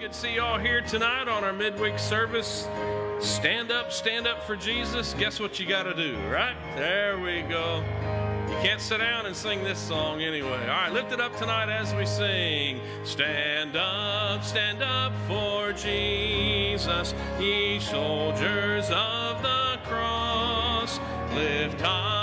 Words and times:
Good 0.00 0.12
to 0.12 0.18
see 0.18 0.32
you 0.32 0.40
all 0.40 0.58
here 0.58 0.80
tonight 0.80 1.28
on 1.28 1.44
our 1.44 1.52
midweek 1.52 1.98
service. 1.98 2.66
Stand 3.18 3.70
up, 3.70 3.92
stand 3.92 4.26
up 4.26 4.42
for 4.44 4.56
Jesus. 4.56 5.12
Guess 5.18 5.38
what 5.38 5.60
you 5.60 5.66
got 5.66 5.82
to 5.82 5.92
do, 5.92 6.16
right? 6.30 6.56
There 6.74 7.18
we 7.18 7.42
go. 7.42 7.84
You 8.48 8.54
can't 8.62 8.80
sit 8.80 8.96
down 8.96 9.26
and 9.26 9.36
sing 9.36 9.62
this 9.62 9.78
song 9.78 10.22
anyway. 10.22 10.58
All 10.62 10.68
right, 10.68 10.90
lift 10.90 11.12
it 11.12 11.20
up 11.20 11.36
tonight 11.36 11.68
as 11.68 11.94
we 11.94 12.06
sing. 12.06 12.80
Stand 13.04 13.76
up, 13.76 14.42
stand 14.42 14.82
up 14.82 15.12
for 15.28 15.74
Jesus, 15.74 17.14
ye 17.38 17.78
soldiers 17.78 18.86
of 18.86 19.42
the 19.42 19.78
cross. 19.84 20.98
Lift 21.34 21.78
high 21.82 22.19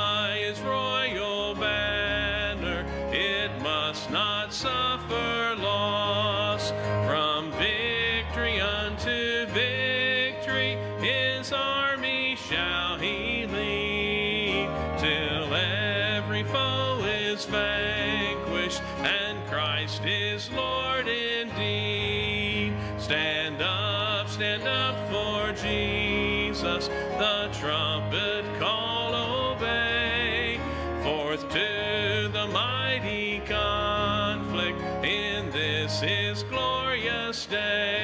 glorious 37.46 37.97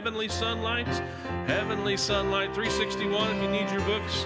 Heavenly 0.00 0.30
Sunlight. 0.30 0.88
Heavenly 1.46 1.94
Sunlight 1.98 2.54
361 2.54 3.36
if 3.36 3.42
you 3.42 3.50
need 3.50 3.70
your 3.70 3.82
books. 3.82 4.24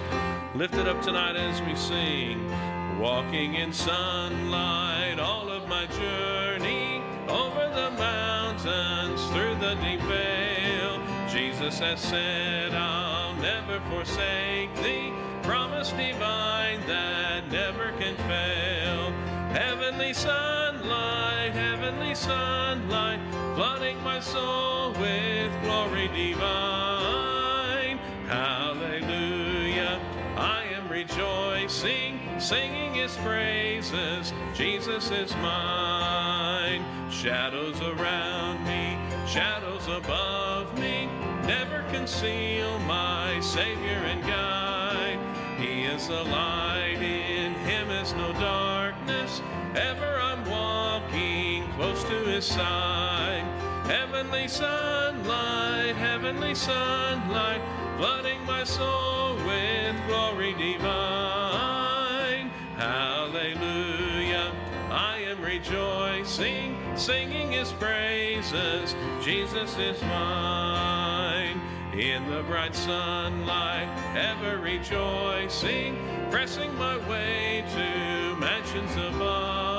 Lift 0.55 0.75
it 0.75 0.87
up 0.87 1.01
tonight 1.01 1.35
as 1.35 1.61
we 1.63 1.75
sing. 1.75 2.49
Walking 2.97 3.55
in 3.55 3.73
sunlight 3.73 5.19
all 5.19 5.49
of 5.49 5.67
my 5.67 5.85
journey 5.87 7.01
over 7.27 7.69
the 7.75 7.91
mountains 7.91 9.21
through 9.31 9.55
the 9.55 9.75
deep 9.83 9.99
vale. 10.07 11.01
Jesus 11.27 11.77
has 11.79 11.99
said, 11.99 12.73
I'll 12.73 13.35
never 13.41 13.81
forsake 13.89 14.73
thee. 14.75 15.11
Promise 15.43 15.89
divine 15.89 16.79
that 16.87 17.51
never 17.51 17.91
can 17.99 18.15
fail. 18.29 19.11
Heavenly 19.51 20.13
sunlight, 20.13 21.51
heavenly 21.51 22.15
sunlight, 22.15 23.19
flooding 23.65 24.03
my 24.03 24.19
soul 24.19 24.91
with 24.91 25.51
glory 25.63 26.07
divine. 26.09 27.97
Hallelujah, 28.27 29.99
I 30.37 30.65
am 30.75 30.87
rejoicing, 30.87 32.19
singing 32.39 32.93
his 32.93 33.17
praises. 33.17 34.33
Jesus 34.53 35.09
is 35.09 35.35
mine. 35.37 36.85
Shadows 37.09 37.81
around 37.81 38.63
me, 38.65 38.99
shadows 39.27 39.87
above 39.87 40.71
me, 40.77 41.09
never 41.47 41.83
conceal 41.91 42.77
my 42.79 43.39
Savior 43.39 44.01
and 44.11 44.21
guide. 44.21 45.19
He 45.57 45.85
is 45.85 46.07
the 46.07 46.23
light, 46.23 47.01
in 47.01 47.55
him 47.65 47.89
is 47.89 48.13
no 48.13 48.31
darkness. 48.33 49.41
Ever 49.73 50.19
I'm 50.21 50.45
walking 50.47 51.67
close 51.73 52.03
to 52.03 52.25
his 52.25 52.45
side. 52.45 53.54
Heavenly 53.87 54.47
sunlight, 54.47 55.95
heavenly 55.95 56.55
sunlight, 56.55 57.61
flooding 57.97 58.43
my 58.45 58.63
soul 58.63 59.35
with 59.45 59.95
glory 60.07 60.53
divine. 60.53 62.49
Hallelujah, 62.77 64.51
I 64.89 65.17
am 65.27 65.39
rejoicing, 65.39 66.75
singing 66.95 67.51
his 67.51 67.71
praises. 67.73 68.95
Jesus 69.21 69.77
is 69.77 70.01
mine. 70.01 71.61
In 71.93 72.29
the 72.29 72.41
bright 72.43 72.75
sunlight, 72.75 73.87
ever 74.17 74.57
rejoicing, 74.57 75.97
pressing 76.31 76.75
my 76.75 76.97
way 77.07 77.63
to 77.75 78.35
mansions 78.35 78.95
above, 78.97 79.74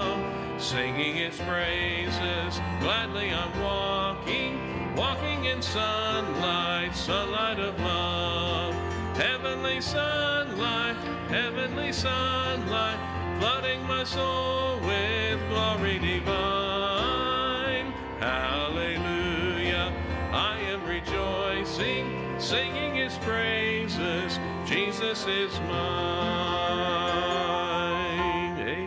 singing 0.66 1.14
his 1.14 1.36
praises. 1.36 2.60
Gladly 2.80 3.30
I'm 3.32 3.62
walking, 3.62 4.96
walking 4.96 5.44
in 5.44 5.62
sunlight, 5.62 6.90
sunlight 6.92 7.60
of 7.60 7.78
love. 7.78 8.74
Heavenly 9.16 9.80
sunlight, 9.80 10.96
heavenly 11.28 11.92
sunlight, 11.92 12.98
flooding 13.38 13.86
my 13.86 14.02
soul 14.02 14.80
with 14.80 15.38
glory 15.50 16.00
divine. 16.00 17.92
Hallelujah, 18.18 19.92
I 20.32 20.58
am 20.72 20.84
rejoicing, 20.84 22.40
singing 22.40 22.96
his 22.96 23.16
praises. 23.18 24.40
Jesus 24.66 25.28
is 25.28 25.60
mine. 25.60 27.06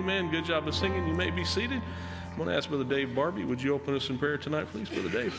Amen. 0.10 0.32
Good 0.32 0.46
job 0.46 0.68
of 0.68 0.74
singing. 0.74 1.06
You 1.08 1.14
may 1.14 1.30
be 1.30 1.46
seated. 1.46 1.84
I'm 2.32 2.38
going 2.38 2.50
to 2.50 2.58
ask 2.58 2.68
Brother 2.68 2.84
Dave 2.84 3.14
Barbie, 3.14 3.46
would 3.46 3.62
you 3.62 3.76
open 3.76 3.94
us 3.94 4.10
in 4.10 4.18
prayer 4.18 4.40
tonight, 4.42 4.66
please, 4.74 4.90
Brother 4.90 5.14
Dave? 5.14 5.38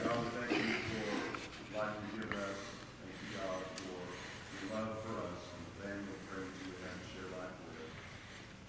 God, 0.00 0.08
thank 0.40 0.56
you 0.56 0.72
for 0.88 1.76
life 1.76 1.92
you 2.16 2.24
give 2.24 2.32
us. 2.32 2.56
Thank 3.04 3.12
you, 3.20 3.36
God, 3.36 3.60
for 3.76 3.92
your 3.92 4.72
love 4.72 4.96
for 5.04 5.20
us 5.20 5.52
and 5.52 5.60
the 5.68 5.76
family 5.84 6.16
of 6.16 6.20
friends 6.32 6.48
you 6.64 6.72
have 6.80 6.96
to 6.96 7.08
share 7.12 7.28
life 7.36 7.60
with. 7.68 7.92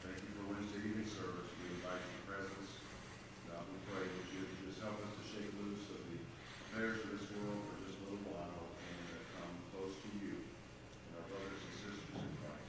Thank 0.04 0.20
you 0.20 0.32
for 0.36 0.52
Wednesday 0.52 0.84
evening 0.84 1.08
service. 1.08 1.48
We 1.64 1.80
invite 1.80 2.04
your 2.04 2.36
presence. 2.36 2.84
God, 3.48 3.64
we 3.72 3.80
pray 3.88 4.04
that 4.04 4.26
you 4.36 4.52
would 4.52 4.60
just 4.68 4.84
help 4.84 5.00
us 5.00 5.16
to 5.16 5.24
shake 5.32 5.48
loose 5.64 5.88
of 5.96 6.04
the 6.12 6.20
affairs 6.76 7.08
of 7.08 7.16
this 7.16 7.24
world 7.40 7.64
for 7.72 7.88
just 7.88 8.04
a 8.04 8.12
little 8.12 8.36
while 8.36 8.68
and 8.68 9.16
uh, 9.16 9.24
come 9.40 9.56
close 9.72 9.96
to 9.96 10.10
you 10.20 10.44
and 10.44 11.12
our 11.16 11.24
brothers 11.32 11.56
and 11.56 11.88
sisters 11.88 12.20
in 12.20 12.36
Christ. 12.44 12.68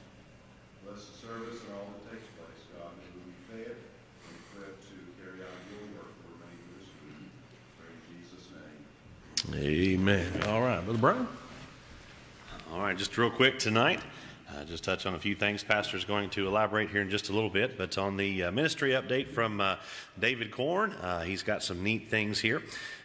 Bless 0.87 1.11
the 1.11 1.15
service 1.19 1.59
and 1.67 1.75
all 1.75 1.91
that 1.91 2.07
takes 2.07 2.23
place. 2.39 2.63
God, 2.77 2.91
may 2.97 3.09
we 3.15 3.21
be 3.31 3.35
fed 3.47 3.75
and 3.77 4.33
equipped 4.41 4.83
to 4.89 4.95
carry 5.21 5.39
out 5.45 5.55
your 5.69 5.85
work 5.95 6.09
for 6.19 6.27
the 6.27 6.35
remainder 6.41 6.67
of 6.67 6.81
this 6.81 6.91
week. 7.05 7.29
Pray 7.77 7.91
in 7.93 8.01
Jesus' 8.11 8.49
name. 8.51 8.81
Amen. 9.55 10.43
All 10.49 10.61
right, 10.61 10.83
Brother 10.83 10.99
Brown. 10.99 11.27
All 12.73 12.79
right, 12.81 12.97
just 13.11 13.17
real 13.17 13.29
quick 13.29 13.59
tonight, 13.59 13.99
uh, 14.55 14.63
just 14.63 14.85
touch 14.85 15.05
on 15.05 15.15
a 15.15 15.19
few 15.19 15.35
things. 15.35 15.65
Pastor's 15.65 16.05
going 16.05 16.29
to 16.29 16.47
elaborate 16.47 16.89
here 16.89 17.01
in 17.01 17.09
just 17.09 17.27
a 17.27 17.33
little 17.33 17.49
bit, 17.49 17.77
but 17.77 17.97
on 17.97 18.15
the 18.15 18.43
uh, 18.43 18.51
ministry 18.53 18.91
update 18.91 19.27
from 19.27 19.59
uh, 19.59 19.75
David 20.17 20.49
Korn, 20.49 20.93
uh, 20.93 21.19
he's 21.19 21.43
got 21.43 21.61
some 21.61 21.83
neat 21.83 22.07
things 22.07 22.39
here. 22.39 22.63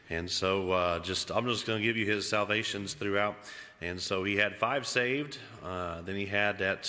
And 0.08 0.30
so, 0.30 0.70
uh, 0.70 1.00
just 1.00 1.32
I'm 1.32 1.44
just 1.44 1.66
going 1.66 1.80
to 1.80 1.84
give 1.84 1.96
you 1.96 2.06
his 2.06 2.28
salvations 2.28 2.94
throughout. 2.94 3.34
And 3.80 4.00
so, 4.00 4.22
he 4.22 4.36
had 4.36 4.54
five 4.54 4.86
saved. 4.86 5.38
Uh, 5.64 6.02
then 6.02 6.14
he 6.14 6.24
had 6.24 6.62
at 6.62 6.86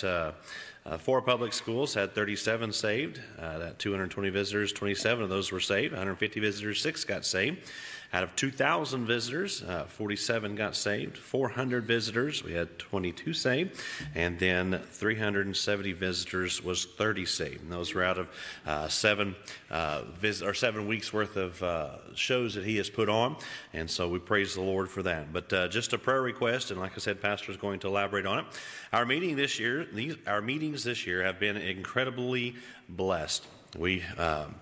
four 0.99 1.23
public 1.23 1.53
schools 1.53 1.95
had 1.95 2.13
37 2.13 2.71
saved. 2.71 3.19
That 3.39 3.79
220 3.79 4.29
visitors, 4.29 4.71
27 4.73 5.23
of 5.23 5.29
those 5.31 5.51
were 5.51 5.59
saved. 5.59 5.93
150 5.93 6.39
visitors, 6.39 6.83
six 6.83 7.03
got 7.03 7.25
saved. 7.25 7.67
Out 8.13 8.23
of 8.23 8.35
2,000 8.37 9.05
visitors, 9.05 9.61
uh, 9.63 9.83
47 9.83 10.55
got 10.55 10.75
saved. 10.77 11.17
400 11.17 11.83
visitors, 11.83 12.41
we 12.41 12.53
had 12.53 12.79
22 12.79 13.33
saved. 13.33 13.81
And 14.15 14.39
then 14.39 14.81
370 14.91 15.91
visitors 15.91 16.63
was 16.63 16.85
30 16.85 17.25
saved. 17.25 17.63
And 17.63 17.71
those 17.71 17.93
were 17.93 18.03
out 18.03 18.17
of 18.17 18.29
uh, 18.65 18.87
seven 18.87 19.35
uh, 19.69 20.03
vis- 20.19 20.41
or 20.41 20.53
seven 20.53 20.87
weeks 20.87 21.11
worth 21.11 21.35
of 21.35 21.61
uh, 21.61 21.97
shows 22.15 22.53
that 22.53 22.63
he 22.63 22.77
has 22.77 22.89
put 22.89 23.09
on. 23.09 23.35
And 23.73 23.89
so 23.89 24.07
we 24.07 24.19
praise 24.19 24.53
the 24.53 24.61
Lord 24.61 24.89
for 24.89 25.03
that. 25.03 25.33
But 25.33 25.51
uh, 25.51 25.67
just 25.67 25.91
a 25.91 25.97
prayer 25.97 26.21
request, 26.21 26.71
and 26.71 26.79
like 26.79 26.93
I 26.95 26.99
said, 26.99 27.21
Pastor 27.21 27.51
is 27.51 27.57
going 27.57 27.79
to 27.79 27.87
elaborate 27.87 28.25
on 28.25 28.39
it. 28.39 28.45
Our 28.93 29.05
meeting 29.05 29.35
this 29.35 29.59
year, 29.59 29.85
these 29.85 30.15
our 30.25 30.41
meetings 30.41 30.83
this 30.83 31.05
year 31.05 31.23
have 31.23 31.39
been 31.39 31.57
incredibly 31.57 32.55
blessed. 32.87 33.45
We. 33.77 34.01
Um, 34.17 34.55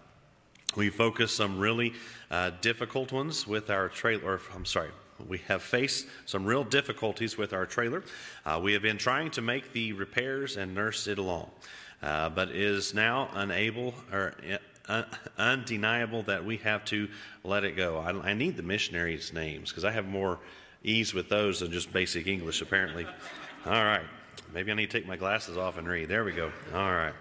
we 0.76 0.90
focus 0.90 1.32
some 1.32 1.58
really 1.60 1.94
uh, 2.32 2.52
difficult 2.62 3.12
ones 3.12 3.48
with 3.48 3.70
our 3.70 3.90
trailer. 3.90 4.42
I'm 4.54 4.66
sorry, 4.66 4.92
we 5.28 5.38
have 5.48 5.62
faced 5.62 6.08
some 6.26 6.46
real 6.46 6.64
difficulties 6.64 7.38
with 7.38 7.54
our 7.54 7.66
trailer. 7.66 8.04
Uh, 8.46 8.60
we 8.62 8.74
have 8.74 8.82
been 8.82 8.98
trying 8.98 9.32
to 9.32 9.42
make 9.42 9.72
the 9.74 9.94
repairs 9.94 10.58
and 10.58 10.76
nurse 10.76 11.08
it 11.08 11.18
along, 11.18 11.50
uh, 12.04 12.30
but 12.30 12.50
is 12.50 12.94
now 12.94 13.30
unable 13.34 13.94
or 14.12 14.36
uh, 14.90 15.04
undeniable 15.38 16.24
that 16.24 16.44
we 16.44 16.58
have 16.58 16.84
to 16.86 17.08
let 17.44 17.64
it 17.64 17.76
go. 17.76 17.98
I, 17.98 18.32
I 18.32 18.34
need 18.34 18.58
the 18.58 18.64
missionaries' 18.64 19.34
names 19.34 19.70
because 19.70 19.86
I 19.86 19.92
have 19.92 20.06
more 20.06 20.40
ease 20.84 21.14
with 21.14 21.30
those 21.30 21.62
than 21.62 21.72
just 21.72 21.92
basic 21.92 22.28
English, 22.28 22.62
apparently. 22.62 23.06
All 23.66 23.84
right. 23.84 24.06
Maybe 24.54 24.72
I 24.72 24.76
need 24.76 24.92
to 24.92 24.98
take 24.98 25.08
my 25.08 25.16
glasses 25.16 25.58
off 25.58 25.78
and 25.78 25.88
read. 25.88 26.08
There 26.08 26.24
we 26.24 26.32
go. 26.32 26.52
All 26.74 26.92
right. 26.92 27.14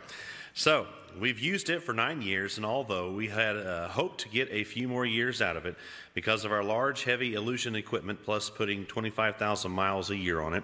So, 0.57 0.87
we've 1.19 1.41
used 1.41 1.69
it 1.69 1.83
for 1.83 1.93
nine 1.93 2.23
years, 2.23 2.59
and 2.59 2.65
although 2.65 3.11
we 3.11 3.27
had 3.27 3.57
uh, 3.57 3.89
hoped 3.89 4.21
to 4.21 4.29
get 4.29 4.49
a 4.53 4.63
few 4.63 4.87
more 4.87 5.05
years 5.05 5.43
out 5.43 5.57
of 5.57 5.67
it 5.67 5.75
because 6.15 6.45
of 6.45 6.53
our 6.53 6.63
large, 6.63 7.03
heavy 7.03 7.35
illusion 7.35 7.75
equipment 7.75 8.21
plus 8.25 8.51
putting 8.51 8.87
25,000 8.87 9.73
miles 9.73 10.11
a 10.11 10.17
year 10.17 10.41
on 10.41 10.55
it, 10.55 10.63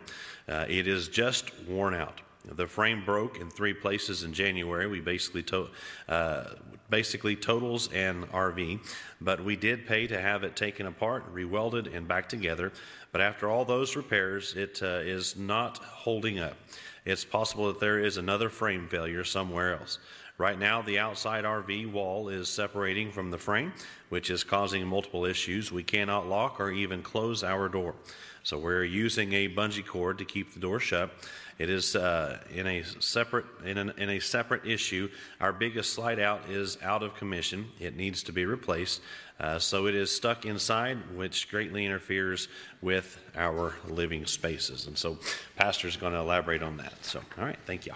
uh, 0.48 0.64
it 0.68 0.86
is 0.86 1.08
just 1.08 1.50
worn 1.66 1.92
out. 1.92 2.20
The 2.44 2.68
frame 2.68 3.04
broke 3.04 3.40
in 3.40 3.50
three 3.50 3.74
places 3.74 4.22
in 4.22 4.32
January. 4.32 4.86
We 4.86 5.00
basically 5.00 5.42
to, 5.42 5.70
uh, 6.08 6.44
basically 6.88 7.34
totals 7.34 7.92
an 7.92 8.26
RV, 8.32 8.78
but 9.20 9.42
we 9.42 9.56
did 9.56 9.88
pay 9.88 10.06
to 10.06 10.20
have 10.20 10.44
it 10.44 10.54
taken 10.54 10.86
apart, 10.86 11.34
rewelded, 11.34 11.92
and 11.92 12.06
back 12.06 12.28
together. 12.28 12.70
But 13.10 13.22
after 13.22 13.50
all 13.50 13.64
those 13.64 13.96
repairs, 13.96 14.54
it 14.54 14.80
uh, 14.84 15.00
is 15.02 15.34
not 15.34 15.78
holding 15.78 16.38
up. 16.38 16.56
It's 17.04 17.24
possible 17.24 17.68
that 17.68 17.80
there 17.80 17.98
is 17.98 18.16
another 18.16 18.50
frame 18.50 18.88
failure 18.88 19.24
somewhere 19.24 19.78
else. 19.78 19.98
Right 20.38 20.58
now, 20.58 20.80
the 20.80 20.98
outside 20.98 21.44
RV 21.44 21.92
wall 21.92 22.30
is 22.30 22.48
separating 22.48 23.12
from 23.12 23.30
the 23.30 23.36
frame, 23.36 23.74
which 24.08 24.30
is 24.30 24.42
causing 24.42 24.86
multiple 24.86 25.26
issues. 25.26 25.70
We 25.70 25.82
cannot 25.82 26.28
lock 26.28 26.60
or 26.60 26.70
even 26.70 27.02
close 27.02 27.44
our 27.44 27.68
door. 27.68 27.94
So 28.42 28.58
we're 28.58 28.84
using 28.84 29.34
a 29.34 29.48
bungee 29.50 29.86
cord 29.86 30.16
to 30.16 30.24
keep 30.24 30.54
the 30.54 30.60
door 30.60 30.80
shut. 30.80 31.10
It 31.58 31.68
is 31.68 31.94
uh, 31.94 32.38
in 32.54 32.66
a 32.66 32.82
separate 33.00 33.44
in, 33.66 33.76
an, 33.76 33.92
in, 33.98 34.08
a 34.08 34.18
separate 34.18 34.64
issue. 34.64 35.10
Our 35.42 35.52
biggest 35.52 35.92
slide 35.92 36.18
out 36.18 36.48
is 36.48 36.78
out 36.82 37.02
of 37.02 37.14
commission. 37.16 37.66
It 37.78 37.96
needs 37.96 38.22
to 38.22 38.32
be 38.32 38.46
replaced. 38.46 39.02
Uh, 39.40 39.58
so 39.58 39.86
it 39.86 39.94
is 39.94 40.14
stuck 40.14 40.44
inside, 40.44 40.98
which 41.14 41.48
greatly 41.50 41.86
interferes 41.86 42.48
with 42.82 43.18
our 43.36 43.74
living 43.88 44.26
spaces. 44.26 44.86
And 44.86 44.96
so, 44.98 45.18
Pastor 45.56 45.88
is 45.88 45.96
going 45.96 46.12
to 46.12 46.18
elaborate 46.18 46.62
on 46.62 46.76
that. 46.76 46.92
So, 47.02 47.20
all 47.38 47.44
right, 47.44 47.58
thank 47.64 47.86
you. 47.86 47.92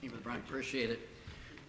Thank 0.00 0.12
you, 0.14 0.18
Brian. 0.22 0.40
Appreciate 0.40 0.90
it. 0.90 1.11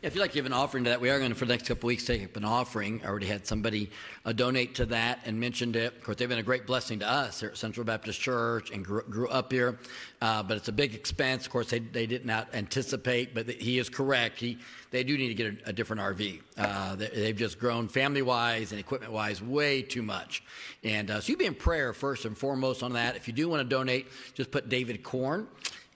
If 0.04 0.16
you'd 0.16 0.20
like 0.20 0.32
to 0.32 0.36
give 0.36 0.46
an 0.46 0.52
offering 0.52 0.84
to 0.84 0.90
that, 0.90 1.00
we 1.00 1.10
are 1.10 1.18
going 1.18 1.32
to, 1.32 1.36
for 1.36 1.46
the 1.46 1.54
next 1.54 1.66
couple 1.66 1.88
weeks, 1.88 2.04
take 2.04 2.26
up 2.26 2.36
an 2.36 2.44
offering. 2.44 3.00
I 3.06 3.08
already 3.08 3.28
had 3.28 3.48
somebody 3.48 3.90
uh, 4.26 4.34
donate 4.34 4.76
to 4.76 4.86
that 4.88 5.20
and 5.24 5.40
mentioned 5.40 5.78
it. 5.78 5.96
Of 5.96 6.04
course, 6.04 6.18
they've 6.18 6.28
been 6.28 6.40
a 6.40 6.44
great 6.44 6.68
blessing 6.68 7.00
to 7.00 7.10
us 7.10 7.40
here 7.40 7.52
at 7.52 7.58
Central 7.58 7.86
Baptist 7.86 8.20
Church 8.20 8.70
and 8.72 8.84
grew, 8.84 9.04
grew 9.04 9.30
up 9.30 9.54
here. 9.54 9.80
Uh, 10.22 10.44
but 10.44 10.58
it's 10.58 10.68
a 10.68 10.74
big 10.74 10.94
expense. 10.94 11.46
Of 11.46 11.54
course, 11.54 11.70
they, 11.70 11.80
they 11.80 12.06
did 12.06 12.26
not 12.26 12.54
anticipate, 12.54 13.34
but 13.34 13.48
the, 13.48 13.54
he 13.54 13.80
is 13.80 13.88
correct. 13.88 14.42
He, 14.42 14.58
they 14.92 15.06
do 15.06 15.18
need 15.18 15.30
to 15.30 15.36
get 15.36 15.66
a, 15.66 15.70
a 15.70 15.74
different 15.74 16.02
RV. 16.02 16.42
Uh, 16.58 16.96
they, 16.96 17.28
have 17.28 17.38
just 17.38 17.58
grown 17.58 17.88
family 17.88 18.22
wise 18.22 18.74
and 18.74 18.82
equipment 18.82 19.14
wise 19.14 19.42
way 19.42 19.82
too 19.82 20.02
much. 20.02 20.44
And 20.84 21.12
uh, 21.12 21.22
so 21.22 21.32
you 21.32 21.38
be 21.38 21.46
in 21.46 21.56
prayer 21.56 21.94
first 21.94 22.26
and 22.26 22.38
foremost 22.38 22.84
on 22.84 22.92
that. 22.92 23.16
If 23.16 23.30
you 23.30 23.34
do 23.34 23.48
want 23.48 23.62
to 23.62 23.70
donate, 23.74 24.08
just 24.34 24.52
put 24.52 24.68
David 24.68 25.02
Korn 25.02 25.48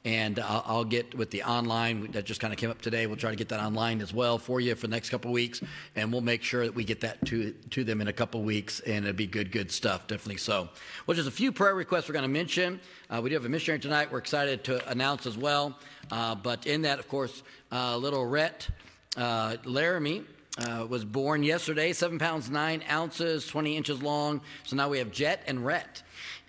and 0.08 0.40
I'll, 0.40 0.64
I'll, 0.66 0.86
get 0.86 1.16
with 1.16 1.32
the 1.32 1.44
online 1.44 2.12
that 2.12 2.24
just 2.24 2.40
kind 2.40 2.54
of 2.54 2.58
came 2.58 2.70
up 2.70 2.82
today. 2.82 3.08
We'll 3.08 3.18
try 3.18 3.30
to 3.30 3.36
get 3.36 3.50
that 3.50 3.60
online 3.60 4.00
as 4.00 4.14
well 4.14 4.38
for 4.38 4.62
you 4.62 4.74
for 4.74 4.88
the 4.88 4.92
next 4.92 5.10
couple 5.10 5.34
weeks, 5.34 5.62
and 5.98 6.14
we'll 6.14 6.22
make 6.22 6.44
sure 6.44 6.64
that 6.64 6.74
we 6.74 6.86
get 6.86 7.02
that 7.02 7.26
to 7.26 7.52
to 7.72 7.84
them 7.84 8.00
in 8.00 8.08
a 8.08 8.14
couple 8.14 8.42
weeks, 8.42 8.80
and 8.80 9.04
it'll 9.04 9.18
be 9.18 9.28
good, 9.28 9.52
good 9.52 9.70
stuff, 9.70 10.08
definitely 10.08 10.38
so. 10.38 10.70
Well, 11.06 11.16
just 11.16 11.28
a 11.28 11.32
few 11.32 11.52
prayer 11.52 11.76
requests 11.76 12.08
we're 12.08 12.14
going 12.14 12.24
to 12.24 12.30
mention. 12.30 12.80
Uh, 13.10 13.20
we 13.22 13.30
do 13.30 13.36
have 13.36 13.44
a 13.44 13.50
missionary 13.50 13.82
tonight. 13.82 14.10
We're 14.10 14.20
excited 14.20 14.64
to 14.64 14.90
announce 14.90 15.26
as 15.26 15.38
well, 15.38 15.78
uh, 16.10 16.36
but 16.36 16.66
in 16.66 16.84
that, 16.84 17.00
of 17.00 17.10
course, 17.10 17.44
uh, 17.74 17.98
little 17.98 18.26
Rhett 18.26 18.70
uh, 19.18 19.58
Laramie. 19.66 20.24
Uh, 20.60 20.88
was 20.90 21.06
born 21.06 21.44
yesterday, 21.44 21.94
seven 21.94 22.18
pounds 22.18 22.50
nine 22.50 22.82
ounces, 22.90 23.46
20 23.46 23.78
inches 23.78 24.02
long. 24.02 24.42
So 24.64 24.76
now 24.76 24.90
we 24.90 24.98
have 24.98 25.12
Jet 25.12 25.44
and 25.46 25.64
Rhett. 25.64 26.02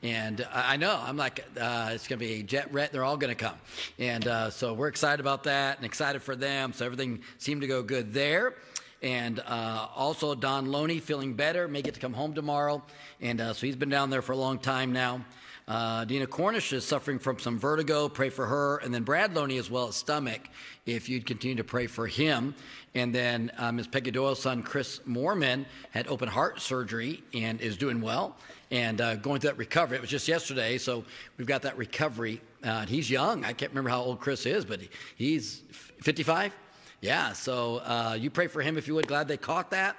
And 0.03 0.47
I 0.53 0.77
know, 0.77 0.97
I'm 1.03 1.17
like, 1.17 1.45
uh, 1.61 1.91
it's 1.93 2.07
going 2.07 2.21
to 2.21 2.25
be 2.25 2.41
a 2.41 2.43
Jet 2.45 2.73
Rhett, 2.73 2.93
they're 2.93 3.05
all 3.05 3.17
going 3.17 3.35
to 3.35 3.45
come. 3.45 3.57
And 3.99 4.27
uh, 4.29 4.51
so 4.51 4.73
we're 4.73 4.89
excited 4.89 5.19
about 5.19 5.45
that 5.45 5.77
and 5.77 5.85
excited 5.85 6.23
for 6.23 6.37
them. 6.37 6.73
So 6.73 6.87
everything 6.87 7.23
seemed 7.39 7.63
to 7.63 7.67
go 7.67 7.83
good 7.83 8.13
there. 8.13 8.55
And 9.03 9.41
uh, 9.41 9.89
also, 9.95 10.35
Don 10.35 10.67
Loney 10.67 10.99
feeling 10.99 11.35
better, 11.35 11.69
may 11.69 11.83
get 11.83 11.95
to 11.95 12.01
come 12.01 12.13
home 12.13 12.35
tomorrow. 12.35 12.83
And 13.21 13.41
uh, 13.41 13.53
so 13.55 13.67
he's 13.67 13.77
been 13.77 13.89
down 13.91 14.11
there 14.11 14.23
for 14.23 14.33
a 14.33 14.37
long 14.37 14.59
time 14.59 14.93
now. 14.93 15.25
Uh, 15.69 16.07
Dina 16.07 16.27
Cornish 16.27 16.73
is 16.73 16.83
suffering 16.83 17.19
from 17.19 17.39
some 17.39 17.59
vertigo. 17.59 18.09
Pray 18.09 18.31
for 18.31 18.47
her. 18.47 18.79
And 18.79 18.93
then 18.93 19.03
Brad 19.03 19.35
Loney 19.35 19.59
as 19.59 19.71
well 19.71 19.89
as 19.89 19.97
stomach, 19.97 20.49
if 20.87 21.11
you'd 21.11 21.27
continue 21.27 21.57
to 21.57 21.65
pray 21.65 21.87
for 21.87 22.07
him. 22.07 22.55
And 22.95 23.15
then 23.15 23.53
uh, 23.59 23.71
Ms. 23.71 23.87
Peggy 23.87 24.11
Doyle's 24.11 24.41
son, 24.41 24.63
Chris 24.63 25.01
Moorman, 25.01 25.67
had 25.91 26.09
open 26.09 26.27
heart 26.27 26.63
surgery 26.63 27.23
and 27.35 27.61
is 27.61 27.77
doing 27.77 28.01
well 28.01 28.35
and 28.71 28.99
uh, 29.03 29.17
going 29.17 29.41
through 29.41 29.51
that 29.51 29.59
recovery. 29.59 29.99
It 29.99 30.01
was 30.01 30.11
just 30.11 30.27
yesterday, 30.27 30.79
so 30.79 31.05
we've 31.37 31.47
got 31.47 31.61
that 31.63 31.77
recovery. 31.77 32.41
Uh, 32.65 32.87
he's 32.87 33.11
young. 33.11 33.45
I 33.45 33.53
can't 33.53 33.71
remember 33.71 33.91
how 33.91 34.01
old 34.01 34.21
Chris 34.21 34.47
is, 34.47 34.65
but 34.65 34.81
he's 35.17 35.63
55. 36.01 36.55
Yeah, 37.03 37.35
so 37.35 37.77
uh, 37.85 38.17
you 38.19 38.31
pray 38.31 38.47
for 38.47 38.63
him 38.63 38.79
if 38.79 38.89
you 38.89 38.95
would. 38.95 39.07
Glad 39.07 39.29
they 39.29 39.37
caught 39.37 39.71
that 39.71 39.97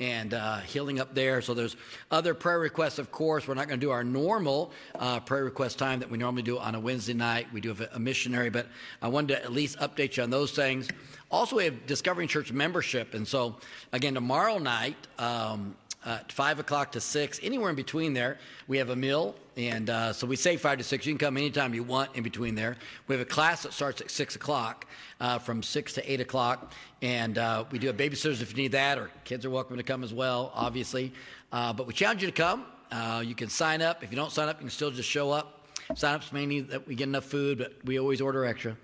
and 0.00 0.34
uh, 0.34 0.58
healing 0.58 1.00
up 1.00 1.14
there. 1.14 1.40
So 1.40 1.54
there's 1.54 1.76
other 2.10 2.34
prayer 2.34 2.58
requests, 2.58 2.98
of 2.98 3.10
course. 3.10 3.48
We're 3.48 3.54
not 3.54 3.68
going 3.68 3.80
to 3.80 3.86
do 3.86 3.90
our 3.90 4.04
normal 4.04 4.70
uh, 4.94 5.20
prayer 5.20 5.44
request 5.44 5.78
time 5.78 6.00
that 6.00 6.10
we 6.10 6.18
normally 6.18 6.42
do 6.42 6.58
on 6.58 6.74
a 6.74 6.80
Wednesday 6.80 7.14
night. 7.14 7.46
We 7.52 7.60
do 7.60 7.68
have 7.70 7.88
a 7.92 7.98
missionary, 7.98 8.50
but 8.50 8.66
I 9.00 9.08
wanted 9.08 9.28
to 9.28 9.44
at 9.44 9.52
least 9.52 9.78
update 9.78 10.16
you 10.16 10.22
on 10.22 10.30
those 10.30 10.52
things. 10.52 10.88
Also, 11.30 11.56
we 11.56 11.64
have 11.64 11.86
Discovering 11.86 12.28
Church 12.28 12.52
membership, 12.52 13.14
and 13.14 13.26
so 13.26 13.56
again 13.92 14.14
tomorrow 14.14 14.58
night. 14.58 14.96
Um, 15.18 15.76
uh, 16.04 16.20
5 16.28 16.60
o'clock 16.60 16.92
to 16.92 17.00
6, 17.00 17.40
anywhere 17.42 17.68
in 17.68 17.74
between 17.74 18.14
there. 18.14 18.38
We 18.68 18.78
have 18.78 18.90
a 18.90 18.96
meal, 18.96 19.34
and 19.56 19.88
uh, 19.88 20.12
so 20.12 20.26
we 20.26 20.36
say 20.36 20.56
5 20.56 20.78
to 20.78 20.84
6. 20.84 21.06
You 21.06 21.12
can 21.14 21.18
come 21.18 21.36
anytime 21.36 21.72
you 21.72 21.82
want 21.82 22.14
in 22.14 22.22
between 22.22 22.54
there. 22.54 22.76
We 23.08 23.14
have 23.14 23.22
a 23.22 23.28
class 23.28 23.62
that 23.62 23.72
starts 23.72 24.00
at 24.02 24.10
6 24.10 24.36
o'clock, 24.36 24.86
uh, 25.20 25.38
from 25.38 25.62
6 25.62 25.94
to 25.94 26.12
8 26.12 26.20
o'clock, 26.20 26.72
and 27.00 27.38
uh, 27.38 27.64
we 27.70 27.78
do 27.78 27.86
have 27.86 27.96
babysitters 27.96 28.42
if 28.42 28.50
you 28.50 28.56
need 28.56 28.72
that, 28.72 28.98
or 28.98 29.10
kids 29.24 29.46
are 29.46 29.50
welcome 29.50 29.76
to 29.78 29.82
come 29.82 30.04
as 30.04 30.12
well, 30.12 30.52
obviously. 30.54 31.12
Uh, 31.52 31.72
but 31.72 31.86
we 31.86 31.94
challenge 31.94 32.22
you 32.22 32.28
to 32.28 32.34
come. 32.34 32.66
Uh, 32.90 33.22
you 33.24 33.34
can 33.34 33.48
sign 33.48 33.80
up. 33.80 34.04
If 34.04 34.10
you 34.10 34.16
don't 34.16 34.30
sign 34.30 34.48
up, 34.48 34.56
you 34.56 34.64
can 34.66 34.70
still 34.70 34.90
just 34.90 35.08
show 35.08 35.30
up. 35.30 35.52
Sign-ups 35.94 36.32
mainly 36.32 36.62
that 36.62 36.86
we 36.86 36.96
get 36.96 37.06
enough 37.06 37.24
food, 37.24 37.58
but 37.58 37.72
we 37.84 38.00
always 38.00 38.20
order 38.20 38.44
extra. 38.44 38.76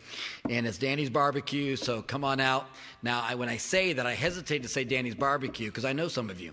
And 0.49 0.67
it's 0.67 0.79
Danny's 0.79 1.11
Barbecue, 1.11 1.75
so 1.75 2.01
come 2.01 2.23
on 2.23 2.39
out. 2.39 2.69
Now, 3.03 3.25
I, 3.27 3.35
when 3.35 3.49
I 3.49 3.57
say 3.57 3.93
that, 3.93 4.07
I 4.07 4.15
hesitate 4.15 4.63
to 4.63 4.69
say 4.69 4.85
Danny's 4.85 5.17
Barbecue 5.17 5.67
because 5.67 5.85
I 5.85 5.93
know 5.93 6.07
some 6.07 6.31
of 6.31 6.41
you. 6.41 6.53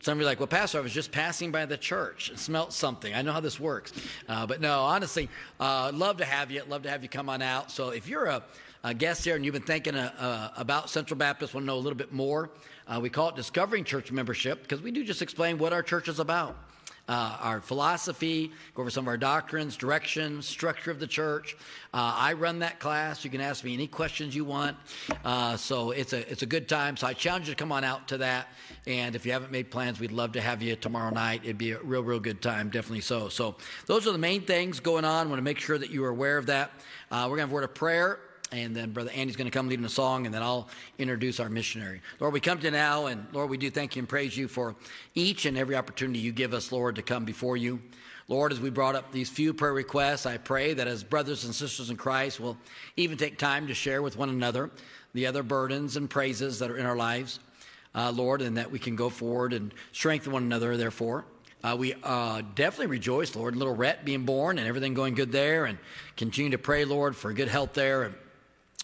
Some 0.00 0.12
of 0.12 0.18
you 0.18 0.26
are 0.26 0.30
like, 0.30 0.38
well, 0.38 0.46
Pastor, 0.46 0.78
I 0.78 0.80
was 0.80 0.92
just 0.92 1.10
passing 1.10 1.50
by 1.50 1.66
the 1.66 1.76
church 1.76 2.30
and 2.30 2.38
smelt 2.38 2.72
something. 2.72 3.12
I 3.14 3.22
know 3.22 3.32
how 3.32 3.40
this 3.40 3.58
works. 3.58 3.92
Uh, 4.28 4.46
but 4.46 4.60
no, 4.60 4.82
honestly, 4.82 5.28
uh, 5.58 5.90
love 5.92 6.18
to 6.18 6.24
have 6.24 6.50
you. 6.50 6.62
Love 6.68 6.82
to 6.84 6.90
have 6.90 7.02
you 7.02 7.08
come 7.08 7.28
on 7.28 7.42
out. 7.42 7.70
So 7.70 7.90
if 7.90 8.08
you're 8.08 8.26
a, 8.26 8.42
a 8.84 8.94
guest 8.94 9.24
here 9.24 9.34
and 9.34 9.44
you've 9.44 9.54
been 9.54 9.62
thinking 9.62 9.96
uh, 9.96 10.12
uh 10.18 10.60
about 10.60 10.88
Central 10.88 11.18
Baptist, 11.18 11.52
want 11.52 11.64
to 11.64 11.66
know 11.66 11.76
a 11.76 11.80
little 11.80 11.96
bit 11.96 12.12
more, 12.12 12.50
uh, 12.86 13.00
we 13.02 13.10
call 13.10 13.30
it 13.30 13.36
Discovering 13.36 13.82
Church 13.84 14.12
Membership 14.12 14.62
because 14.62 14.80
we 14.80 14.92
do 14.92 15.02
just 15.02 15.20
explain 15.20 15.58
what 15.58 15.72
our 15.72 15.82
church 15.82 16.08
is 16.08 16.20
about 16.20 16.56
uh, 17.08 17.38
our 17.40 17.60
philosophy, 17.60 18.52
go 18.74 18.82
over 18.82 18.90
some 18.90 19.04
of 19.04 19.08
our 19.08 19.16
doctrines, 19.16 19.76
direction, 19.76 20.42
structure 20.42 20.90
of 20.90 21.00
the 21.00 21.06
church. 21.06 21.56
Uh, 21.94 22.14
I 22.16 22.34
run 22.34 22.58
that 22.58 22.80
class. 22.80 23.24
You 23.24 23.30
can 23.30 23.40
ask 23.40 23.64
me 23.64 23.72
any 23.72 23.86
questions 23.86 24.36
you 24.36 24.44
want. 24.44 24.76
Uh, 25.24 25.56
so 25.56 25.90
it's 25.90 26.12
a 26.12 26.30
it's 26.30 26.42
a 26.42 26.46
good 26.46 26.68
time. 26.68 26.96
So 26.96 27.06
I 27.06 27.14
challenge 27.14 27.48
you 27.48 27.54
to 27.54 27.58
come 27.58 27.72
on 27.72 27.82
out 27.82 28.08
to 28.08 28.18
that. 28.18 28.48
And 28.86 29.16
if 29.16 29.24
you 29.24 29.32
haven't 29.32 29.50
made 29.50 29.70
plans, 29.70 29.98
we'd 29.98 30.12
love 30.12 30.32
to 30.32 30.40
have 30.40 30.62
you 30.62 30.76
tomorrow 30.76 31.10
night. 31.10 31.40
It'd 31.44 31.58
be 31.58 31.72
a 31.72 31.80
real 31.80 32.02
real 32.02 32.20
good 32.20 32.42
time, 32.42 32.68
definitely 32.68 33.00
so. 33.00 33.28
So 33.28 33.56
those 33.86 34.06
are 34.06 34.12
the 34.12 34.18
main 34.18 34.42
things 34.42 34.80
going 34.80 35.04
on. 35.04 35.26
I 35.26 35.30
want 35.30 35.38
to 35.38 35.42
make 35.42 35.58
sure 35.58 35.78
that 35.78 35.90
you 35.90 36.04
are 36.04 36.10
aware 36.10 36.36
of 36.36 36.46
that. 36.46 36.72
Uh, 37.10 37.26
we're 37.30 37.36
gonna 37.36 37.42
have 37.42 37.50
a 37.50 37.54
word 37.54 37.64
of 37.64 37.74
prayer. 37.74 38.20
And 38.52 38.74
then 38.74 38.92
Brother 38.92 39.10
Andy's 39.14 39.36
going 39.36 39.50
to 39.50 39.56
come 39.56 39.68
leading 39.68 39.84
a 39.84 39.90
song, 39.90 40.26
and 40.26 40.34
then 40.34 40.42
I'll 40.42 40.68
introduce 40.98 41.40
our 41.40 41.48
missionary. 41.48 42.00
Lord, 42.20 42.32
we 42.32 42.40
come 42.40 42.58
to 42.60 42.70
now, 42.70 43.06
and 43.06 43.26
Lord, 43.32 43.50
we 43.50 43.58
do 43.58 43.70
thank 43.70 43.96
you 43.96 44.00
and 44.00 44.08
praise 44.08 44.36
you 44.36 44.48
for 44.48 44.74
each 45.14 45.46
and 45.46 45.58
every 45.58 45.76
opportunity 45.76 46.18
you 46.18 46.32
give 46.32 46.54
us, 46.54 46.72
Lord, 46.72 46.96
to 46.96 47.02
come 47.02 47.24
before 47.24 47.56
you. 47.56 47.80
Lord, 48.26 48.52
as 48.52 48.60
we 48.60 48.68
brought 48.68 48.94
up 48.94 49.10
these 49.10 49.30
few 49.30 49.54
prayer 49.54 49.72
requests, 49.72 50.26
I 50.26 50.36
pray 50.36 50.74
that 50.74 50.86
as 50.86 51.02
brothers 51.02 51.44
and 51.44 51.54
sisters 51.54 51.88
in 51.88 51.96
Christ, 51.96 52.38
we'll 52.38 52.58
even 52.96 53.16
take 53.16 53.38
time 53.38 53.66
to 53.68 53.74
share 53.74 54.02
with 54.02 54.18
one 54.18 54.28
another 54.28 54.70
the 55.14 55.26
other 55.26 55.42
burdens 55.42 55.96
and 55.96 56.10
praises 56.10 56.58
that 56.58 56.70
are 56.70 56.76
in 56.76 56.84
our 56.84 56.96
lives, 56.96 57.40
uh, 57.94 58.12
Lord, 58.14 58.42
and 58.42 58.56
that 58.58 58.70
we 58.70 58.78
can 58.78 58.96
go 58.96 59.08
forward 59.08 59.54
and 59.54 59.72
strengthen 59.92 60.32
one 60.32 60.42
another, 60.42 60.76
therefore. 60.76 61.24
Uh, 61.64 61.74
we 61.78 61.94
uh, 62.04 62.42
definitely 62.54 62.86
rejoice, 62.86 63.34
Lord, 63.34 63.56
little 63.56 63.74
Rhett 63.74 64.04
being 64.04 64.24
born 64.24 64.58
and 64.58 64.68
everything 64.68 64.94
going 64.94 65.14
good 65.14 65.32
there, 65.32 65.64
and 65.64 65.78
continue 66.16 66.50
to 66.50 66.58
pray, 66.58 66.84
Lord, 66.84 67.16
for 67.16 67.32
good 67.32 67.48
health 67.48 67.72
there. 67.72 68.02
And 68.04 68.14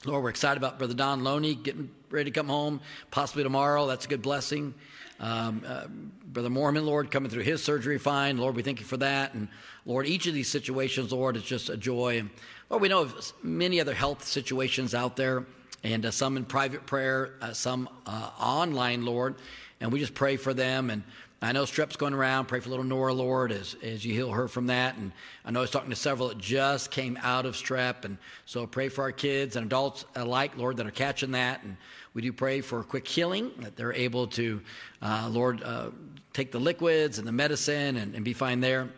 Lord, 0.06 0.22
we're 0.22 0.30
excited 0.30 0.58
about 0.58 0.78
Brother 0.78 0.92
Don 0.92 1.24
Loney 1.24 1.54
getting 1.54 1.88
ready 2.10 2.30
to 2.30 2.34
come 2.38 2.48
home, 2.48 2.80
possibly 3.10 3.42
tomorrow. 3.42 3.86
That's 3.86 4.04
a 4.04 4.08
good 4.08 4.20
blessing. 4.20 4.74
Um, 5.18 5.62
uh, 5.66 5.86
Brother 6.26 6.50
Moorman, 6.50 6.84
Lord, 6.84 7.10
coming 7.10 7.30
through 7.30 7.44
his 7.44 7.62
surgery 7.62 7.96
fine. 7.98 8.36
Lord, 8.36 8.54
we 8.54 8.62
thank 8.62 8.80
you 8.80 8.86
for 8.86 8.98
that. 8.98 9.32
And 9.32 9.48
Lord, 9.86 10.06
each 10.06 10.26
of 10.26 10.34
these 10.34 10.48
situations, 10.48 11.10
Lord, 11.10 11.36
is 11.36 11.42
just 11.42 11.70
a 11.70 11.76
joy. 11.76 12.22
Lord, 12.68 12.82
we 12.82 12.88
know 12.88 13.02
of 13.02 13.32
many 13.42 13.80
other 13.80 13.94
health 13.94 14.24
situations 14.24 14.94
out 14.94 15.16
there, 15.16 15.46
and 15.82 16.04
uh, 16.04 16.10
some 16.10 16.36
in 16.36 16.44
private 16.44 16.84
prayer, 16.84 17.34
uh, 17.40 17.54
some 17.54 17.88
uh, 18.04 18.30
online, 18.38 19.06
Lord. 19.06 19.36
And 19.80 19.90
we 19.90 20.00
just 20.00 20.14
pray 20.14 20.36
for 20.36 20.52
them. 20.52 20.90
And 20.90 21.02
I 21.46 21.52
know 21.52 21.64
strep's 21.64 21.96
going 21.96 22.14
around. 22.14 22.46
Pray 22.46 22.60
for 22.60 22.70
little 22.70 22.84
Nora, 22.84 23.12
Lord, 23.12 23.52
as, 23.52 23.76
as 23.82 24.04
you 24.04 24.14
heal 24.14 24.30
her 24.30 24.48
from 24.48 24.68
that. 24.68 24.96
And 24.96 25.12
I 25.44 25.50
know 25.50 25.60
I 25.60 25.62
was 25.62 25.70
talking 25.70 25.90
to 25.90 25.96
several 25.96 26.28
that 26.28 26.38
just 26.38 26.90
came 26.90 27.18
out 27.22 27.44
of 27.44 27.54
strep. 27.54 28.04
And 28.04 28.18
so 28.46 28.66
pray 28.66 28.88
for 28.88 29.02
our 29.02 29.12
kids 29.12 29.56
and 29.56 29.66
adults 29.66 30.04
alike, 30.14 30.56
Lord, 30.56 30.76
that 30.76 30.86
are 30.86 30.92
catching 30.92 31.32
that. 31.32 31.62
And 31.62 31.76
we 32.14 32.22
do 32.22 32.32
pray 32.32 32.60
for 32.60 32.82
quick 32.82 33.06
healing, 33.06 33.50
that 33.58 33.76
they're 33.76 33.92
able 33.92 34.26
to, 34.28 34.62
uh, 35.02 35.28
Lord, 35.30 35.62
uh, 35.62 35.90
take 36.32 36.52
the 36.52 36.60
liquids 36.60 37.18
and 37.18 37.26
the 37.26 37.32
medicine 37.32 37.96
and, 37.96 38.14
and 38.14 38.24
be 38.24 38.32
fine 38.32 38.60
there. 38.60 38.88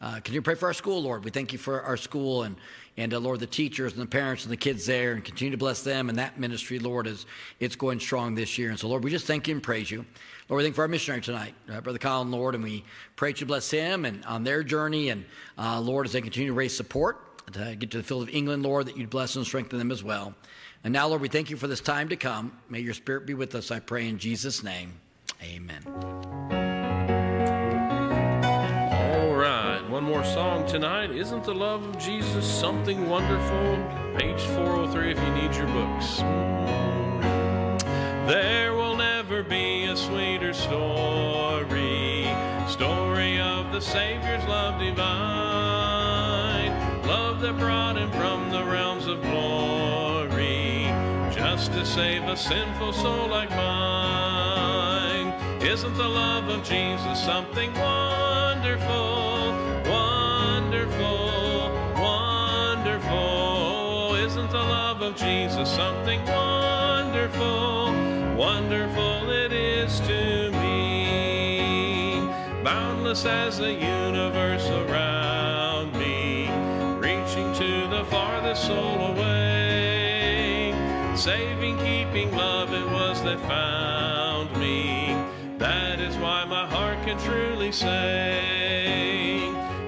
Uh, 0.00 0.18
can 0.20 0.34
you 0.34 0.42
pray 0.42 0.56
for 0.56 0.66
our 0.66 0.74
school, 0.74 1.02
Lord? 1.02 1.24
We 1.24 1.30
thank 1.30 1.52
you 1.52 1.58
for 1.58 1.82
our 1.82 1.96
school 1.96 2.42
and 2.42 2.56
and 2.96 3.14
uh, 3.14 3.18
Lord, 3.18 3.40
the 3.40 3.46
teachers 3.46 3.94
and 3.94 4.02
the 4.02 4.06
parents 4.06 4.44
and 4.44 4.52
the 4.52 4.56
kids 4.56 4.84
there, 4.84 5.12
and 5.12 5.24
continue 5.24 5.50
to 5.52 5.56
bless 5.56 5.82
them 5.82 6.10
and 6.10 6.18
that 6.18 6.38
ministry, 6.38 6.78
Lord, 6.78 7.06
as 7.06 7.24
it's 7.58 7.74
going 7.74 8.00
strong 8.00 8.34
this 8.34 8.58
year. 8.58 8.68
And 8.68 8.78
so, 8.78 8.88
Lord, 8.88 9.02
we 9.02 9.10
just 9.10 9.26
thank 9.26 9.48
you 9.48 9.54
and 9.54 9.62
praise 9.62 9.90
you. 9.90 10.04
Lord, 10.52 10.60
we 10.60 10.64
thank 10.66 10.74
for 10.74 10.82
our 10.82 10.88
missionary 10.88 11.22
tonight, 11.22 11.54
uh, 11.72 11.80
Brother 11.80 11.98
Colin, 11.98 12.30
Lord, 12.30 12.54
and 12.54 12.62
we 12.62 12.84
pray 13.16 13.32
that 13.32 13.40
you 13.40 13.46
bless 13.46 13.70
him 13.70 14.04
and 14.04 14.22
on 14.26 14.44
their 14.44 14.62
journey. 14.62 15.08
And 15.08 15.24
uh, 15.56 15.80
Lord, 15.80 16.04
as 16.04 16.12
they 16.12 16.20
continue 16.20 16.50
to 16.50 16.54
raise 16.54 16.76
support 16.76 17.42
to 17.54 17.74
get 17.74 17.90
to 17.92 17.96
the 17.96 18.02
field 18.02 18.24
of 18.24 18.28
England, 18.28 18.62
Lord, 18.62 18.84
that 18.84 18.98
you'd 18.98 19.08
bless 19.08 19.34
and 19.34 19.46
strengthen 19.46 19.78
them 19.78 19.90
as 19.90 20.04
well. 20.04 20.34
And 20.84 20.92
now, 20.92 21.08
Lord, 21.08 21.22
we 21.22 21.28
thank 21.28 21.48
you 21.48 21.56
for 21.56 21.68
this 21.68 21.80
time 21.80 22.10
to 22.10 22.16
come. 22.16 22.58
May 22.68 22.80
your 22.80 22.92
spirit 22.92 23.24
be 23.24 23.32
with 23.32 23.54
us, 23.54 23.70
I 23.70 23.80
pray 23.80 24.06
in 24.06 24.18
Jesus' 24.18 24.62
name. 24.62 24.92
Amen. 25.42 25.86
All 28.92 29.34
right, 29.34 29.82
one 29.88 30.04
more 30.04 30.22
song 30.22 30.66
tonight. 30.66 31.12
Isn't 31.12 31.44
the 31.44 31.54
love 31.54 31.82
of 31.82 31.98
Jesus 31.98 32.44
something 32.46 33.08
wonderful? 33.08 34.18
Page 34.18 34.42
403 34.42 35.12
if 35.12 35.18
you 35.18 35.30
need 35.30 35.56
your 35.56 35.68
books. 35.68 36.18
There 38.28 38.74
will 38.74 38.96
never 38.96 39.42
be 39.42 39.71
sweeter 40.06 40.52
story, 40.52 42.26
story 42.68 43.40
of 43.40 43.70
the 43.70 43.80
Savior's 43.80 44.44
love 44.48 44.80
divine, 44.80 45.06
love 47.06 47.40
that 47.40 47.56
brought 47.56 47.96
him 47.96 48.10
from 48.10 48.50
the 48.50 48.64
realms 48.64 49.06
of 49.06 49.22
glory, 49.22 50.86
just 51.32 51.70
to 51.72 51.86
save 51.86 52.24
a 52.24 52.36
sinful 52.36 52.92
soul 52.92 53.28
like 53.28 53.50
mine. 53.50 55.28
Isn't 55.62 55.94
the 55.94 56.08
love 56.08 56.48
of 56.48 56.64
Jesus 56.64 57.22
something 57.24 57.72
wonderful, 57.74 59.52
wonderful, 59.86 61.70
wonderful? 61.94 64.16
Isn't 64.16 64.50
the 64.50 64.58
love 64.58 65.00
of 65.00 65.14
Jesus 65.14 65.70
something 65.70 66.26
wonderful, 66.26 67.92
wonderful 68.42 69.30
it 69.30 69.52
is 69.52 70.00
to 70.00 70.50
me? 70.50 72.26
Boundless 72.64 73.24
as 73.24 73.58
the 73.58 73.72
universe 73.72 74.68
around 74.68 75.92
me, 75.92 76.50
reaching 76.98 77.54
to 77.54 77.86
the 77.88 78.04
farthest 78.10 78.66
soul 78.66 79.12
away, 79.12 80.74
saving, 81.14 81.78
keeping 81.78 82.34
love 82.34 82.72
it 82.72 82.84
was 82.86 83.22
that 83.22 83.38
found 83.42 84.50
me. 84.58 85.14
That 85.58 86.00
is 86.00 86.16
why 86.16 86.44
my 86.44 86.66
heart 86.66 86.98
can 87.06 87.20
truly 87.20 87.70
say, 87.70 88.40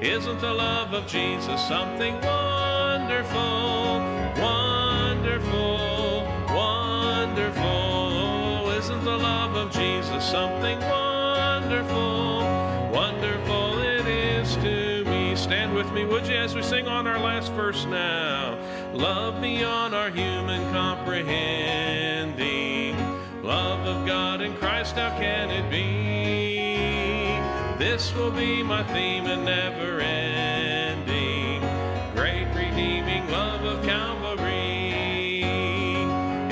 Isn't 0.00 0.40
the 0.40 0.54
love 0.54 0.94
of 0.94 1.08
Jesus 1.08 1.60
something 1.66 2.14
wonderful, 2.20 3.98
of 9.64 9.72
Jesus 9.72 10.30
something 10.30 10.78
wonderful, 10.80 12.40
wonderful 12.92 13.78
it 13.78 14.06
is 14.06 14.54
to 14.56 15.02
me? 15.06 15.34
Stand 15.34 15.74
with 15.74 15.90
me, 15.92 16.04
would 16.04 16.26
you, 16.26 16.34
as 16.34 16.54
we 16.54 16.62
sing 16.62 16.86
on 16.86 17.06
our 17.06 17.18
last 17.18 17.50
verse 17.52 17.86
now? 17.86 18.58
Love 18.92 19.40
beyond 19.40 19.94
our 19.94 20.10
human 20.10 20.70
comprehending. 20.70 22.94
Love 23.42 23.86
of 23.86 24.04
God 24.06 24.42
and 24.42 24.54
Christ, 24.56 24.96
how 24.96 25.16
can 25.16 25.48
it 25.50 25.70
be? 25.70 27.38
This 27.82 28.14
will 28.14 28.32
be 28.32 28.62
my 28.62 28.82
theme 28.92 29.24
and 29.26 29.46
never 29.46 30.00
ending. 30.00 31.62
Great 32.14 32.48
redeeming 32.54 33.26
love 33.30 33.64
of 33.64 33.82
Calvary. 33.86 35.42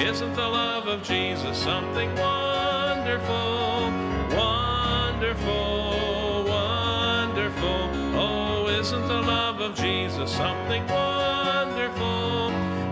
Isn't 0.01 0.33
the 0.35 0.49
love 0.49 0.87
of 0.87 1.03
Jesus 1.03 1.59
something 1.59 2.09
wonderful, 2.17 2.82
wonderful, 3.13 4.37
wonderful? 4.37 6.45
Wonderful. 6.49 7.91
Oh, 8.19 8.69
isn't 8.69 9.07
the 9.07 9.21
love 9.23 9.61
of 9.61 9.77
Jesus 9.77 10.31
something 10.31 10.87
wonderful, 10.87 12.51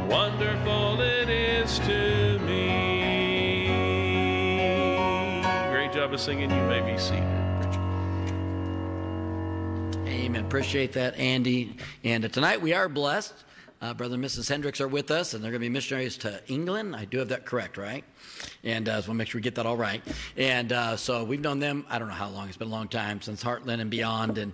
wonderful 0.08 1.00
it 1.00 1.30
is 1.30 1.78
to 1.80 2.38
me? 2.40 3.68
Great 5.70 5.92
job 5.92 6.12
of 6.12 6.20
singing. 6.20 6.50
You 6.50 6.62
may 6.64 6.82
be 6.82 6.98
seated. 6.98 7.24
Amen. 10.06 10.44
Appreciate 10.44 10.92
that, 10.92 11.16
Andy. 11.16 11.76
And 12.04 12.30
tonight 12.30 12.60
we 12.60 12.74
are 12.74 12.90
blessed. 12.90 13.32
Uh, 13.82 13.94
Brother 13.94 14.16
and 14.16 14.22
Mrs. 14.22 14.46
Hendricks 14.46 14.78
are 14.82 14.88
with 14.88 15.10
us, 15.10 15.32
and 15.32 15.42
they're 15.42 15.50
going 15.50 15.60
to 15.60 15.64
be 15.64 15.70
missionaries 15.70 16.18
to 16.18 16.42
England. 16.48 16.94
I 16.94 17.06
do 17.06 17.16
have 17.16 17.28
that 17.30 17.46
correct, 17.46 17.78
right? 17.78 18.04
And 18.62 18.86
uh, 18.86 19.00
so 19.00 19.08
we'll 19.08 19.16
make 19.16 19.28
sure 19.28 19.38
we 19.38 19.42
get 19.42 19.54
that 19.54 19.64
all 19.64 19.76
right. 19.76 20.02
And 20.36 20.70
uh, 20.70 20.96
so 20.98 21.24
we've 21.24 21.40
known 21.40 21.60
them, 21.60 21.86
I 21.88 21.98
don't 21.98 22.08
know 22.08 22.14
how 22.14 22.28
long, 22.28 22.48
it's 22.48 22.58
been 22.58 22.68
a 22.68 22.70
long 22.70 22.88
time, 22.88 23.22
since 23.22 23.42
Heartland 23.42 23.80
and 23.80 23.90
beyond. 23.90 24.36
And 24.36 24.52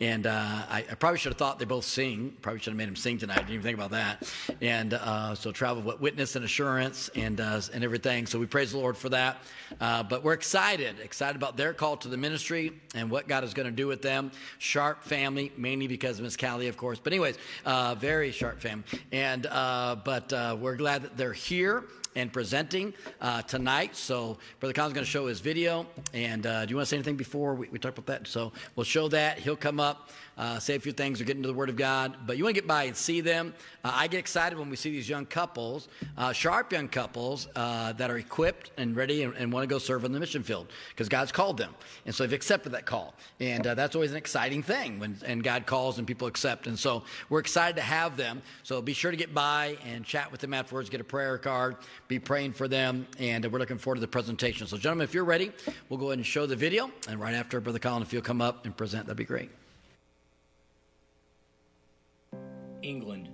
and 0.00 0.26
uh, 0.26 0.30
I, 0.30 0.84
I, 0.90 0.94
probably 0.94 1.18
should 1.18 1.32
have 1.32 1.38
thought 1.38 1.58
they 1.58 1.64
both 1.64 1.84
sing. 1.84 2.36
Probably 2.42 2.60
should 2.60 2.72
have 2.72 2.76
made 2.76 2.88
them 2.88 2.96
sing 2.96 3.16
tonight. 3.16 3.38
I 3.38 3.40
Didn't 3.40 3.54
even 3.54 3.62
think 3.62 3.78
about 3.78 3.92
that. 3.92 4.30
And 4.60 4.92
uh, 4.92 5.34
so 5.34 5.52
travel 5.52 5.82
with 5.82 6.00
witness 6.00 6.36
and 6.36 6.44
assurance 6.44 7.08
and 7.14 7.40
uh, 7.40 7.62
and 7.72 7.82
everything. 7.82 8.26
So 8.26 8.38
we 8.38 8.44
praise 8.44 8.72
the 8.72 8.78
Lord 8.78 8.96
for 8.96 9.08
that. 9.08 9.38
Uh, 9.80 10.02
but 10.02 10.22
we're 10.22 10.34
excited, 10.34 11.00
excited 11.00 11.36
about 11.36 11.56
their 11.56 11.72
call 11.72 11.96
to 11.98 12.08
the 12.08 12.16
ministry 12.18 12.72
and 12.94 13.10
what 13.10 13.26
God 13.26 13.42
is 13.42 13.54
going 13.54 13.66
to 13.66 13.72
do 13.74 13.86
with 13.86 14.02
them. 14.02 14.32
Sharp 14.58 15.02
family, 15.02 15.50
mainly 15.56 15.86
because 15.86 16.18
of 16.18 16.24
Miss 16.24 16.36
Callie, 16.36 16.68
of 16.68 16.76
course. 16.76 16.98
But 17.02 17.14
anyways, 17.14 17.38
uh, 17.64 17.94
very 17.94 18.32
sharp 18.32 18.60
family. 18.60 18.84
And 19.12 19.46
uh, 19.46 19.96
but 20.04 20.30
we're 20.60 20.76
glad 20.76 21.02
that 21.02 21.16
they're 21.16 21.32
here 21.32 21.84
and 22.16 22.32
presenting 22.32 22.92
uh, 23.20 23.42
tonight. 23.42 23.94
So 23.94 24.38
Brother 24.58 24.72
Colin's 24.72 24.94
going 24.94 25.04
to 25.04 25.10
show 25.10 25.26
his 25.26 25.38
video. 25.38 25.86
And 26.12 26.44
uh, 26.46 26.64
do 26.64 26.70
you 26.70 26.76
want 26.76 26.86
to 26.86 26.90
say 26.90 26.96
anything 26.96 27.16
before 27.16 27.54
we, 27.54 27.68
we, 27.68 27.78
talk 27.78 27.96
about 27.96 28.06
that? 28.06 28.26
So 28.26 28.52
we'll 28.74 28.84
show 28.84 29.06
that. 29.08 29.38
He'll 29.38 29.54
come 29.54 29.78
up, 29.78 30.10
uh, 30.36 30.58
say 30.58 30.74
a 30.74 30.80
few 30.80 30.92
things, 30.92 31.20
or 31.20 31.24
get 31.24 31.36
into 31.36 31.48
the 31.48 31.54
Word 31.54 31.68
of 31.68 31.76
God. 31.76 32.16
But 32.26 32.36
you 32.36 32.44
want 32.44 32.54
to 32.54 32.60
get 32.60 32.68
by 32.68 32.84
and 32.84 32.96
see 32.96 33.20
them. 33.20 33.54
Uh, 33.84 33.92
I 33.94 34.06
get 34.06 34.18
excited 34.18 34.58
when 34.58 34.70
we 34.70 34.76
see 34.76 34.90
these 34.90 35.08
young 35.08 35.26
couples, 35.26 35.88
uh, 36.16 36.32
sharp 36.32 36.72
young 36.72 36.88
couples 36.88 37.48
uh, 37.56 37.92
that 37.94 38.10
are 38.10 38.18
equipped 38.18 38.70
and 38.76 38.96
ready 38.96 39.22
and, 39.22 39.34
and 39.36 39.52
want 39.52 39.62
to 39.62 39.68
go 39.68 39.78
serve 39.78 40.04
in 40.04 40.12
the 40.12 40.20
mission 40.20 40.42
field 40.42 40.68
because 40.90 41.08
God's 41.08 41.32
called 41.32 41.58
them. 41.58 41.74
And 42.04 42.14
so 42.14 42.24
they've 42.24 42.32
accepted 42.32 42.72
that 42.72 42.86
call. 42.86 43.14
And 43.40 43.64
that's 43.64 43.94
always 43.94 44.10
an 44.10 44.16
exciting 44.16 44.62
thing 44.62 44.98
when 44.98 45.16
and 45.24 45.42
God 45.42 45.66
calls 45.66 45.98
and 45.98 46.06
people 46.06 46.26
accept. 46.26 46.66
And 46.66 46.78
so 46.78 47.04
we're 47.28 47.40
excited 47.40 47.76
to 47.76 47.82
have 47.82 48.16
them. 48.16 48.42
So 48.62 48.82
be 48.82 48.92
sure 48.92 49.10
to 49.10 49.16
get 49.16 49.34
by 49.34 49.78
and 49.86 50.04
chat 50.04 50.30
with 50.30 50.40
them 50.40 50.54
afterwards, 50.54 50.90
get 50.90 51.00
a 51.00 51.04
prayer 51.04 51.38
card 51.38 51.76
be 52.08 52.18
praying 52.18 52.52
for 52.52 52.68
them, 52.68 53.06
and 53.18 53.44
we're 53.50 53.58
looking 53.58 53.78
forward 53.78 53.96
to 53.96 54.00
the 54.00 54.08
presentation. 54.08 54.66
So, 54.66 54.76
gentlemen, 54.76 55.04
if 55.04 55.14
you're 55.14 55.24
ready, 55.24 55.52
we'll 55.88 55.98
go 55.98 56.06
ahead 56.06 56.18
and 56.18 56.26
show 56.26 56.46
the 56.46 56.56
video, 56.56 56.90
and 57.08 57.20
right 57.20 57.34
after, 57.34 57.60
Brother 57.60 57.78
Colin, 57.78 58.02
if 58.02 58.12
you'll 58.12 58.22
come 58.22 58.40
up 58.40 58.64
and 58.64 58.76
present, 58.76 59.06
that'd 59.06 59.16
be 59.16 59.24
great. 59.24 59.50
England. 62.86 63.28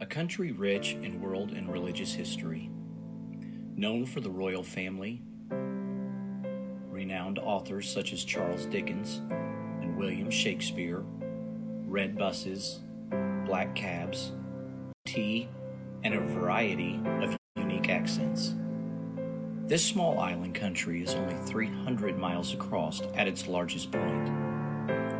a 0.00 0.06
country 0.06 0.52
rich 0.52 0.92
in 1.02 1.20
world 1.20 1.50
and 1.50 1.72
religious 1.72 2.12
history, 2.12 2.70
known 3.74 4.06
for 4.06 4.20
the 4.20 4.30
royal 4.30 4.62
family, 4.62 5.22
renowned 6.88 7.38
authors 7.38 7.90
such 7.90 8.12
as 8.12 8.22
Charles 8.24 8.66
Dickens 8.66 9.22
and 9.80 9.96
William 9.96 10.30
Shakespeare, 10.30 11.02
red 11.86 12.16
buses, 12.16 12.80
black 13.46 13.74
cabs, 13.74 14.32
tea, 15.06 15.48
and 16.04 16.14
a 16.14 16.20
variety 16.20 17.00
of 17.22 17.36
unique 17.56 17.88
accents. 17.88 18.54
This 19.66 19.84
small 19.84 20.20
island 20.20 20.54
country 20.54 21.02
is 21.02 21.14
only 21.14 21.34
300 21.46 22.16
miles 22.16 22.54
across 22.54 23.00
at 23.14 23.26
its 23.26 23.48
largest 23.48 23.90
point, 23.90 24.45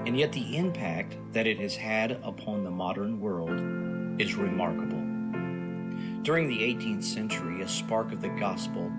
and 0.07 0.17
yet 0.17 0.33
the 0.33 0.57
impact 0.57 1.17
that 1.33 1.49
it 1.49 1.59
has 1.59 1.75
had 1.75 2.13
upon 2.23 2.63
the 2.63 2.71
modern 2.71 3.21
world 3.21 4.21
is 4.21 4.37
remarkable. 4.37 5.03
During 6.23 6.49
the 6.49 6.61
18th 6.61 7.03
century, 7.03 7.61
a 7.63 7.69
spark 7.69 8.13
of 8.13 8.21
the 8.21 8.29
gospel 8.29 8.91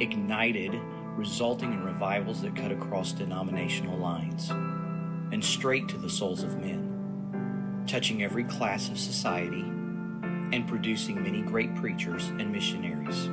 ignited, 0.00 0.74
resulting 1.16 1.72
in 1.72 1.84
revivals 1.84 2.42
that 2.42 2.56
cut 2.56 2.72
across 2.72 3.12
denominational 3.12 3.96
lines 3.98 4.50
and 4.50 5.44
straight 5.44 5.88
to 5.88 5.96
the 5.96 6.10
souls 6.10 6.42
of 6.42 6.58
men, 6.58 7.84
touching 7.86 8.24
every 8.24 8.44
class 8.44 8.88
of 8.88 8.98
society 8.98 9.62
and 9.62 10.66
producing 10.66 11.22
many 11.22 11.40
great 11.40 11.72
preachers 11.76 12.28
and 12.28 12.50
missionaries. 12.50 13.26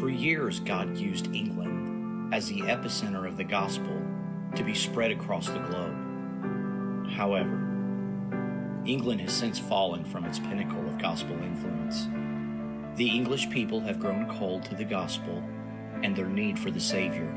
For 0.00 0.08
years, 0.08 0.60
God 0.60 0.96
used 0.96 1.34
England 1.34 2.32
as 2.32 2.48
the 2.48 2.62
epicenter 2.62 3.26
of 3.26 3.36
the 3.36 3.44
gospel 3.44 4.00
to 4.54 4.62
be 4.62 4.74
spread 4.74 5.10
across 5.10 5.48
the 5.48 5.58
globe. 5.58 6.01
However, 7.12 7.68
England 8.84 9.20
has 9.20 9.32
since 9.32 9.58
fallen 9.58 10.04
from 10.04 10.24
its 10.24 10.38
pinnacle 10.38 10.86
of 10.86 10.98
gospel 10.98 11.36
influence. 11.42 12.06
The 12.96 13.08
English 13.08 13.48
people 13.50 13.80
have 13.80 14.00
grown 14.00 14.26
cold 14.38 14.64
to 14.64 14.74
the 14.74 14.84
gospel 14.84 15.42
and 16.02 16.16
their 16.16 16.26
need 16.26 16.58
for 16.58 16.70
the 16.70 16.80
Savior. 16.80 17.32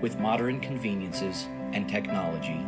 With 0.00 0.18
modern 0.18 0.60
conveniences 0.60 1.46
and 1.72 1.88
technology, 1.88 2.60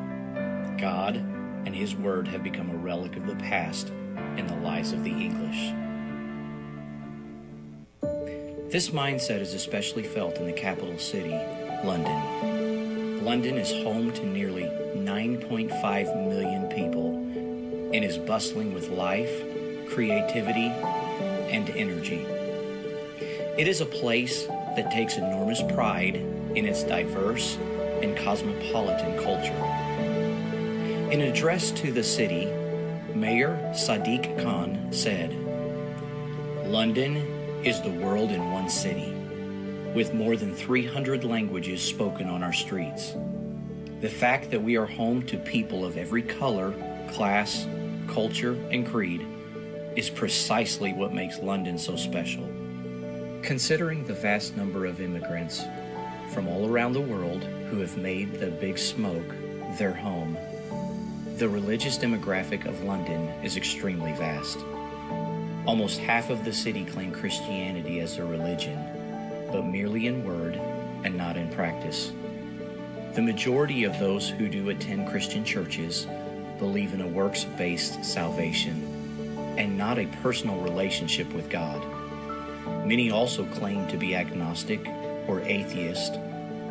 God 0.81 1.17
and 1.17 1.75
His 1.75 1.95
Word 1.95 2.27
have 2.29 2.43
become 2.43 2.71
a 2.71 2.77
relic 2.77 3.17
of 3.17 3.27
the 3.27 3.37
past 3.37 3.89
in 4.37 4.47
the 4.47 4.57
lives 4.57 4.93
of 4.93 5.05
the 5.05 5.11
English. 5.11 5.73
This 8.71 8.91
mindset 8.91 9.41
is 9.41 9.53
especially 9.53 10.03
felt 10.03 10.39
in 10.39 10.47
the 10.47 10.53
capital 10.53 10.99
city, 10.99 11.39
London. 11.85 12.52
London 13.25 13.57
is 13.57 13.71
home 13.85 14.13
to 14.13 14.27
nearly 14.27 14.65
9.5 14.97 16.29
million 16.29 16.69
people 16.71 17.15
and 17.95 18.05
is 18.05 18.19
bustling 18.19 18.75
with 18.75 18.89
life, 18.89 19.31
creativity, 19.91 20.67
and 21.49 21.71
energy. 21.71 22.27
It 23.57 23.69
is 23.69 23.81
a 23.81 23.87
place 23.87 24.47
that 24.47 24.91
takes 24.91 25.19
enormous 25.19 25.63
pride 25.75 26.17
in 26.17 26.67
its 26.67 26.83
diverse 26.83 27.57
and 28.03 28.17
cosmopolitan 28.17 29.23
culture. 29.23 29.65
In 31.13 31.21
an 31.21 31.29
address 31.33 31.71
to 31.73 31.93
the 31.93 32.03
city, 32.03 32.47
Mayor 33.15 33.57
Sadiq 33.73 34.43
Khan 34.43 34.93
said, 34.93 35.31
London 36.67 37.19
is 37.63 37.81
the 37.83 37.91
world 37.91 38.33
in 38.33 38.51
one 38.51 38.69
city, 38.69 39.12
with 39.95 40.15
more 40.15 40.37
than 40.37 40.55
300 40.55 41.25
languages 41.25 41.83
spoken 41.83 42.29
on 42.29 42.43
our 42.43 42.53
streets. 42.53 43.15
The 44.01 44.09
fact 44.09 44.51
that 44.51 44.63
we 44.63 44.77
are 44.77 44.87
home 44.87 45.23
to 45.27 45.37
people 45.37 45.85
of 45.85 45.97
every 45.97 46.23
color, 46.23 46.75
class, 47.13 47.67
culture, 48.09 48.55
and 48.71 48.87
creed 48.87 49.27
is 49.97 50.09
precisely 50.09 50.93
what 50.93 51.13
makes 51.13 51.39
London 51.39 51.79
so 51.79 51.97
special. 51.97 52.49
Considering 53.43 54.07
the 54.07 54.15
vast 54.15 54.57
number 54.57 54.87
of 54.87 55.01
immigrants 55.01 55.63
from 56.33 56.49
all 56.49 56.69
around 56.69 56.95
the 56.95 57.01
world 57.01 57.43
who 57.71 57.79
have 57.81 57.97
made 57.97 58.35
the 58.35 58.51
Big 58.51 58.79
Smoke 58.79 59.29
their 59.79 59.93
home, 59.93 60.37
the 61.37 61.49
religious 61.49 61.99
demographic 61.99 62.67
of 62.67 62.85
London 62.85 63.29
is 63.45 63.57
extremely 63.57 64.13
vast. 64.13 64.59
Almost 65.67 65.99
half 66.01 66.31
of 66.31 66.45
the 66.45 66.53
city 66.53 66.85
claim 66.85 67.13
Christianity 67.13 68.01
as 68.01 68.17
their 68.17 68.27
religion, 68.27 68.79
but 69.53 69.67
merely 69.67 70.07
in 70.07 70.25
word 70.25 70.57
and 71.05 71.17
not 71.17 71.37
in 71.37 71.49
practice. 71.51 72.13
The 73.15 73.23
majority 73.23 73.85
of 73.85 73.99
those 73.99 74.29
who 74.29 74.49
do 74.49 74.71
attend 74.71 75.09
Christian 75.09 75.45
churches 75.45 76.07
believe 76.59 76.95
in 76.95 77.03
a 77.03 77.07
works 77.07 77.45
based 77.45 78.05
salvation 78.05 79.55
and 79.59 79.77
not 79.77 79.99
a 79.99 80.07
personal 80.23 80.59
relationship 80.61 81.31
with 81.35 81.51
God. 81.51 81.85
Many 82.87 83.11
also 83.11 83.45
claim 83.45 83.87
to 83.89 83.99
be 83.99 84.17
agnostic 84.17 84.87
or 85.29 85.41
atheist, 85.43 86.15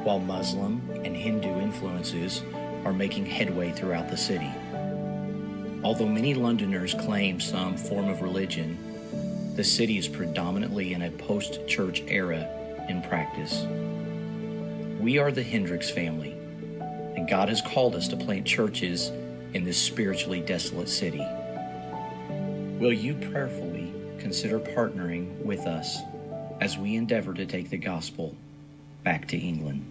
while 0.04 0.20
Muslim 0.20 0.82
and 1.06 1.16
Hindu 1.16 1.60
influences 1.60 2.42
are 2.86 2.94
making 2.94 3.28
headway 3.28 3.72
throughout 3.72 4.10
the 4.10 4.18
city. 4.18 4.52
Although 5.84 6.08
many 6.08 6.34
Londoners 6.34 6.94
claim 6.96 7.40
some 7.40 7.78
form 7.78 8.10
of 8.10 8.22
religion, 8.22 8.78
the 9.56 9.64
city 9.64 9.98
is 9.98 10.08
predominantly 10.08 10.94
in 10.94 11.04
a 11.04 11.12
post 11.12 11.68
church 11.68 12.02
era 12.08 12.50
in 12.90 13.02
practice. 13.02 13.66
We 15.00 15.18
are 15.18 15.32
the 15.32 15.44
Hendricks 15.44 15.90
family, 15.90 16.32
and 17.16 17.28
God 17.28 17.50
has 17.50 17.62
called 17.62 17.96
us 17.96 18.08
to 18.10 18.18
plant 18.18 18.46
churches 18.46 19.12
in 19.54 19.64
this 19.64 19.82
spiritually 19.82 20.42
desolate 20.42 20.90
city. 20.90 21.26
Will 22.80 22.94
you 22.94 23.14
prayerfully 23.16 23.94
consider 24.20 24.60
partnering 24.60 25.38
with 25.44 25.62
us 25.62 25.98
as 26.62 26.78
we 26.78 26.96
endeavor 26.96 27.34
to 27.34 27.46
take 27.46 27.70
the 27.70 27.78
gospel 27.78 28.36
back 29.04 29.28
to 29.30 29.38
England? 29.38 29.86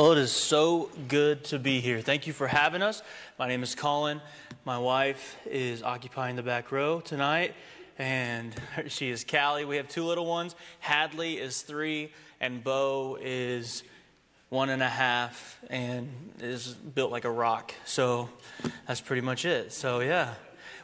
Well, 0.00 0.12
it 0.12 0.18
is 0.18 0.32
so 0.32 0.88
good 1.08 1.44
to 1.44 1.58
be 1.58 1.80
here. 1.80 2.00
Thank 2.00 2.26
you 2.26 2.32
for 2.32 2.46
having 2.46 2.80
us. 2.80 3.02
My 3.38 3.46
name 3.46 3.62
is 3.62 3.74
Colin. 3.74 4.22
My 4.64 4.78
wife 4.78 5.36
is 5.44 5.82
occupying 5.82 6.36
the 6.36 6.42
back 6.42 6.72
row 6.72 7.00
tonight, 7.00 7.52
and 7.98 8.54
she 8.86 9.10
is 9.10 9.26
Callie. 9.30 9.66
We 9.66 9.76
have 9.76 9.88
two 9.88 10.04
little 10.04 10.24
ones. 10.24 10.56
Hadley 10.78 11.34
is 11.36 11.60
three, 11.60 12.12
and 12.40 12.64
Bo 12.64 13.18
is 13.20 13.82
one 14.48 14.70
and 14.70 14.82
a 14.82 14.88
half 14.88 15.58
and 15.68 16.08
is 16.40 16.68
built 16.72 17.12
like 17.12 17.26
a 17.26 17.30
rock. 17.30 17.74
So 17.84 18.30
that's 18.86 19.02
pretty 19.02 19.20
much 19.20 19.44
it. 19.44 19.70
So, 19.70 20.00
yeah. 20.00 20.32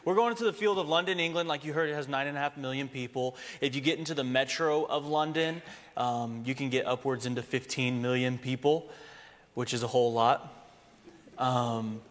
We're 0.07 0.15
going 0.15 0.31
into 0.31 0.45
the 0.45 0.53
field 0.53 0.77
of 0.77 0.87
London, 0.87 1.19
England. 1.19 1.49
Like 1.49 1.65
you 1.65 1.73
heard, 1.73 1.89
it 1.89 1.93
has 1.93 2.07
nine 2.07 2.27
and 2.27 2.37
a 2.37 2.39
half 2.39 2.55
million 2.55 2.87
people. 2.87 3.35
If 3.59 3.75
you 3.75 3.81
get 3.81 3.99
into 3.99 4.13
the 4.13 4.23
metro 4.23 4.85
of 4.85 5.05
London, 5.05 5.61
um, 5.97 6.43
you 6.45 6.55
can 6.55 6.69
get 6.69 6.87
upwards 6.87 7.25
into 7.25 7.41
15 7.41 8.01
million 8.01 8.37
people, 8.37 8.89
which 9.57 9.73
is 9.73 9.81
a 9.81 9.87
whole 9.87 10.13
lot. 10.13 10.53
Um, 11.39 12.01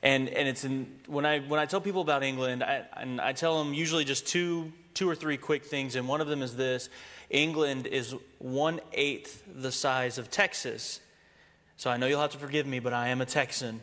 and 0.00 0.28
and 0.28 0.46
it's 0.46 0.62
in, 0.62 0.86
when 1.08 1.26
I 1.26 1.40
when 1.40 1.58
I 1.58 1.66
tell 1.66 1.80
people 1.80 2.02
about 2.02 2.22
England, 2.22 2.62
I, 2.62 2.84
and 2.96 3.20
I 3.20 3.32
tell 3.32 3.58
them 3.58 3.74
usually 3.74 4.04
just 4.04 4.28
two 4.28 4.72
two 4.94 5.10
or 5.10 5.16
three 5.16 5.36
quick 5.36 5.64
things, 5.64 5.96
and 5.96 6.06
one 6.06 6.20
of 6.20 6.28
them 6.28 6.40
is 6.40 6.54
this: 6.54 6.88
England 7.30 7.88
is 7.88 8.14
one 8.38 8.78
eighth 8.92 9.42
the 9.52 9.72
size 9.72 10.18
of 10.18 10.30
Texas. 10.30 11.00
So 11.76 11.90
I 11.90 11.96
know 11.96 12.06
you'll 12.06 12.20
have 12.20 12.30
to 12.30 12.38
forgive 12.38 12.64
me, 12.64 12.78
but 12.78 12.92
I 12.92 13.08
am 13.08 13.20
a 13.20 13.26
Texan. 13.26 13.80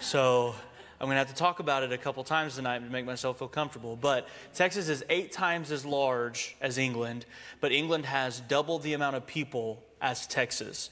So 0.00 0.54
I'm 0.98 1.08
going 1.08 1.16
to 1.16 1.18
have 1.18 1.28
to 1.28 1.34
talk 1.34 1.60
about 1.60 1.82
it 1.82 1.92
a 1.92 1.98
couple 1.98 2.24
times 2.24 2.56
tonight 2.56 2.78
to 2.78 2.90
make 2.90 3.04
myself 3.04 3.38
feel 3.38 3.48
comfortable. 3.48 3.96
But 3.96 4.28
Texas 4.54 4.88
is 4.88 5.04
eight 5.10 5.30
times 5.30 5.70
as 5.70 5.84
large 5.84 6.56
as 6.62 6.78
England, 6.78 7.26
but 7.60 7.70
England 7.70 8.06
has 8.06 8.40
double 8.40 8.78
the 8.78 8.94
amount 8.94 9.16
of 9.16 9.26
people 9.26 9.82
as 10.00 10.26
Texas. 10.26 10.88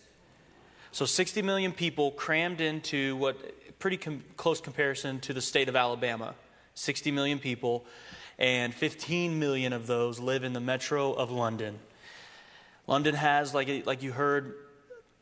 So 0.92 1.06
60 1.06 1.42
million 1.42 1.72
people 1.72 2.10
crammed 2.10 2.60
into 2.60 3.16
what 3.16 3.78
pretty 3.78 3.96
com- 3.96 4.24
close 4.36 4.60
comparison 4.60 5.20
to 5.20 5.32
the 5.32 5.40
state 5.40 5.68
of 5.68 5.76
Alabama. 5.76 6.34
60 6.74 7.10
million 7.10 7.38
people, 7.38 7.84
and 8.38 8.74
15 8.74 9.38
million 9.38 9.72
of 9.72 9.86
those 9.86 10.18
live 10.18 10.44
in 10.44 10.52
the 10.52 10.60
metro 10.60 11.12
of 11.12 11.30
London. 11.30 11.78
London 12.86 13.14
has, 13.14 13.54
like, 13.54 13.86
like 13.86 14.02
you 14.02 14.12
heard, 14.12 14.54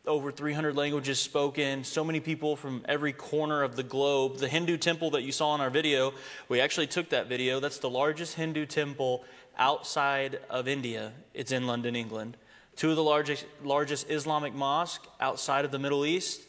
over 0.07 0.31
300 0.33 0.75
languages 0.77 1.19
spoken, 1.19 1.85
so 1.85 2.03
many 2.03 2.21
people 2.21 2.57
from 2.57 2.83
every 2.89 3.13
corner 3.13 3.63
of 3.63 3.77
the 3.77 3.83
globe. 3.83 4.39
The 4.39 4.49
Hindu 4.49 4.79
temple 4.79 5.11
that 5.11 5.23
you 5.23 5.33
saw 5.33 5.55
in 5.55 5.61
our 5.61 5.69
video, 5.69 6.15
we 6.49 6.61
actually 6.61 6.87
took 6.87 7.11
that 7.11 7.29
video. 7.29 7.61
That's 7.61 7.79
the 7.79 7.91
largest 7.91 8.35
Hindu 8.35 8.65
temple 8.65 9.25
outside 9.59 10.39
of 10.49 10.67
India. 10.67 11.13
It's 11.35 11.53
in 11.53 11.67
London, 11.67 11.95
England. 11.95 12.37
Two 12.79 12.91
of 12.91 12.97
the 12.97 13.03
largest, 13.03 13.45
largest 13.64 14.09
Islamic 14.09 14.55
mosques 14.55 15.05
outside 15.21 15.64
of 15.64 15.73
the 15.73 15.81
Middle 15.81 16.07
East 16.07 16.43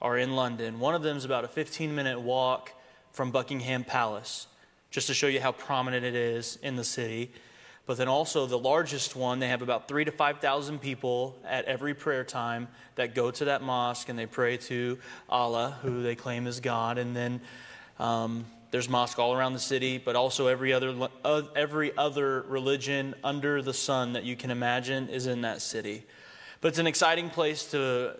are 0.00 0.16
in 0.16 0.34
London. 0.34 0.80
One 0.80 0.94
of 0.94 1.02
them 1.02 1.18
is 1.18 1.26
about 1.26 1.44
a 1.44 1.48
15 1.48 1.94
minute 1.94 2.18
walk 2.18 2.72
from 3.12 3.30
Buckingham 3.30 3.84
Palace, 3.84 4.46
just 4.90 5.08
to 5.08 5.14
show 5.14 5.26
you 5.26 5.42
how 5.42 5.52
prominent 5.52 6.02
it 6.02 6.14
is 6.14 6.58
in 6.62 6.76
the 6.76 6.84
city. 6.84 7.32
But 7.84 7.98
then 7.98 8.08
also 8.08 8.46
the 8.46 8.58
largest 8.58 9.14
one, 9.14 9.40
they 9.40 9.48
have 9.48 9.60
about 9.60 9.86
three 9.86 10.06
to 10.06 10.10
5,000 10.10 10.78
people 10.78 11.36
at 11.44 11.66
every 11.66 11.92
prayer 11.92 12.24
time 12.24 12.68
that 12.94 13.14
go 13.14 13.30
to 13.32 13.44
that 13.44 13.60
mosque 13.60 14.08
and 14.08 14.18
they 14.18 14.24
pray 14.24 14.56
to 14.56 14.98
Allah, 15.28 15.76
who 15.82 16.02
they 16.02 16.14
claim 16.14 16.46
is 16.46 16.60
God. 16.60 16.96
And 16.96 17.14
then 17.14 17.42
um, 17.98 18.46
there's 18.74 18.88
mosque 18.88 19.20
all 19.20 19.32
around 19.32 19.52
the 19.52 19.60
city, 19.60 19.98
but 19.98 20.16
also 20.16 20.48
every 20.48 20.72
other, 20.72 21.08
every 21.54 21.96
other 21.96 22.42
religion 22.48 23.14
under 23.22 23.62
the 23.62 23.72
sun 23.72 24.14
that 24.14 24.24
you 24.24 24.34
can 24.34 24.50
imagine 24.50 25.08
is 25.10 25.28
in 25.28 25.42
that 25.42 25.62
city. 25.62 26.04
But 26.60 26.70
it's 26.70 26.80
an 26.80 26.88
exciting 26.88 27.30
place 27.30 27.70
to 27.70 28.16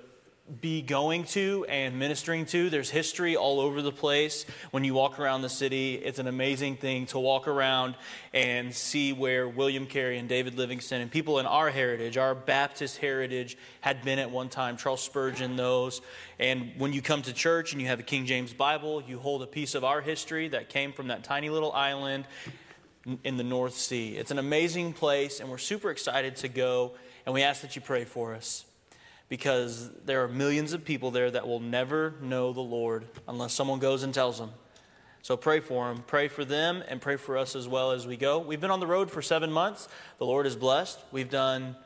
be 0.61 0.83
going 0.83 1.25
to 1.25 1.65
and 1.71 1.99
ministering 1.99 2.45
to. 2.45 2.69
There's 2.69 2.91
history 2.91 3.35
all 3.35 3.61
over 3.61 3.81
the 3.81 3.91
place. 3.91 4.45
When 4.73 4.85
you 4.85 4.93
walk 4.93 5.19
around 5.19 5.41
the 5.41 5.49
city, 5.49 5.95
it's 5.95 6.19
an 6.19 6.27
amazing 6.27 6.77
thing 6.77 7.07
to 7.07 7.19
walk 7.19 7.49
around 7.49 7.97
and 8.35 8.75
see 8.75 9.15
where 9.15 9.49
William 9.49 9.87
Carey 9.87 10.19
and 10.19 10.29
David 10.29 10.59
Livingstone 10.59 11.01
and 11.01 11.11
people 11.11 11.39
in 11.39 11.47
our 11.47 11.71
heritage, 11.71 12.19
our 12.19 12.35
Baptist 12.35 12.99
heritage, 12.99 13.57
had 13.81 14.03
been 14.03 14.19
at 14.19 14.31
one 14.31 14.51
time. 14.51 14.77
Charles 14.77 15.01
Spurgeon, 15.01 15.57
those. 15.57 16.03
And 16.39 16.73
when 16.77 16.93
you 16.93 17.01
come 17.01 17.23
to 17.23 17.33
church 17.33 17.73
and 17.73 17.81
you 17.81 17.89
have 17.89 18.01
a 18.01 18.05
King 18.05 18.27
James 18.27 18.53
Bible, 18.53 19.03
you 19.03 19.19
hold 19.19 19.43
a 19.43 19.47
piece 19.47 19.75
of 19.75 19.83
our 19.83 20.03
history 20.03 20.49
that 20.49 20.69
came 20.69 20.93
from 20.93 21.09
that 21.09 21.25
tiny 21.25 21.49
little 21.49 21.73
island 21.73 22.27
in 23.23 23.39
the 23.39 23.45
North 23.45 23.77
Sea. 23.77 24.17
It's 24.17 24.31
an 24.31 24.39
amazing 24.39 24.93
place, 24.93 25.41
and 25.41 25.51
we're 25.51 25.57
super 25.57 25.91
excited 25.91 26.37
to 26.37 26.49
go. 26.49 26.93
And 27.25 27.33
we 27.35 27.43
ask 27.43 27.63
that 27.63 27.77
you 27.77 27.81
pray 27.81 28.05
for 28.05 28.35
us 28.35 28.67
because 29.29 29.91
there 30.05 30.23
are 30.23 30.29
millions 30.29 30.73
of 30.73 30.85
people 30.85 31.11
there 31.11 31.31
that 31.31 31.47
will 31.47 31.61
never 31.61 32.15
know 32.21 32.53
the 32.53 32.61
Lord 32.61 33.07
unless 33.27 33.53
someone 33.53 33.79
goes 33.79 34.03
and 34.03 34.13
tells 34.13 34.39
them. 34.39 34.51
So 35.23 35.37
pray 35.39 35.61
for 35.61 35.89
them, 35.89 36.05
pray 36.07 36.29
for 36.29 36.45
them, 36.45 36.83
and 36.87 37.01
pray 37.01 37.17
for 37.17 37.39
us 37.39 37.57
as 37.57 37.67
well 37.67 37.93
as 37.93 38.07
we 38.07 38.19
go. 38.19 38.39
We've 38.39 38.61
been 38.61 38.71
on 38.71 38.81
the 38.81 38.87
road 38.87 39.11
for 39.11 39.23
seven 39.23 39.51
months. 39.51 39.89
The 40.19 40.27
Lord 40.27 40.47
is 40.47 40.55
blessed. 40.55 41.01
We've 41.13 41.31
done 41.31 41.77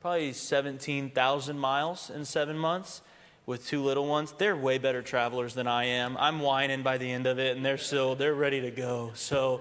probably 0.00 0.32
17,000 0.32 1.58
miles 1.58 2.08
in 2.08 2.24
seven 2.24 2.56
months 2.56 3.02
with 3.44 3.66
two 3.66 3.82
little 3.82 4.06
ones. 4.06 4.32
They're 4.32 4.56
way 4.56 4.78
better 4.78 5.02
travelers 5.02 5.54
than 5.54 5.66
I 5.66 5.84
am. 5.84 6.16
I'm 6.16 6.40
whining 6.40 6.82
by 6.82 6.96
the 6.98 7.10
end 7.10 7.26
of 7.26 7.38
it, 7.38 7.56
and 7.56 7.64
they're 7.64 7.76
still 7.76 8.14
they're 8.14 8.34
ready 8.34 8.62
to 8.62 8.70
go. 8.70 9.10
So 9.14 9.60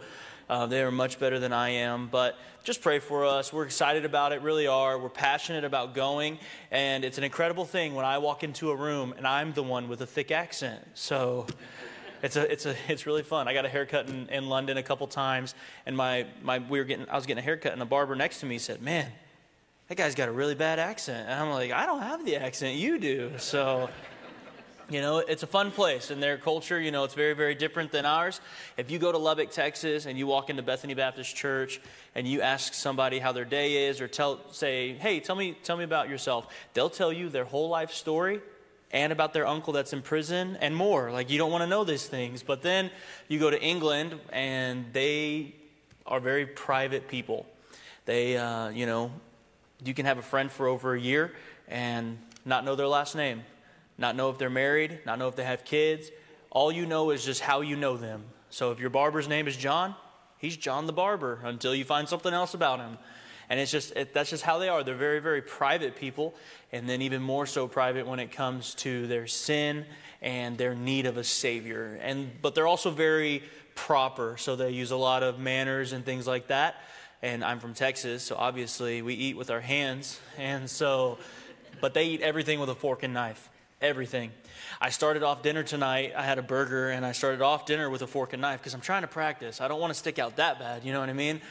uh, 0.52 0.66
they 0.66 0.84
are 0.84 0.92
much 0.92 1.18
better 1.18 1.40
than 1.40 1.54
I 1.54 1.70
am. 1.70 2.08
But 2.08 2.38
just 2.62 2.82
pray 2.82 3.00
for 3.00 3.26
us. 3.26 3.54
We're 3.54 3.64
excited 3.64 4.04
about 4.04 4.34
it, 4.34 4.42
really 4.42 4.68
are. 4.68 5.00
We're 5.00 5.08
passionate 5.08 5.64
about 5.64 5.96
going. 5.96 6.40
And 6.72 7.06
it's 7.06 7.18
an 7.18 7.24
incredible 7.24 7.64
thing 7.64 7.96
when 7.96 8.04
I 8.04 8.18
walk 8.18 8.44
into 8.44 8.70
a 8.70 8.76
room 8.76 9.14
and 9.18 9.26
I'm 9.26 9.54
the 9.54 9.64
one 9.64 9.88
with 9.88 10.02
a 10.02 10.06
thick 10.06 10.30
accent. 10.30 10.86
So. 10.94 11.48
It's 12.24 12.36
a, 12.36 12.52
it's 12.52 12.68
a, 12.68 12.76
it's 12.88 13.08
really 13.08 13.24
fun. 13.24 13.48
I 13.48 13.54
got 13.56 13.66
a 13.66 13.68
haircut 13.68 14.08
in, 14.08 14.30
in 14.30 14.48
London 14.48 14.78
a 14.78 14.84
couple 14.84 15.08
times, 15.08 15.56
and 15.88 15.98
my, 15.98 16.28
my, 16.44 16.60
we 16.60 16.78
were 16.78 16.86
getting, 16.86 17.10
I 17.10 17.16
was 17.16 17.26
getting 17.26 17.42
a 17.42 17.44
haircut, 17.44 17.72
and 17.72 17.82
the 17.82 17.86
barber 17.86 18.16
next 18.16 18.42
to 18.42 18.46
me 18.46 18.60
said, 18.60 18.80
"Man, 18.80 19.12
that 19.88 19.96
guy's 19.96 20.14
got 20.14 20.30
a 20.30 20.32
really 20.32 20.54
bad 20.54 20.78
accent." 20.78 21.28
And 21.28 21.40
I'm 21.40 21.50
like, 21.50 21.72
"I 21.72 21.88
don't 21.88 22.04
have 22.04 22.24
the 22.24 22.36
accent, 22.36 22.78
you 22.78 23.00
do." 23.00 23.32
So 23.40 23.90
you 24.92 25.00
know, 25.00 25.20
it's 25.20 25.42
a 25.42 25.48
fun 25.48 25.72
place, 25.72 26.12
and 26.12 26.22
their 26.22 26.38
culture, 26.38 26.80
you 26.80 26.92
know, 26.92 27.06
it's 27.06 27.14
very, 27.14 27.34
very 27.34 27.56
different 27.56 27.92
than 27.92 28.06
ours. 28.06 28.42
If 28.76 28.92
you 28.92 29.00
go 29.00 29.12
to 29.12 29.18
Lubbock, 29.18 29.50
Texas, 29.50 30.06
and 30.06 30.18
you 30.18 30.28
walk 30.28 30.50
into 30.50 30.62
Bethany 30.64 30.94
Baptist 30.94 31.34
Church, 31.34 31.80
and 32.14 32.28
you 32.28 32.42
ask 32.42 32.74
somebody 32.74 33.20
how 33.20 33.32
their 33.32 33.46
day 33.46 33.88
is, 33.88 34.02
or 34.02 34.10
tell, 34.10 34.42
say, 34.52 34.94
"Hey, 34.94 35.22
tell 35.22 35.36
me, 35.36 35.56
tell 35.64 35.78
me 35.78 35.86
about 35.86 36.10
yourself," 36.10 36.48
they'll 36.74 36.90
tell 36.90 37.14
you 37.14 37.30
their 37.30 37.46
whole 37.46 37.70
life 37.70 37.92
story, 37.92 38.42
and 38.92 39.14
about 39.14 39.32
their 39.32 39.48
uncle 39.48 39.72
that's 39.72 39.94
in 39.94 40.02
prison, 40.02 40.58
and 40.60 40.76
more. 40.76 41.10
Like 41.12 41.30
you 41.30 41.38
don't 41.38 41.52
want 41.52 41.62
to 41.62 41.68
know 41.68 41.86
these 41.86 42.08
things. 42.08 42.44
But 42.44 42.62
then 42.62 42.92
you 43.30 43.40
go 43.40 43.50
to 43.50 43.62
England, 43.62 44.20
and 44.34 44.92
they 44.92 45.56
are 46.06 46.20
very 46.20 46.46
private 46.46 47.08
people. 47.08 47.46
They, 48.06 48.36
uh, 48.36 48.70
you 48.70 48.86
know, 48.86 49.12
you 49.86 49.94
can 49.94 50.06
have 50.06 50.18
a 50.18 50.24
friend 50.24 50.52
for 50.52 50.68
over 50.68 50.96
a 50.96 51.00
year 51.00 51.34
and 51.70 52.18
not 52.44 52.66
know 52.66 52.76
their 52.76 52.88
last 52.88 53.16
name 53.16 53.44
not 53.98 54.16
know 54.16 54.30
if 54.30 54.38
they're 54.38 54.50
married, 54.50 55.00
not 55.06 55.20
know 55.20 55.28
if 55.28 55.36
they 55.36 55.44
have 55.44 55.64
kids. 55.64 56.10
All 56.50 56.72
you 56.72 56.86
know 56.86 57.12
is 57.12 57.24
just 57.24 57.42
how 57.42 57.62
you 57.62 57.76
know 57.76 57.98
them. 57.98 58.24
So 58.50 58.72
if 58.72 58.80
your 58.80 58.90
barber's 58.90 59.28
name 59.28 59.48
is 59.48 59.56
John, 59.56 59.96
he's 60.38 60.58
John 60.58 60.88
the 60.88 60.94
barber 60.94 61.40
until 61.44 61.74
you 61.74 61.86
find 61.86 62.10
something 62.10 62.34
else 62.34 62.54
about 62.54 62.80
him. 62.80 62.98
And 63.50 63.60
it's 63.60 63.72
just 63.72 63.96
it, 63.96 64.14
that's 64.14 64.30
just 64.30 64.44
how 64.44 64.60
they 64.60 64.70
are. 64.70 64.84
They're 64.84 64.96
very 64.96 65.20
very 65.20 65.42
private 65.42 65.96
people 65.96 66.34
and 66.72 66.90
then 66.90 67.02
even 67.02 67.22
more 67.22 67.46
so 67.46 67.68
private 67.68 68.08
when 68.08 68.20
it 68.20 68.32
comes 68.32 68.74
to 68.76 69.08
their 69.08 69.28
sin 69.28 69.86
and 70.22 70.58
their 70.58 70.74
need 70.74 71.06
of 71.06 71.18
a 71.18 71.24
savior. 71.24 72.00
And 72.02 72.32
but 72.42 72.56
they're 72.56 72.68
also 72.68 72.92
very 72.92 73.44
proper, 73.76 74.38
so 74.38 74.56
they 74.56 74.72
use 74.72 74.92
a 74.92 74.98
lot 74.98 75.22
of 75.22 75.38
manners 75.38 75.92
and 75.92 76.06
things 76.06 76.26
like 76.26 76.48
that. 76.48 76.76
And 77.22 77.44
I'm 77.44 77.60
from 77.60 77.74
Texas, 77.74 78.24
so 78.24 78.36
obviously 78.36 79.02
we 79.02 79.14
eat 79.14 79.38
with 79.38 79.52
our 79.52 79.62
hands. 79.62 80.20
And 80.38 80.70
so 80.70 81.20
but 81.82 81.94
they 81.94 82.06
eat 82.06 82.22
everything 82.22 82.60
with 82.60 82.70
a 82.70 82.76
fork 82.76 83.04
and 83.04 83.14
knife 83.14 83.51
everything. 83.82 84.32
I 84.80 84.90
started 84.90 85.24
off 85.24 85.42
dinner 85.42 85.64
tonight. 85.64 86.14
I 86.16 86.24
had 86.24 86.38
a 86.38 86.42
burger 86.42 86.90
and 86.90 87.06
I 87.06 87.12
started 87.12 87.42
off 87.42 87.66
dinner 87.66 87.90
with 87.90 88.02
a 88.02 88.08
fork 88.08 88.34
and 88.34 88.42
knife 88.42 88.60
because 88.60 88.74
I'm 88.74 88.82
trying 88.82 89.02
to 89.02 89.08
practice. 89.08 89.60
I 89.60 89.68
don't 89.68 89.80
want 89.80 89.92
to 89.92 90.00
stick 90.00 90.20
out 90.20 90.36
that 90.38 90.60
bad, 90.60 90.84
you 90.84 90.94
know 90.94 91.00
what 91.00 91.10
I 91.10 91.14
mean? 91.14 91.42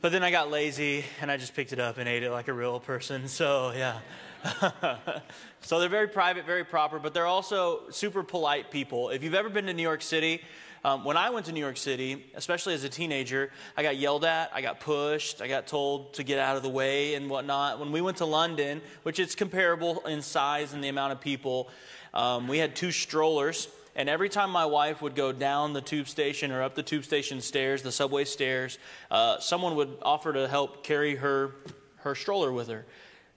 But 0.00 0.12
then 0.12 0.22
I 0.22 0.30
got 0.30 0.50
lazy 0.50 1.04
and 1.20 1.30
I 1.30 1.36
just 1.36 1.54
picked 1.54 1.72
it 1.72 1.80
up 1.80 1.98
and 1.98 2.08
ate 2.08 2.22
it 2.22 2.30
like 2.30 2.48
a 2.48 2.52
real 2.52 2.80
person. 2.80 3.28
So, 3.36 3.72
yeah. 3.76 3.98
so 5.60 5.80
they're 5.80 5.88
very 5.88 6.08
private, 6.08 6.46
very 6.46 6.64
proper, 6.64 6.98
but 6.98 7.12
they're 7.12 7.26
also 7.26 7.90
super 7.90 8.22
polite 8.22 8.70
people. 8.70 9.10
If 9.10 9.22
you've 9.22 9.34
ever 9.34 9.48
been 9.48 9.66
to 9.66 9.74
New 9.74 9.82
York 9.82 10.02
City, 10.02 10.42
um, 10.86 11.02
when 11.02 11.16
I 11.16 11.30
went 11.30 11.46
to 11.46 11.52
New 11.52 11.58
York 11.58 11.78
City, 11.78 12.24
especially 12.36 12.72
as 12.72 12.84
a 12.84 12.88
teenager, 12.88 13.50
I 13.76 13.82
got 13.82 13.96
yelled 13.96 14.24
at, 14.24 14.52
I 14.54 14.60
got 14.60 14.78
pushed, 14.78 15.42
I 15.42 15.48
got 15.48 15.66
told 15.66 16.14
to 16.14 16.22
get 16.22 16.38
out 16.38 16.56
of 16.56 16.62
the 16.62 16.68
way 16.68 17.16
and 17.16 17.28
whatnot. 17.28 17.80
When 17.80 17.90
we 17.90 18.00
went 18.00 18.18
to 18.18 18.24
London, 18.24 18.80
which 19.02 19.18
is 19.18 19.34
comparable 19.34 20.06
in 20.06 20.22
size 20.22 20.74
and 20.74 20.84
the 20.84 20.86
amount 20.86 21.12
of 21.12 21.20
people, 21.20 21.70
um, 22.14 22.46
we 22.46 22.58
had 22.58 22.76
two 22.76 22.92
strollers. 22.92 23.66
And 23.96 24.08
every 24.08 24.28
time 24.28 24.48
my 24.50 24.64
wife 24.64 25.02
would 25.02 25.16
go 25.16 25.32
down 25.32 25.72
the 25.72 25.80
tube 25.80 26.06
station 26.06 26.52
or 26.52 26.62
up 26.62 26.76
the 26.76 26.84
tube 26.84 27.04
station 27.04 27.40
stairs, 27.40 27.82
the 27.82 27.90
subway 27.90 28.24
stairs, 28.24 28.78
uh, 29.10 29.40
someone 29.40 29.74
would 29.74 29.98
offer 30.02 30.32
to 30.34 30.46
help 30.46 30.84
carry 30.84 31.16
her, 31.16 31.50
her 31.96 32.14
stroller 32.14 32.52
with 32.52 32.68
her. 32.68 32.86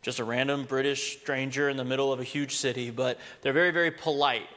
Just 0.03 0.19
a 0.19 0.23
random 0.23 0.65
British 0.65 1.17
stranger 1.17 1.67
in 1.67 1.77
the 1.77 1.83
middle 1.83 2.13
of 2.13 2.19
a 2.19 2.23
huge 2.23 2.57
city, 2.57 2.91
but 2.91 3.17
they're 3.41 3.53
very, 3.53 3.71
very 3.71 3.89
polite. 3.89 4.47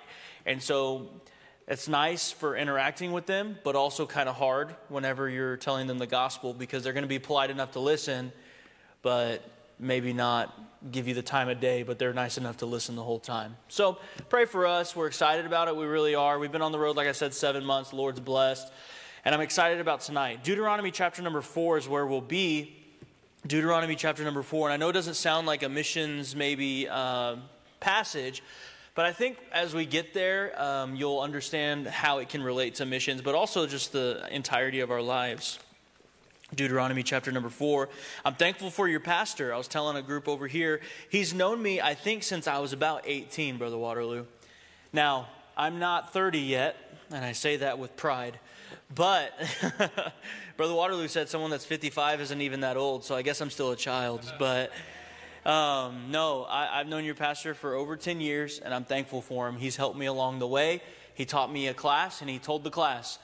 And 0.44 0.62
so 0.62 1.09
it's 1.68 1.88
nice 1.88 2.33
for 2.33 2.57
interacting 2.57 3.12
with 3.12 3.27
them, 3.27 3.59
but 3.64 3.77
also 3.77 4.07
kind 4.07 4.29
of 4.29 4.37
hard 4.37 4.75
whenever 4.88 5.29
you're 5.29 5.57
telling 5.57 5.87
them 5.87 5.98
the 5.98 6.07
gospel 6.07 6.53
because 6.53 6.83
they're 6.83 6.92
going 6.92 7.05
to 7.05 7.09
be 7.09 7.18
polite 7.18 7.51
enough 7.51 7.72
to 7.72 7.81
listen, 7.81 8.33
but 9.01 9.48
maybe 9.79 10.12
not 10.12 10.59
give 10.90 11.07
you 11.07 11.14
the 11.14 11.22
time 11.22 11.48
of 11.48 11.61
day, 11.61 11.83
but 11.83 11.98
they're 11.98 12.12
nice 12.12 12.38
enough 12.38 12.59
to 12.59 12.66
listen 12.66 12.96
the 12.96 13.03
whole 13.03 13.20
time. 13.20 13.57
So 13.68 13.98
pray 14.29 14.44
for 14.44 14.66
us. 14.66 14.96
We're 14.96 15.07
excited 15.07 15.46
about 15.46 15.68
it. 15.68 15.77
We 15.77 15.85
really 15.85 16.14
are. 16.14 16.38
We've 16.38 16.51
been 16.51 16.62
on 16.62 16.72
the 16.72 16.79
road, 16.79 16.96
like 16.96 17.07
I 17.07 17.12
said, 17.12 17.33
seven 17.35 17.64
months. 17.64 17.90
The 17.90 17.96
Lord's 17.96 18.20
blessed. 18.20 18.72
And 19.25 19.35
I'm 19.35 19.40
excited 19.40 19.81
about 19.81 20.01
tonight. 20.01 20.42
Deuteronomy 20.42 20.90
chapter 20.90 21.22
number 21.22 21.40
four 21.40 21.79
is 21.79 21.88
where 21.88 22.05
we'll 22.07 22.20
be. 22.20 22.77
Deuteronomy 23.46 23.94
chapter 23.94 24.25
number 24.25 24.42
four. 24.42 24.68
And 24.68 24.72
I 24.72 24.77
know 24.77 24.88
it 24.88 24.94
doesn't 24.94 25.14
sound 25.14 25.46
like 25.46 25.62
a 25.62 25.68
missions 25.68 26.35
maybe 26.35 26.88
uh, 26.88 27.37
passage, 27.79 28.42
but 28.94 29.07
I 29.07 29.12
think 29.12 29.38
as 29.52 29.74
we 29.74 29.87
get 29.87 30.12
there, 30.12 30.61
um, 30.61 30.94
you'll 30.96 31.20
understand 31.20 31.87
how 31.87 32.18
it 32.18 32.28
can 32.28 32.42
relate 32.42 32.76
to 32.76 32.87
missions, 32.87 33.22
but 33.22 33.35
also 33.35 33.66
just 33.66 33.92
the 33.92 34.26
entirety 34.31 34.81
of 34.81 34.90
our 34.90 35.00
lives. 35.00 35.59
Deuteronomy 36.55 37.02
chapter 37.02 37.33
number 37.33 37.48
four. 37.48 37.88
I'm 38.24 38.35
thankful 38.35 38.70
for 38.70 38.87
your 38.87 39.00
pastor. 39.00 39.55
I 39.55 39.57
was 39.57 39.68
telling 39.68 39.96
a 39.96 40.02
group 40.02 40.28
over 40.28 40.46
here, 40.46 40.81
he's 41.09 41.33
known 41.33 41.62
me, 41.62 41.81
I 41.81 41.94
think, 41.94 42.22
since 42.22 42.46
I 42.46 42.59
was 42.59 42.74
about 42.74 43.02
18, 43.07 43.57
Brother 43.57 43.78
Waterloo. 43.78 44.26
Now, 44.92 45.28
I'm 45.57 45.78
not 45.78 46.12
30 46.12 46.40
yet, 46.40 46.76
and 47.11 47.24
I 47.24 47.33
say 47.33 47.57
that 47.57 47.78
with 47.78 47.96
pride. 47.96 48.38
But 48.94 49.33
Brother 50.59 50.74
Waterloo 50.74 51.09
said 51.09 51.31
someone 51.31 51.50
that's 51.50 51.64
55 51.64 52.20
isn't 52.20 52.40
even 52.42 52.61
that 52.61 52.76
old, 52.76 53.05
so 53.05 53.14
I 53.14 53.22
guess 53.22 53.40
I'm 53.40 53.50
still 53.50 53.70
a 53.70 53.76
child. 53.76 54.31
But 54.38 54.70
um, 55.44 56.11
no, 56.11 56.44
I, 56.44 56.81
I've 56.81 56.87
known 56.87 57.05
your 57.05 57.14
pastor 57.16 57.55
for 57.55 57.74
over 57.74 57.96
10 57.96 58.20
years, 58.20 58.61
and 58.61 58.72
I'm 58.72 58.85
thankful 58.85 59.22
for 59.22 59.48
him. 59.48 59.57
He's 59.57 59.76
helped 59.76 59.98
me 59.98 60.07
along 60.07 60.38
the 60.38 60.46
way. 60.46 60.83
He 61.14 61.24
taught 61.24 61.52
me 61.52 61.66
a 61.66 61.74
class, 61.74 62.20
and 62.20 62.31
he 62.31 62.38
told 62.38 62.62
the 62.64 62.70
class, 62.70 63.18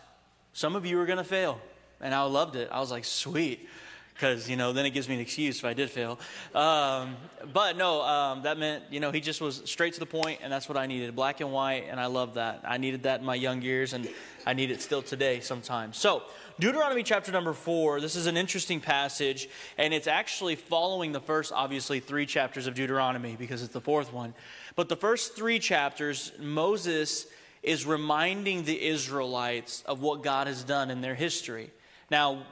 Some 0.53 0.75
of 0.75 0.85
you 0.85 0.99
are 1.01 1.07
going 1.07 1.19
to 1.19 1.25
fail. 1.25 1.61
And 2.01 2.15
I 2.15 2.23
loved 2.25 2.57
it. 2.57 2.69
I 2.73 2.81
was 2.81 2.91
like, 2.91 3.05
Sweet. 3.05 3.69
Because, 4.15 4.51
you 4.51 4.57
know, 4.57 4.73
then 4.73 4.85
it 4.85 4.91
gives 4.91 5.09
me 5.09 5.15
an 5.15 5.21
excuse 5.21 5.61
if 5.61 5.65
I 5.65 5.75
did 5.75 5.91
fail. 5.91 6.19
Um, 6.53 7.15
but 7.53 7.77
no, 7.77 8.03
um, 8.03 8.43
that 8.43 8.59
meant, 8.59 8.83
you 8.91 8.99
know, 8.99 9.13
he 9.13 9.21
just 9.21 9.41
was 9.41 9.63
straight 9.65 9.95
to 9.95 10.01
the 10.01 10.07
point, 10.07 10.41
and 10.43 10.53
that's 10.53 10.69
what 10.69 10.77
I 10.77 10.87
needed 10.87 11.15
black 11.15 11.41
and 11.41 11.53
white, 11.53 11.85
and 11.89 12.01
I 12.01 12.07
love 12.07 12.35
that. 12.35 12.63
I 12.67 12.79
needed 12.79 13.05
that 13.05 13.21
in 13.21 13.27
my 13.27 13.37
young 13.37 13.63
years, 13.63 13.93
and 13.93 14.09
I 14.45 14.55
need 14.55 14.73
it 14.73 14.83
still 14.83 15.03
today 15.03 15.39
sometimes. 15.39 15.99
So, 15.99 16.25
Deuteronomy 16.61 17.05
chapter 17.05 17.31
number 17.31 17.53
four, 17.53 18.01
this 18.01 18.17
is 18.17 18.27
an 18.27 18.37
interesting 18.37 18.81
passage, 18.81 19.49
and 19.77 19.95
it's 19.95 20.09
actually 20.09 20.57
following 20.57 21.13
the 21.13 21.21
first, 21.21 21.53
obviously, 21.53 22.01
three 22.01 22.27
chapters 22.27 22.67
of 22.67 22.75
Deuteronomy 22.75 23.37
because 23.39 23.63
it's 23.63 23.73
the 23.73 23.81
fourth 23.81 24.13
one. 24.13 24.35
But 24.75 24.89
the 24.89 24.97
first 24.97 25.37
three 25.37 25.61
chapters, 25.61 26.33
Moses 26.41 27.29
is 27.63 27.87
reminding 27.87 28.65
the 28.65 28.89
Israelites 28.89 29.85
of 29.87 30.01
what 30.01 30.25
God 30.25 30.49
has 30.49 30.65
done 30.65 30.91
in 30.91 31.01
their 31.01 31.15
history. 31.15 31.71
Now, 32.11 32.43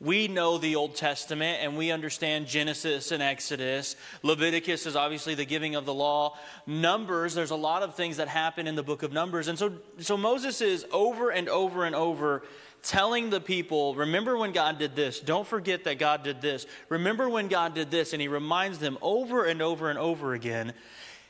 we 0.00 0.28
know 0.28 0.56
the 0.56 0.76
Old 0.76 0.94
Testament 0.94 1.58
and 1.60 1.76
we 1.76 1.90
understand 1.90 2.46
Genesis 2.46 3.10
and 3.12 3.22
Exodus. 3.22 3.96
Leviticus 4.22 4.86
is 4.86 4.96
obviously 4.96 5.34
the 5.34 5.44
giving 5.44 5.74
of 5.74 5.84
the 5.84 5.92
law. 5.92 6.38
Numbers, 6.66 7.34
there's 7.34 7.50
a 7.50 7.56
lot 7.56 7.82
of 7.82 7.96
things 7.96 8.16
that 8.16 8.28
happen 8.28 8.66
in 8.66 8.76
the 8.76 8.82
book 8.82 9.02
of 9.02 9.12
Numbers. 9.12 9.48
And 9.48 9.58
so, 9.58 9.72
so 9.98 10.16
Moses 10.16 10.62
is 10.62 10.86
over 10.90 11.30
and 11.30 11.50
over 11.50 11.84
and 11.84 11.94
over 11.94 12.44
telling 12.82 13.30
the 13.30 13.40
people, 13.40 13.94
remember 13.94 14.36
when 14.36 14.52
God 14.52 14.78
did 14.78 14.96
this. 14.96 15.20
Don't 15.20 15.46
forget 15.46 15.84
that 15.84 15.98
God 15.98 16.22
did 16.22 16.40
this. 16.40 16.66
Remember 16.88 17.28
when 17.28 17.48
God 17.48 17.74
did 17.74 17.90
this. 17.90 18.12
And 18.12 18.22
he 18.22 18.28
reminds 18.28 18.78
them 18.78 18.98
over 19.02 19.44
and 19.44 19.60
over 19.60 19.90
and 19.90 19.98
over 19.98 20.34
again. 20.34 20.72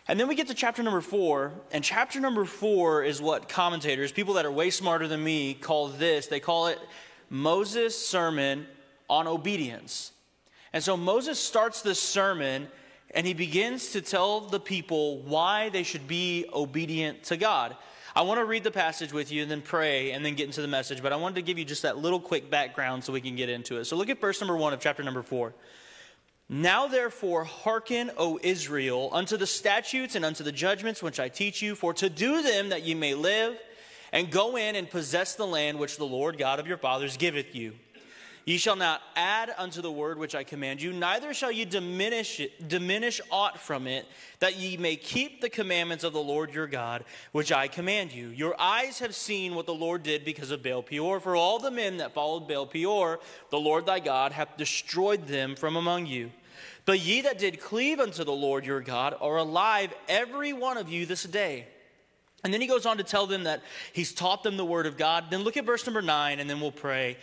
And 0.08 0.18
then 0.18 0.26
we 0.26 0.34
get 0.34 0.48
to 0.48 0.54
chapter 0.54 0.82
number 0.82 1.00
four, 1.00 1.52
and 1.70 1.84
chapter 1.84 2.18
number 2.18 2.44
four 2.44 3.04
is 3.04 3.22
what 3.22 3.48
commentators, 3.48 4.10
people 4.10 4.34
that 4.34 4.44
are 4.44 4.50
way 4.50 4.70
smarter 4.70 5.06
than 5.06 5.22
me, 5.22 5.54
call 5.54 5.86
this. 5.86 6.26
They 6.26 6.40
call 6.40 6.66
it 6.66 6.80
Moses' 7.28 7.96
sermon 7.96 8.66
on 9.08 9.28
obedience. 9.28 10.10
And 10.72 10.82
so 10.82 10.96
Moses 10.96 11.38
starts 11.38 11.82
this 11.82 12.00
sermon 12.00 12.68
and 13.12 13.26
he 13.26 13.34
begins 13.34 13.92
to 13.92 14.00
tell 14.00 14.40
the 14.40 14.60
people 14.60 15.18
why 15.22 15.68
they 15.68 15.82
should 15.82 16.06
be 16.06 16.46
obedient 16.52 17.24
to 17.24 17.36
God. 17.36 17.76
I 18.14 18.22
want 18.22 18.40
to 18.40 18.44
read 18.44 18.64
the 18.64 18.70
passage 18.70 19.12
with 19.12 19.30
you 19.30 19.42
and 19.42 19.50
then 19.50 19.62
pray 19.62 20.12
and 20.12 20.24
then 20.24 20.34
get 20.34 20.46
into 20.46 20.62
the 20.62 20.68
message, 20.68 21.02
but 21.02 21.12
I 21.12 21.16
wanted 21.16 21.36
to 21.36 21.42
give 21.42 21.58
you 21.58 21.64
just 21.64 21.82
that 21.82 21.98
little 21.98 22.20
quick 22.20 22.50
background 22.50 23.04
so 23.04 23.12
we 23.12 23.20
can 23.20 23.36
get 23.36 23.48
into 23.48 23.76
it. 23.76 23.84
So 23.84 23.96
look 23.96 24.10
at 24.10 24.20
verse 24.20 24.40
number 24.40 24.56
one 24.56 24.72
of 24.72 24.80
chapter 24.80 25.02
number 25.02 25.22
four. 25.22 25.54
Now, 26.48 26.88
therefore, 26.88 27.44
hearken, 27.44 28.10
O 28.16 28.40
Israel, 28.42 29.10
unto 29.12 29.36
the 29.36 29.46
statutes 29.46 30.16
and 30.16 30.24
unto 30.24 30.42
the 30.42 30.50
judgments 30.50 31.00
which 31.00 31.20
I 31.20 31.28
teach 31.28 31.62
you, 31.62 31.76
for 31.76 31.94
to 31.94 32.10
do 32.10 32.42
them 32.42 32.70
that 32.70 32.82
ye 32.82 32.94
may 32.94 33.14
live 33.14 33.56
and 34.12 34.32
go 34.32 34.56
in 34.56 34.74
and 34.74 34.90
possess 34.90 35.36
the 35.36 35.46
land 35.46 35.78
which 35.78 35.96
the 35.96 36.04
Lord 36.04 36.38
God 36.38 36.58
of 36.58 36.66
your 36.66 36.76
fathers 36.76 37.16
giveth 37.16 37.54
you. 37.54 37.74
Ye 38.44 38.56
shall 38.56 38.76
not 38.76 39.02
add 39.16 39.52
unto 39.58 39.82
the 39.82 39.92
word 39.92 40.18
which 40.18 40.34
I 40.34 40.44
command 40.44 40.80
you, 40.80 40.92
neither 40.92 41.34
shall 41.34 41.52
ye 41.52 41.64
diminish 41.64 42.40
it, 42.40 42.68
diminish 42.68 43.20
aught 43.30 43.60
from 43.60 43.86
it, 43.86 44.06
that 44.38 44.56
ye 44.56 44.76
may 44.76 44.96
keep 44.96 45.40
the 45.40 45.50
commandments 45.50 46.04
of 46.04 46.12
the 46.12 46.22
Lord 46.22 46.52
your 46.52 46.66
God, 46.66 47.04
which 47.32 47.52
I 47.52 47.68
command 47.68 48.12
you. 48.12 48.28
Your 48.28 48.58
eyes 48.58 48.98
have 49.00 49.14
seen 49.14 49.54
what 49.54 49.66
the 49.66 49.74
Lord 49.74 50.02
did 50.02 50.24
because 50.24 50.50
of 50.50 50.62
Baal 50.62 50.82
Peor. 50.82 51.20
For 51.20 51.36
all 51.36 51.58
the 51.58 51.70
men 51.70 51.98
that 51.98 52.14
followed 52.14 52.48
Baal 52.48 52.66
Peor, 52.66 53.20
the 53.50 53.60
Lord 53.60 53.84
thy 53.86 54.00
God 54.00 54.32
hath 54.32 54.56
destroyed 54.56 55.26
them 55.26 55.54
from 55.54 55.76
among 55.76 56.06
you. 56.06 56.30
But 56.86 57.00
ye 57.00 57.20
that 57.20 57.38
did 57.38 57.60
cleave 57.60 58.00
unto 58.00 58.24
the 58.24 58.32
Lord 58.32 58.64
your 58.64 58.80
God 58.80 59.14
are 59.20 59.36
alive, 59.36 59.92
every 60.08 60.52
one 60.52 60.78
of 60.78 60.88
you 60.88 61.04
this 61.06 61.24
day. 61.24 61.66
And 62.42 62.54
then 62.54 62.60
he 62.60 62.66
goes 62.66 62.86
on 62.86 62.96
to 62.96 63.04
tell 63.04 63.26
them 63.26 63.44
that 63.44 63.62
he's 63.92 64.12
taught 64.12 64.42
them 64.42 64.56
the 64.56 64.64
word 64.64 64.86
of 64.86 64.96
God. 64.96 65.26
Then 65.30 65.42
look 65.42 65.56
at 65.56 65.66
verse 65.66 65.84
number 65.84 66.00
nine, 66.00 66.40
and 66.40 66.48
then 66.48 66.58
we'll 66.60 66.72
pray. 66.72 67.18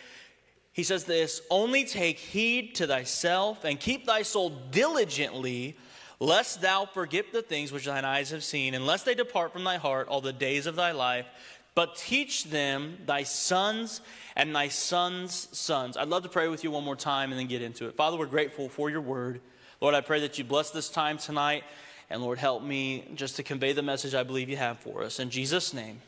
He 0.77 0.83
says 0.83 1.05
this 1.05 1.41
Only 1.49 1.83
take 1.83 2.19
heed 2.19 2.75
to 2.75 2.87
thyself 2.87 3.65
and 3.65 3.79
keep 3.79 4.05
thy 4.05 4.21
soul 4.21 4.51
diligently, 4.71 5.75
lest 6.19 6.61
thou 6.61 6.85
forget 6.85 7.33
the 7.33 7.41
things 7.41 7.71
which 7.71 7.85
thine 7.85 8.05
eyes 8.05 8.29
have 8.29 8.43
seen, 8.43 8.75
and 8.75 8.85
lest 8.85 9.03
they 9.03 9.15
depart 9.15 9.51
from 9.51 9.63
thy 9.63 9.77
heart 9.77 10.07
all 10.07 10.21
the 10.21 10.31
days 10.31 10.67
of 10.67 10.75
thy 10.75 10.91
life. 10.91 11.25
But 11.73 11.95
teach 11.95 12.45
them 12.45 12.99
thy 13.07 13.23
sons 13.23 14.01
and 14.35 14.55
thy 14.55 14.67
sons' 14.67 15.47
sons. 15.51 15.97
I'd 15.97 16.09
love 16.09 16.23
to 16.23 16.29
pray 16.29 16.47
with 16.47 16.63
you 16.63 16.69
one 16.69 16.83
more 16.83 16.95
time 16.95 17.31
and 17.31 17.39
then 17.39 17.47
get 17.47 17.63
into 17.63 17.87
it. 17.87 17.95
Father, 17.95 18.15
we're 18.15 18.27
grateful 18.27 18.69
for 18.69 18.89
your 18.89 19.01
word. 19.01 19.41
Lord, 19.81 19.95
I 19.95 20.01
pray 20.01 20.19
that 20.21 20.37
you 20.37 20.43
bless 20.43 20.69
this 20.69 20.89
time 20.89 21.17
tonight. 21.17 21.63
And 22.09 22.21
Lord, 22.21 22.37
help 22.37 22.63
me 22.63 23.11
just 23.15 23.35
to 23.37 23.43
convey 23.43 23.73
the 23.73 23.83
message 23.83 24.13
I 24.13 24.23
believe 24.23 24.47
you 24.47 24.57
have 24.57 24.79
for 24.79 25.03
us. 25.03 25.19
In 25.19 25.29
Jesus' 25.31 25.73
name, 25.73 26.01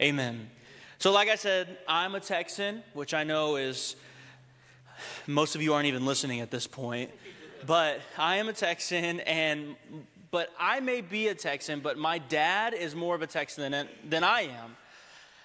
amen. 0.00 0.48
So, 0.98 1.10
like 1.10 1.28
I 1.28 1.34
said, 1.34 1.78
I'm 1.88 2.14
a 2.14 2.20
Texan, 2.20 2.82
which 2.94 3.14
I 3.14 3.24
know 3.24 3.56
is 3.56 3.96
most 5.26 5.54
of 5.54 5.62
you 5.62 5.74
aren't 5.74 5.86
even 5.86 6.06
listening 6.06 6.40
at 6.40 6.50
this 6.50 6.66
point. 6.66 7.10
But 7.66 8.00
I 8.18 8.36
am 8.36 8.48
a 8.48 8.52
Texan, 8.52 9.20
and 9.20 9.76
but 10.32 10.50
I 10.58 10.80
may 10.80 11.02
be 11.02 11.28
a 11.28 11.34
Texan, 11.34 11.80
but 11.80 11.98
my 11.98 12.18
dad 12.18 12.72
is 12.72 12.96
more 12.96 13.14
of 13.14 13.20
a 13.20 13.26
Texan 13.26 13.70
than, 13.70 13.88
than 14.08 14.24
I 14.24 14.42
am. 14.42 14.76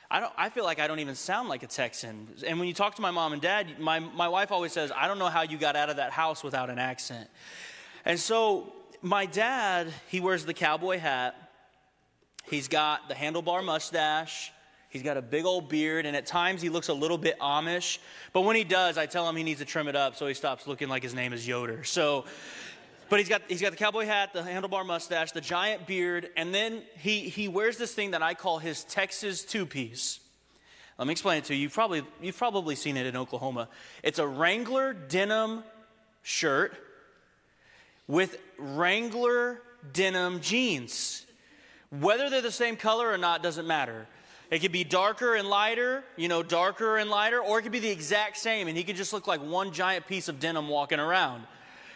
I, 0.09 0.21
don't, 0.21 0.33
I 0.37 0.49
feel 0.49 0.63
like 0.63 0.79
I 0.79 0.87
don't 0.87 0.99
even 0.99 1.15
sound 1.15 1.49
like 1.49 1.61
a 1.63 1.67
Texan. 1.67 2.29
And 2.47 2.57
when 2.57 2.69
you 2.69 2.73
talk 2.73 2.95
to 2.95 3.01
my 3.01 3.11
mom 3.11 3.33
and 3.33 3.41
dad, 3.41 3.79
my, 3.79 3.99
my 3.99 4.29
wife 4.29 4.49
always 4.49 4.71
says, 4.71 4.89
I 4.95 5.09
don't 5.09 5.19
know 5.19 5.27
how 5.27 5.41
you 5.41 5.57
got 5.57 5.75
out 5.75 5.89
of 5.89 5.97
that 5.97 6.11
house 6.11 6.41
without 6.41 6.69
an 6.69 6.79
accent. 6.79 7.29
And 8.05 8.17
so 8.17 8.71
my 9.01 9.25
dad, 9.25 9.93
he 10.07 10.21
wears 10.21 10.45
the 10.45 10.53
cowboy 10.53 10.99
hat. 10.99 11.35
He's 12.49 12.69
got 12.69 13.09
the 13.09 13.15
handlebar 13.15 13.61
mustache. 13.65 14.53
He's 14.89 15.03
got 15.03 15.17
a 15.17 15.21
big 15.21 15.45
old 15.45 15.67
beard, 15.67 16.05
and 16.05 16.15
at 16.15 16.25
times 16.25 16.61
he 16.61 16.69
looks 16.69 16.87
a 16.87 16.93
little 16.93 17.17
bit 17.17 17.37
Amish. 17.39 17.99
But 18.31 18.41
when 18.41 18.55
he 18.55 18.63
does, 18.63 18.97
I 18.97 19.05
tell 19.05 19.27
him 19.27 19.35
he 19.35 19.43
needs 19.43 19.59
to 19.59 19.65
trim 19.65 19.87
it 19.87 19.95
up 19.95 20.15
so 20.15 20.27
he 20.27 20.33
stops 20.33 20.65
looking 20.65 20.87
like 20.87 21.03
his 21.03 21.13
name 21.13 21.33
is 21.33 21.45
Yoder. 21.45 21.83
So, 21.83 22.25
but 23.09 23.19
he's 23.19 23.27
got, 23.27 23.41
he's 23.47 23.61
got 23.61 23.71
the 23.71 23.77
cowboy 23.77 24.05
hat, 24.05 24.33
the 24.33 24.41
handlebar 24.41 24.85
mustache, 24.85 25.33
the 25.33 25.41
giant 25.41 25.87
beard, 25.87 26.29
and 26.37 26.53
then 26.53 26.83
he, 26.97 27.29
he 27.29 27.47
wears 27.47 27.77
this 27.77 27.93
thing 27.93 28.11
that 28.11 28.21
I 28.21 28.33
call 28.33 28.59
his 28.59 28.85
Texas 28.85 29.43
two 29.43 29.65
piece. 29.65 30.21
Let 30.97 31.07
me 31.07 31.11
explain 31.11 31.39
it 31.39 31.43
to 31.45 31.55
you. 31.55 31.63
You've 31.63 31.73
probably, 31.73 32.03
you've 32.21 32.37
probably 32.37 32.75
seen 32.75 32.97
it 32.97 33.05
in 33.05 33.15
Oklahoma. 33.15 33.69
It's 34.03 34.19
a 34.19 34.27
Wrangler 34.27 34.93
denim 34.93 35.63
shirt 36.23 36.73
with 38.07 38.39
Wrangler 38.57 39.61
denim 39.93 40.39
jeans. 40.39 41.25
Whether 41.91 42.29
they're 42.29 42.41
the 42.41 42.51
same 42.51 42.77
color 42.77 43.09
or 43.09 43.17
not 43.17 43.43
doesn't 43.43 43.67
matter. 43.67 44.07
It 44.49 44.59
could 44.59 44.71
be 44.71 44.83
darker 44.83 45.35
and 45.35 45.49
lighter, 45.49 46.03
you 46.15 46.27
know, 46.27 46.41
darker 46.41 46.97
and 46.97 47.09
lighter, 47.09 47.39
or 47.39 47.59
it 47.59 47.63
could 47.63 47.71
be 47.71 47.79
the 47.79 47.89
exact 47.89 48.37
same, 48.37 48.67
and 48.67 48.77
he 48.77 48.83
could 48.83 48.95
just 48.95 49.11
look 49.11 49.27
like 49.27 49.41
one 49.41 49.73
giant 49.73 50.07
piece 50.07 50.29
of 50.29 50.39
denim 50.39 50.69
walking 50.69 50.99
around. 50.99 51.43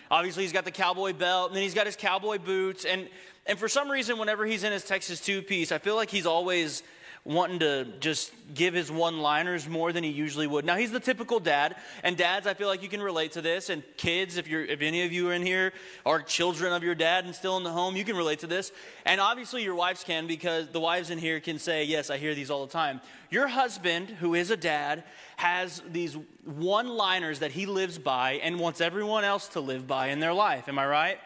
Obviously, 0.10 0.44
he's 0.44 0.52
got 0.52 0.66
the 0.66 0.72
cowboy 0.72 1.14
belt, 1.14 1.50
and 1.50 1.56
then 1.56 1.64
he's 1.64 1.74
got 1.74 1.86
his 1.86 1.96
cowboy 1.96 2.38
boots, 2.38 2.84
and 2.84 3.08
and 3.46 3.58
for 3.58 3.68
some 3.68 3.90
reason, 3.90 4.18
whenever 4.18 4.46
he's 4.46 4.64
in 4.64 4.72
his 4.72 4.84
Texas 4.84 5.20
two 5.20 5.42
piece, 5.42 5.72
I 5.72 5.80
feel 5.80 5.96
like 5.96 6.10
he's 6.10 6.26
always 6.26 6.84
wanting 7.24 7.60
to 7.60 7.86
just 8.00 8.32
give 8.54 8.74
his 8.74 8.92
one 8.92 9.20
liners 9.20 9.68
more 9.68 9.94
than 9.94 10.04
he 10.04 10.10
usually 10.10 10.48
would. 10.48 10.66
Now, 10.66 10.76
he's 10.76 10.92
the 10.92 11.00
typical 11.00 11.40
dad, 11.40 11.76
and 12.04 12.18
dads, 12.18 12.48
I 12.48 12.56
feel 12.56 12.68
like 12.68 12.82
you 12.82 12.90
can 12.90 13.02
relate 13.02 13.34
to 13.34 13.42
this, 13.42 13.70
and 13.70 13.84
kids, 13.96 14.38
if, 14.38 14.48
you're, 14.48 14.66
if 14.66 14.82
any 14.82 15.04
of 15.06 15.12
you 15.12 15.30
are 15.30 15.34
in 15.34 15.46
here, 15.46 15.72
are 16.04 16.22
children 16.22 16.74
of 16.74 16.84
your 16.84 16.96
dad 16.96 17.26
and 17.26 17.36
still 17.36 17.58
in 17.58 17.64
the 17.64 17.70
home, 17.70 17.96
you 17.96 18.04
can 18.04 18.18
relate 18.18 18.40
to 18.40 18.48
this. 18.48 18.72
And 19.06 19.22
obviously, 19.22 19.64
your 19.64 19.76
wives 19.76 20.04
can 20.04 20.26
because 20.26 20.70
the 20.70 20.80
wives 20.80 21.12
in 21.12 21.20
here 21.20 21.40
can 21.40 21.60
say, 21.60 21.84
Yes, 21.84 22.10
I 22.10 22.18
hear 22.18 22.34
these 22.34 22.50
all 22.50 22.66
the 22.66 22.72
time. 22.72 23.02
Your 23.30 23.48
husband, 23.48 24.10
who 24.10 24.34
is 24.34 24.50
a 24.50 24.58
dad, 24.58 25.04
has 25.38 25.82
these 25.92 26.18
one 26.44 26.90
liners 26.90 27.40
that 27.40 27.52
he 27.52 27.66
lives 27.66 27.98
by 27.98 28.34
and 28.44 28.60
wants 28.60 28.82
everyone 28.82 29.24
else 29.24 29.48
to 29.50 29.60
live 29.60 29.88
by 29.88 30.08
in 30.08 30.20
their 30.20 30.34
life. 30.34 30.68
Am 30.68 30.80
I 30.80 30.88
right? 30.88 31.20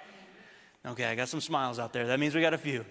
Okay, 0.86 1.06
I 1.06 1.16
got 1.16 1.30
some 1.30 1.42
smiles 1.42 1.80
out 1.80 1.94
there. 1.94 2.08
That 2.08 2.20
means 2.20 2.36
we 2.36 2.42
got 2.42 2.54
a 2.54 2.58
few. 2.58 2.86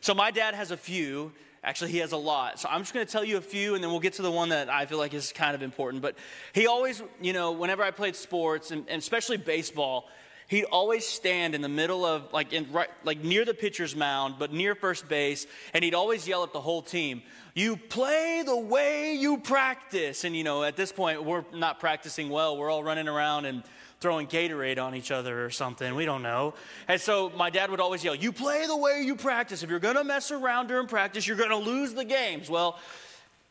So, 0.00 0.14
my 0.14 0.30
dad 0.30 0.54
has 0.54 0.70
a 0.70 0.76
few 0.76 1.32
Actually, 1.64 1.92
he 1.92 1.98
has 1.98 2.12
a 2.12 2.16
lot. 2.16 2.60
So 2.60 2.68
I'm 2.70 2.82
just 2.82 2.92
going 2.92 3.06
to 3.06 3.10
tell 3.10 3.24
you 3.24 3.38
a 3.38 3.40
few, 3.40 3.74
and 3.74 3.82
then 3.82 3.90
we'll 3.90 4.00
get 4.00 4.12
to 4.14 4.22
the 4.22 4.30
one 4.30 4.50
that 4.50 4.68
I 4.68 4.84
feel 4.84 4.98
like 4.98 5.14
is 5.14 5.32
kind 5.32 5.54
of 5.54 5.62
important. 5.62 6.02
But 6.02 6.14
he 6.52 6.66
always, 6.66 7.02
you 7.22 7.32
know, 7.32 7.52
whenever 7.52 7.82
I 7.82 7.90
played 7.90 8.16
sports, 8.16 8.70
and, 8.70 8.84
and 8.88 8.98
especially 8.98 9.38
baseball, 9.38 10.08
he'd 10.48 10.64
always 10.64 11.06
stand 11.06 11.54
in 11.54 11.62
the 11.62 11.68
middle 11.70 12.04
of, 12.04 12.30
like, 12.34 12.52
in, 12.52 12.70
right, 12.70 12.90
like 13.02 13.24
near 13.24 13.46
the 13.46 13.54
pitcher's 13.54 13.96
mound, 13.96 14.34
but 14.38 14.52
near 14.52 14.74
first 14.74 15.08
base, 15.08 15.46
and 15.72 15.82
he'd 15.82 15.94
always 15.94 16.28
yell 16.28 16.42
at 16.42 16.52
the 16.52 16.60
whole 16.60 16.82
team, 16.82 17.22
You 17.54 17.76
play 17.76 18.42
the 18.44 18.56
way 18.56 19.14
you 19.14 19.38
practice. 19.38 20.24
And, 20.24 20.36
you 20.36 20.44
know, 20.44 20.64
at 20.64 20.76
this 20.76 20.92
point, 20.92 21.24
we're 21.24 21.44
not 21.54 21.80
practicing 21.80 22.28
well. 22.28 22.58
We're 22.58 22.70
all 22.70 22.84
running 22.84 23.08
around 23.08 23.46
and 23.46 23.62
throwing 24.04 24.26
Gatorade 24.26 24.78
on 24.78 24.94
each 24.94 25.10
other 25.10 25.46
or 25.46 25.48
something. 25.48 25.94
We 25.94 26.04
don't 26.04 26.20
know. 26.20 26.52
And 26.88 27.00
so 27.00 27.32
my 27.38 27.48
dad 27.48 27.70
would 27.70 27.80
always 27.80 28.04
yell, 28.04 28.14
You 28.14 28.32
play 28.32 28.66
the 28.66 28.76
way 28.76 29.00
you 29.00 29.16
practice. 29.16 29.62
If 29.62 29.70
you're 29.70 29.78
going 29.78 29.96
to 29.96 30.04
mess 30.04 30.30
around 30.30 30.66
during 30.66 30.88
practice, 30.88 31.26
you're 31.26 31.38
going 31.38 31.48
to 31.48 31.56
lose 31.56 31.94
the 31.94 32.04
games. 32.04 32.50
Well, 32.50 32.78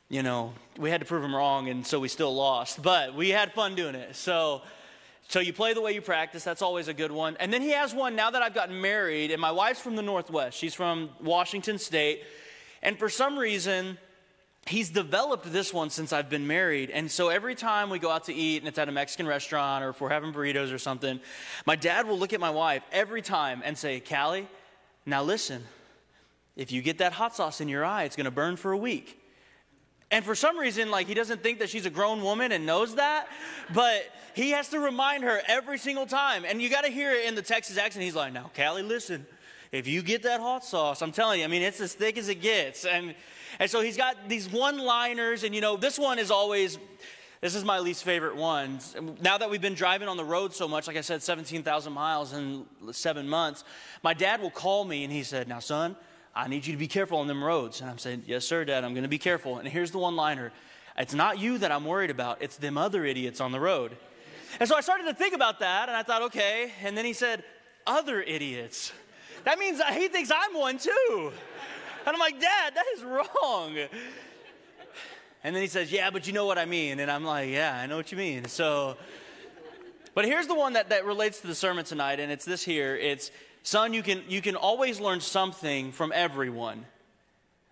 you 0.09 0.21
know, 0.21 0.53
we 0.77 0.91
had 0.91 1.01
to 1.01 1.07
prove 1.07 1.23
him 1.23 1.35
wrong, 1.35 1.69
and 1.69 1.87
so 1.87 1.99
we 1.99 2.07
still 2.07 2.35
lost. 2.35 2.83
But 2.83 3.15
we 3.15 3.29
had 3.29 3.51
fun 3.53 3.73
doing 3.73 3.95
it. 3.95 4.15
So. 4.15 4.61
So 5.29 5.39
you 5.39 5.53
play 5.53 5.73
the 5.73 5.81
way 5.81 5.93
you 5.93 6.01
practice. 6.01 6.43
That's 6.43 6.61
always 6.61 6.89
a 6.89 6.93
good 6.93 7.11
one. 7.11 7.37
And 7.39 7.51
then 7.51 7.61
he 7.61 7.71
has 7.71 7.95
one 7.95 8.13
now 8.13 8.29
that 8.29 8.43
I've 8.43 8.53
gotten 8.53 8.81
married, 8.81 9.31
and 9.31 9.39
my 9.41 9.51
wife's 9.51 9.79
from 9.79 9.95
the 9.95 10.01
Northwest. 10.01 10.55
She's 10.55 10.75
from 10.75 11.09
Washington 11.21 11.79
State. 11.79 12.23
And 12.83 12.99
for 12.99 13.07
some 13.07 13.39
reason, 13.39 13.97
he's 14.67 14.89
developed 14.89 15.51
this 15.51 15.73
one 15.73 15.89
since 15.89 16.13
I've 16.13 16.29
been 16.29 16.47
married. 16.47 16.89
And 16.89 17.11
so 17.11 17.29
every 17.29 17.55
time 17.55 17.89
we 17.89 17.99
go 17.99 18.09
out 18.09 18.25
to 18.25 18.33
eat 18.33 18.59
and 18.59 18.67
it's 18.67 18.77
at 18.77 18.87
a 18.87 18.91
Mexican 18.91 19.27
restaurant 19.27 19.83
or 19.83 19.89
if 19.89 20.01
we're 20.01 20.09
having 20.09 20.33
burritos 20.33 20.73
or 20.73 20.77
something, 20.77 21.19
my 21.65 21.75
dad 21.75 22.07
will 22.07 22.17
look 22.17 22.33
at 22.33 22.39
my 22.39 22.49
wife 22.49 22.83
every 22.91 23.21
time 23.21 23.61
and 23.65 23.77
say, 23.77 23.99
Callie, 23.99 24.47
now 25.05 25.21
listen, 25.21 25.63
if 26.55 26.71
you 26.71 26.81
get 26.81 26.99
that 26.99 27.13
hot 27.13 27.35
sauce 27.35 27.61
in 27.61 27.67
your 27.67 27.83
eye, 27.83 28.03
it's 28.03 28.15
going 28.15 28.25
to 28.25 28.31
burn 28.31 28.55
for 28.55 28.71
a 28.71 28.77
week. 28.77 29.19
And 30.11 30.23
for 30.23 30.35
some 30.35 30.57
reason, 30.57 30.91
like 30.91 31.07
he 31.07 31.15
doesn't 31.15 31.41
think 31.41 31.59
that 31.59 31.69
she's 31.69 31.87
a 31.87 31.89
grown 31.89 32.21
woman 32.21 32.51
and 32.51 32.65
knows 32.65 32.95
that, 32.95 33.27
but 33.73 34.05
he 34.35 34.51
has 34.51 34.69
to 34.69 34.79
remind 34.79 35.23
her 35.23 35.41
every 35.47 35.79
single 35.79 36.05
time. 36.05 36.45
And 36.45 36.61
you 36.61 36.69
got 36.69 36.85
to 36.85 36.91
hear 36.91 37.11
it 37.11 37.25
in 37.25 37.35
the 37.35 37.41
Texas 37.41 37.77
accent. 37.77 38.05
He's 38.05 38.15
like, 38.15 38.31
now, 38.31 38.51
Callie, 38.55 38.83
listen, 38.83 39.25
if 39.73 39.87
you 39.87 40.03
get 40.03 40.23
that 40.23 40.39
hot 40.39 40.63
sauce, 40.63 41.01
I'm 41.01 41.11
telling 41.11 41.39
you, 41.39 41.45
I 41.45 41.49
mean, 41.49 41.63
it's 41.63 41.81
as 41.81 41.93
thick 41.93 42.17
as 42.17 42.29
it 42.29 42.41
gets. 42.41 42.85
And 42.85 43.15
and 43.59 43.69
so 43.69 43.81
he's 43.81 43.97
got 43.97 44.29
these 44.29 44.49
one 44.49 44.77
liners, 44.77 45.43
and 45.43 45.53
you 45.53 45.61
know, 45.61 45.77
this 45.77 45.99
one 45.99 46.19
is 46.19 46.31
always 46.31 46.77
This 47.41 47.55
is 47.55 47.65
my 47.65 47.79
least 47.79 48.05
favorite 48.05 48.37
one. 48.37 48.79
Now 49.21 49.37
that 49.37 49.49
we've 49.49 49.61
been 49.61 49.73
driving 49.73 50.07
on 50.07 50.15
the 50.15 50.23
road 50.23 50.53
so 50.53 50.65
much, 50.65 50.87
like 50.87 50.95
I 50.95 51.01
said, 51.01 51.21
17,000 51.21 51.91
miles 51.91 52.31
in 52.31 52.65
seven 52.93 53.27
months, 53.27 53.65
my 54.01 54.13
dad 54.13 54.41
will 54.41 54.49
call 54.49 54.85
me 54.85 55.03
and 55.03 55.11
he 55.11 55.23
said, 55.23 55.47
Now, 55.47 55.59
son, 55.59 55.97
I 56.33 56.47
need 56.47 56.65
you 56.65 56.71
to 56.71 56.79
be 56.79 56.87
careful 56.87 57.17
on 57.17 57.27
them 57.27 57.43
roads. 57.43 57.81
And 57.81 57.89
I'm 57.89 57.97
saying, 57.97 58.23
Yes, 58.27 58.45
sir, 58.45 58.63
dad, 58.63 58.83
I'm 58.83 58.93
going 58.93 59.03
to 59.03 59.09
be 59.09 59.17
careful. 59.17 59.57
And 59.57 59.67
here's 59.67 59.91
the 59.91 59.97
one 59.97 60.15
liner 60.15 60.53
It's 60.97 61.13
not 61.13 61.39
you 61.39 61.57
that 61.57 61.71
I'm 61.71 61.85
worried 61.85 62.11
about, 62.11 62.41
it's 62.41 62.57
them 62.57 62.77
other 62.77 63.03
idiots 63.05 63.41
on 63.41 63.51
the 63.51 63.59
road. 63.59 63.97
And 64.59 64.69
so 64.69 64.75
I 64.75 64.81
started 64.81 65.05
to 65.05 65.15
think 65.15 65.33
about 65.33 65.59
that 65.59 65.89
and 65.89 65.97
I 65.97 66.03
thought, 66.03 66.21
okay. 66.23 66.71
And 66.83 66.95
then 66.95 67.05
he 67.05 67.13
said, 67.13 67.43
Other 67.85 68.21
idiots. 68.21 68.93
That 69.45 69.59
means 69.59 69.81
he 69.93 70.07
thinks 70.07 70.31
I'm 70.31 70.53
one 70.53 70.77
too. 70.77 71.31
And 72.05 72.13
I'm 72.13 72.19
like, 72.19 72.39
Dad, 72.39 72.75
that 72.75 72.85
is 72.95 73.03
wrong. 73.03 73.77
And 75.43 75.55
then 75.55 75.61
he 75.61 75.67
says, 75.67 75.91
Yeah, 75.91 76.09
but 76.09 76.27
you 76.27 76.33
know 76.33 76.45
what 76.45 76.57
I 76.57 76.65
mean. 76.65 76.99
And 76.99 77.11
I'm 77.11 77.25
like, 77.25 77.49
Yeah, 77.49 77.77
I 77.77 77.85
know 77.85 77.97
what 77.97 78.11
you 78.11 78.17
mean. 78.17 78.45
So, 78.45 78.97
but 80.15 80.25
here's 80.25 80.47
the 80.47 80.55
one 80.55 80.73
that, 80.73 80.89
that 80.89 81.05
relates 81.05 81.41
to 81.41 81.47
the 81.47 81.55
sermon 81.55 81.85
tonight, 81.85 82.19
and 82.19 82.31
it's 82.31 82.45
this 82.45 82.63
here. 82.63 82.95
It's, 82.95 83.31
son, 83.63 83.93
you 83.93 84.03
can, 84.03 84.23
you 84.27 84.41
can 84.41 84.55
always 84.55 84.99
learn 84.99 85.21
something 85.21 85.91
from 85.91 86.11
everyone. 86.13 86.85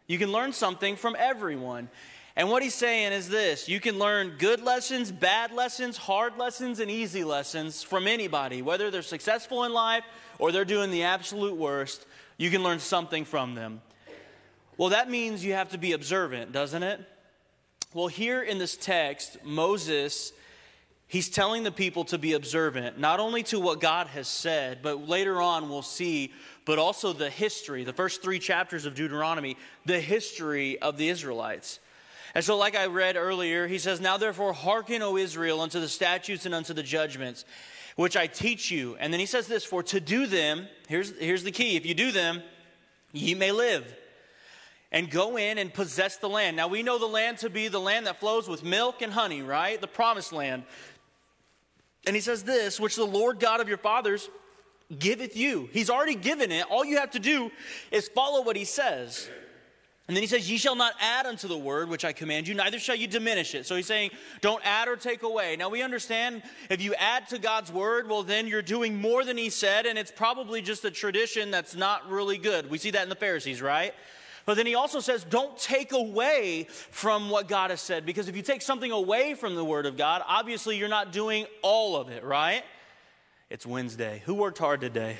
You 0.07 0.17
can 0.17 0.31
learn 0.31 0.51
something 0.51 0.95
from 0.95 1.15
everyone. 1.17 1.87
And 2.35 2.49
what 2.49 2.63
he's 2.63 2.73
saying 2.73 3.11
is 3.11 3.29
this 3.29 3.67
you 3.67 3.79
can 3.79 3.99
learn 3.99 4.35
good 4.37 4.61
lessons, 4.61 5.11
bad 5.11 5.51
lessons, 5.51 5.97
hard 5.97 6.37
lessons, 6.37 6.79
and 6.79 6.89
easy 6.89 7.23
lessons 7.23 7.83
from 7.83 8.07
anybody, 8.07 8.61
whether 8.61 8.89
they're 8.89 9.01
successful 9.01 9.63
in 9.63 9.73
life 9.73 10.03
or 10.39 10.51
they're 10.51 10.65
doing 10.65 10.91
the 10.91 11.03
absolute 11.03 11.55
worst. 11.55 12.05
You 12.37 12.49
can 12.49 12.63
learn 12.63 12.79
something 12.79 13.25
from 13.25 13.55
them. 13.55 13.81
Well, 14.77 14.89
that 14.89 15.09
means 15.09 15.43
you 15.43 15.53
have 15.53 15.69
to 15.69 15.77
be 15.77 15.91
observant, 15.91 16.51
doesn't 16.51 16.81
it? 16.81 17.01
Well, 17.93 18.07
here 18.07 18.41
in 18.41 18.57
this 18.57 18.77
text, 18.77 19.43
Moses, 19.43 20.31
he's 21.07 21.29
telling 21.29 21.63
the 21.63 21.71
people 21.71 22.05
to 22.05 22.17
be 22.17 22.33
observant, 22.33 22.97
not 22.97 23.19
only 23.19 23.43
to 23.43 23.59
what 23.59 23.81
God 23.81 24.07
has 24.07 24.29
said, 24.29 24.79
but 24.81 25.07
later 25.07 25.41
on 25.41 25.69
we'll 25.69 25.81
see, 25.81 26.31
but 26.65 26.79
also 26.79 27.11
the 27.11 27.29
history, 27.29 27.83
the 27.83 27.93
first 27.93 28.23
three 28.23 28.39
chapters 28.39 28.85
of 28.85 28.95
Deuteronomy, 28.95 29.57
the 29.85 29.99
history 29.99 30.79
of 30.79 30.97
the 30.97 31.09
Israelites. 31.09 31.79
And 32.33 32.43
so, 32.43 32.57
like 32.57 32.75
I 32.75 32.85
read 32.85 33.17
earlier, 33.17 33.67
he 33.67 33.77
says, 33.77 33.99
Now 33.99 34.17
therefore 34.17 34.53
hearken, 34.53 35.01
O 35.01 35.17
Israel, 35.17 35.61
unto 35.61 35.79
the 35.79 35.89
statutes 35.89 36.45
and 36.45 36.55
unto 36.55 36.73
the 36.73 36.83
judgments, 36.83 37.45
which 37.95 38.15
I 38.15 38.27
teach 38.27 38.71
you. 38.71 38.95
And 38.99 39.11
then 39.11 39.19
he 39.19 39.25
says 39.25 39.47
this, 39.47 39.65
For 39.65 39.83
to 39.83 39.99
do 39.99 40.25
them, 40.27 40.67
here's, 40.87 41.17
here's 41.17 41.43
the 41.43 41.51
key 41.51 41.75
if 41.75 41.85
you 41.85 41.93
do 41.93 42.11
them, 42.11 42.41
ye 43.11 43.35
may 43.35 43.51
live 43.51 43.93
and 44.91 45.09
go 45.09 45.37
in 45.37 45.57
and 45.57 45.73
possess 45.73 46.17
the 46.17 46.29
land. 46.29 46.57
Now, 46.57 46.67
we 46.67 46.83
know 46.83 46.99
the 46.99 47.05
land 47.05 47.39
to 47.39 47.49
be 47.49 47.67
the 47.67 47.79
land 47.79 48.07
that 48.07 48.19
flows 48.19 48.47
with 48.47 48.63
milk 48.63 49.01
and 49.01 49.11
honey, 49.11 49.41
right? 49.41 49.79
The 49.79 49.87
promised 49.87 50.33
land. 50.33 50.63
And 52.05 52.15
he 52.15 52.21
says 52.21 52.43
this, 52.43 52.79
which 52.79 52.95
the 52.95 53.05
Lord 53.05 53.39
God 53.39 53.61
of 53.61 53.69
your 53.69 53.77
fathers 53.77 54.29
giveth 54.97 55.37
you. 55.37 55.69
He's 55.71 55.89
already 55.89 56.15
given 56.15 56.51
it. 56.51 56.65
All 56.69 56.83
you 56.83 56.97
have 56.97 57.11
to 57.11 57.19
do 57.19 57.51
is 57.91 58.09
follow 58.09 58.41
what 58.41 58.55
he 58.55 58.65
says. 58.65 59.29
And 60.11 60.15
then 60.17 60.23
he 60.23 60.27
says, 60.27 60.51
Ye 60.51 60.57
shall 60.57 60.75
not 60.75 60.93
add 60.99 61.25
unto 61.25 61.47
the 61.47 61.57
word 61.57 61.87
which 61.87 62.03
I 62.03 62.11
command 62.11 62.45
you, 62.45 62.53
neither 62.53 62.79
shall 62.79 62.97
you 62.97 63.07
diminish 63.07 63.55
it. 63.55 63.65
So 63.65 63.77
he's 63.77 63.85
saying, 63.85 64.11
Don't 64.41 64.61
add 64.65 64.89
or 64.89 64.97
take 64.97 65.23
away. 65.23 65.55
Now 65.55 65.69
we 65.69 65.81
understand 65.81 66.43
if 66.69 66.81
you 66.81 66.93
add 66.95 67.29
to 67.29 67.39
God's 67.39 67.71
word, 67.71 68.09
well, 68.09 68.21
then 68.21 68.45
you're 68.45 68.61
doing 68.61 68.99
more 68.99 69.23
than 69.23 69.37
he 69.37 69.49
said, 69.49 69.85
and 69.85 69.97
it's 69.97 70.11
probably 70.11 70.61
just 70.61 70.83
a 70.83 70.91
tradition 70.91 71.49
that's 71.49 71.77
not 71.77 72.09
really 72.09 72.37
good. 72.37 72.69
We 72.69 72.77
see 72.77 72.91
that 72.91 73.03
in 73.03 73.07
the 73.07 73.15
Pharisees, 73.15 73.61
right? 73.61 73.93
But 74.45 74.57
then 74.57 74.65
he 74.65 74.75
also 74.75 74.99
says, 74.99 75.23
don't 75.23 75.57
take 75.57 75.93
away 75.93 76.67
from 76.89 77.29
what 77.29 77.47
God 77.47 77.69
has 77.69 77.79
said, 77.79 78.05
because 78.05 78.27
if 78.27 78.35
you 78.35 78.41
take 78.41 78.61
something 78.61 78.91
away 78.91 79.33
from 79.33 79.55
the 79.55 79.63
Word 79.63 79.85
of 79.85 79.95
God, 79.95 80.23
obviously 80.27 80.75
you're 80.75 80.89
not 80.89 81.13
doing 81.13 81.45
all 81.61 81.95
of 81.95 82.09
it, 82.09 82.25
right? 82.25 82.63
It's 83.49 83.65
Wednesday. 83.65 84.23
Who 84.25 84.33
worked 84.33 84.57
hard 84.57 84.81
today? 84.81 85.19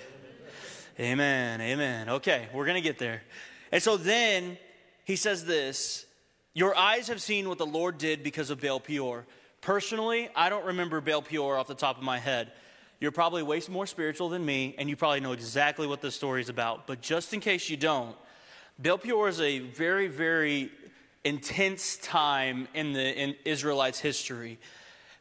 Amen. 0.99 1.61
Amen. 1.61 2.09
Okay, 2.09 2.49
we're 2.53 2.65
going 2.65 2.75
to 2.75 2.81
get 2.81 2.99
there. 2.99 3.21
And 3.71 3.81
so 3.81 3.95
then 3.95 4.57
he 5.11 5.17
says 5.17 5.43
this 5.43 6.05
Your 6.53 6.75
eyes 6.75 7.09
have 7.09 7.21
seen 7.21 7.49
what 7.49 7.57
the 7.57 7.65
Lord 7.65 7.97
did 7.97 8.23
because 8.23 8.49
of 8.49 8.61
Baal 8.61 8.79
Peor. 8.79 9.25
Personally, 9.59 10.29
I 10.35 10.49
don't 10.49 10.65
remember 10.65 11.01
Baal 11.01 11.21
Peor 11.21 11.57
off 11.57 11.67
the 11.67 11.75
top 11.75 11.97
of 11.97 12.03
my 12.03 12.17
head. 12.17 12.53
You're 13.01 13.11
probably 13.11 13.43
way 13.43 13.61
more 13.69 13.85
spiritual 13.85 14.29
than 14.29 14.45
me, 14.45 14.73
and 14.77 14.89
you 14.89 14.95
probably 14.95 15.19
know 15.19 15.33
exactly 15.33 15.85
what 15.85 16.01
this 16.01 16.15
story 16.15 16.39
is 16.39 16.47
about. 16.47 16.87
But 16.87 17.01
just 17.01 17.33
in 17.33 17.41
case 17.41 17.69
you 17.69 17.75
don't, 17.75 18.15
Baal 18.79 18.97
Peor 18.97 19.27
is 19.27 19.41
a 19.41 19.59
very, 19.59 20.07
very 20.07 20.71
intense 21.25 21.97
time 21.97 22.69
in 22.73 22.93
the 22.93 23.21
in 23.21 23.35
Israelites' 23.43 23.99
history 23.99 24.59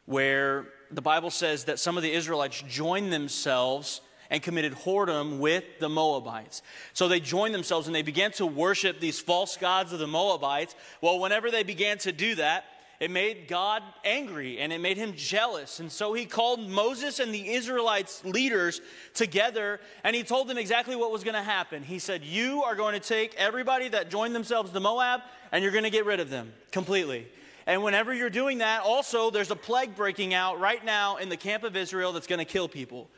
where 0.05 0.67
the 0.89 1.01
Bible 1.01 1.29
says 1.29 1.65
that 1.65 1.79
some 1.79 1.97
of 1.97 2.03
the 2.03 2.11
Israelites 2.11 2.63
joined 2.67 3.11
themselves 3.11 3.99
and 4.31 4.41
committed 4.41 4.73
whoredom 4.73 5.37
with 5.39 5.65
the 5.79 5.89
Moabites. 5.89 6.63
So 6.93 7.07
they 7.07 7.19
joined 7.19 7.53
themselves 7.53 7.85
and 7.85 7.95
they 7.95 8.01
began 8.01 8.31
to 8.33 8.45
worship 8.47 8.99
these 8.99 9.19
false 9.19 9.57
gods 9.57 9.91
of 9.91 9.99
the 9.99 10.07
Moabites. 10.07 10.73
Well, 11.01 11.19
whenever 11.19 11.51
they 11.51 11.63
began 11.63 11.97
to 11.99 12.13
do 12.13 12.35
that, 12.35 12.63
it 13.01 13.11
made 13.11 13.47
God 13.47 13.83
angry 14.05 14.59
and 14.59 14.71
it 14.71 14.79
made 14.79 14.95
him 14.95 15.13
jealous. 15.15 15.81
And 15.81 15.91
so 15.91 16.13
he 16.13 16.25
called 16.25 16.69
Moses 16.69 17.19
and 17.19 17.33
the 17.33 17.49
Israelites 17.49 18.23
leaders 18.23 18.79
together 19.13 19.81
and 20.03 20.15
he 20.15 20.23
told 20.23 20.47
them 20.47 20.57
exactly 20.57 20.95
what 20.95 21.11
was 21.11 21.23
going 21.23 21.35
to 21.35 21.41
happen. 21.41 21.83
He 21.83 21.99
said, 21.99 22.23
You 22.23 22.63
are 22.63 22.75
going 22.75 22.93
to 22.93 23.05
take 23.05 23.35
everybody 23.35 23.89
that 23.89 24.09
joined 24.09 24.33
themselves 24.33 24.71
to 24.71 24.79
Moab 24.79 25.21
and 25.51 25.61
you're 25.61 25.73
going 25.73 25.83
to 25.83 25.89
get 25.89 26.05
rid 26.05 26.21
of 26.21 26.29
them 26.29 26.53
completely. 26.71 27.27
And 27.67 27.83
whenever 27.83 28.13
you're 28.13 28.29
doing 28.29 28.59
that, 28.59 28.83
also 28.83 29.29
there's 29.29 29.51
a 29.51 29.55
plague 29.55 29.95
breaking 29.95 30.33
out 30.33 30.59
right 30.59 30.83
now 30.83 31.17
in 31.17 31.27
the 31.27 31.37
camp 31.37 31.63
of 31.63 31.75
Israel 31.75 32.13
that's 32.13 32.27
going 32.27 32.39
to 32.39 32.45
kill 32.45 32.69
people. 32.69 33.09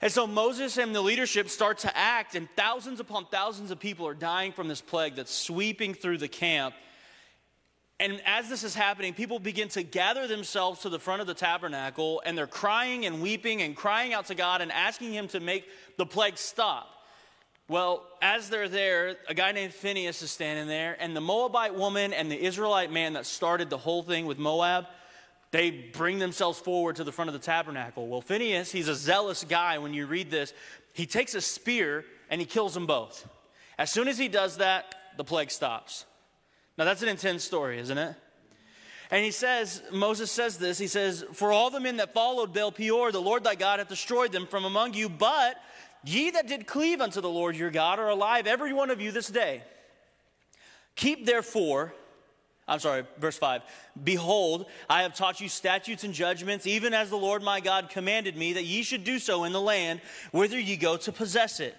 And 0.00 0.12
so 0.12 0.26
Moses 0.26 0.76
and 0.76 0.94
the 0.94 1.00
leadership 1.00 1.48
start 1.48 1.78
to 1.78 1.96
act, 1.96 2.34
and 2.34 2.48
thousands 2.56 3.00
upon 3.00 3.26
thousands 3.26 3.70
of 3.70 3.80
people 3.80 4.06
are 4.06 4.14
dying 4.14 4.52
from 4.52 4.68
this 4.68 4.80
plague 4.80 5.16
that's 5.16 5.34
sweeping 5.34 5.94
through 5.94 6.18
the 6.18 6.28
camp. 6.28 6.74
And 8.00 8.20
as 8.24 8.48
this 8.48 8.62
is 8.62 8.76
happening, 8.76 9.12
people 9.12 9.40
begin 9.40 9.68
to 9.70 9.82
gather 9.82 10.28
themselves 10.28 10.82
to 10.82 10.88
the 10.88 11.00
front 11.00 11.20
of 11.20 11.26
the 11.26 11.34
tabernacle 11.34 12.22
and 12.24 12.38
they're 12.38 12.46
crying 12.46 13.06
and 13.06 13.20
weeping 13.20 13.62
and 13.62 13.74
crying 13.74 14.12
out 14.12 14.26
to 14.26 14.36
God 14.36 14.60
and 14.60 14.70
asking 14.70 15.12
Him 15.12 15.26
to 15.28 15.40
make 15.40 15.68
the 15.96 16.06
plague 16.06 16.38
stop. 16.38 16.88
Well, 17.66 18.06
as 18.22 18.48
they're 18.48 18.68
there, 18.68 19.16
a 19.28 19.34
guy 19.34 19.52
named 19.52 19.74
Phineas 19.74 20.22
is 20.22 20.30
standing 20.30 20.68
there, 20.68 20.96
and 20.98 21.14
the 21.14 21.20
Moabite 21.20 21.74
woman 21.74 22.14
and 22.14 22.30
the 22.30 22.42
Israelite 22.42 22.90
man 22.90 23.12
that 23.12 23.26
started 23.26 23.68
the 23.68 23.76
whole 23.76 24.02
thing 24.02 24.24
with 24.24 24.38
Moab, 24.38 24.86
they 25.50 25.70
bring 25.70 26.18
themselves 26.18 26.58
forward 26.58 26.96
to 26.96 27.04
the 27.04 27.12
front 27.12 27.28
of 27.28 27.32
the 27.32 27.38
tabernacle. 27.38 28.06
Well, 28.06 28.20
Phineas, 28.20 28.70
he's 28.70 28.88
a 28.88 28.94
zealous 28.94 29.44
guy 29.44 29.78
when 29.78 29.94
you 29.94 30.06
read 30.06 30.30
this. 30.30 30.52
He 30.92 31.06
takes 31.06 31.34
a 31.34 31.40
spear 31.40 32.04
and 32.28 32.40
he 32.40 32.46
kills 32.46 32.74
them 32.74 32.86
both. 32.86 33.26
As 33.78 33.90
soon 33.90 34.08
as 34.08 34.18
he 34.18 34.28
does 34.28 34.58
that, 34.58 34.94
the 35.16 35.24
plague 35.24 35.50
stops. 35.50 36.04
Now, 36.76 36.84
that's 36.84 37.02
an 37.02 37.08
intense 37.08 37.44
story, 37.44 37.78
isn't 37.78 37.98
it? 37.98 38.14
And 39.10 39.24
he 39.24 39.30
says, 39.30 39.82
Moses 39.90 40.30
says 40.30 40.58
this, 40.58 40.78
he 40.78 40.86
says, 40.86 41.24
For 41.32 41.50
all 41.50 41.70
the 41.70 41.80
men 41.80 41.96
that 41.96 42.12
followed 42.12 42.52
Baal 42.52 42.70
Peor, 42.70 43.10
the 43.10 43.22
Lord 43.22 43.42
thy 43.42 43.54
God 43.54 43.78
hath 43.78 43.88
destroyed 43.88 44.32
them 44.32 44.46
from 44.46 44.64
among 44.64 44.94
you, 44.94 45.08
but 45.08 45.56
ye 46.04 46.30
that 46.30 46.46
did 46.46 46.66
cleave 46.66 47.00
unto 47.00 47.20
the 47.20 47.28
Lord 47.28 47.56
your 47.56 47.70
God 47.70 47.98
are 47.98 48.10
alive, 48.10 48.46
every 48.46 48.72
one 48.72 48.90
of 48.90 49.00
you 49.00 49.10
this 49.10 49.28
day. 49.28 49.62
Keep 50.94 51.24
therefore, 51.24 51.94
I'm 52.68 52.80
sorry, 52.80 53.04
verse 53.18 53.38
5. 53.38 53.62
Behold, 54.04 54.66
I 54.88 55.02
have 55.02 55.14
taught 55.14 55.40
you 55.40 55.48
statutes 55.48 56.04
and 56.04 56.12
judgments, 56.12 56.66
even 56.66 56.92
as 56.92 57.10
the 57.10 57.16
Lord 57.16 57.42
my 57.42 57.60
God 57.60 57.88
commanded 57.88 58.36
me, 58.36 58.52
that 58.52 58.64
ye 58.64 58.82
should 58.82 59.04
do 59.04 59.18
so 59.18 59.44
in 59.44 59.52
the 59.52 59.60
land 59.60 60.00
whither 60.32 60.58
ye 60.58 60.76
go 60.76 60.96
to 60.98 61.10
possess 61.10 61.60
it. 61.60 61.74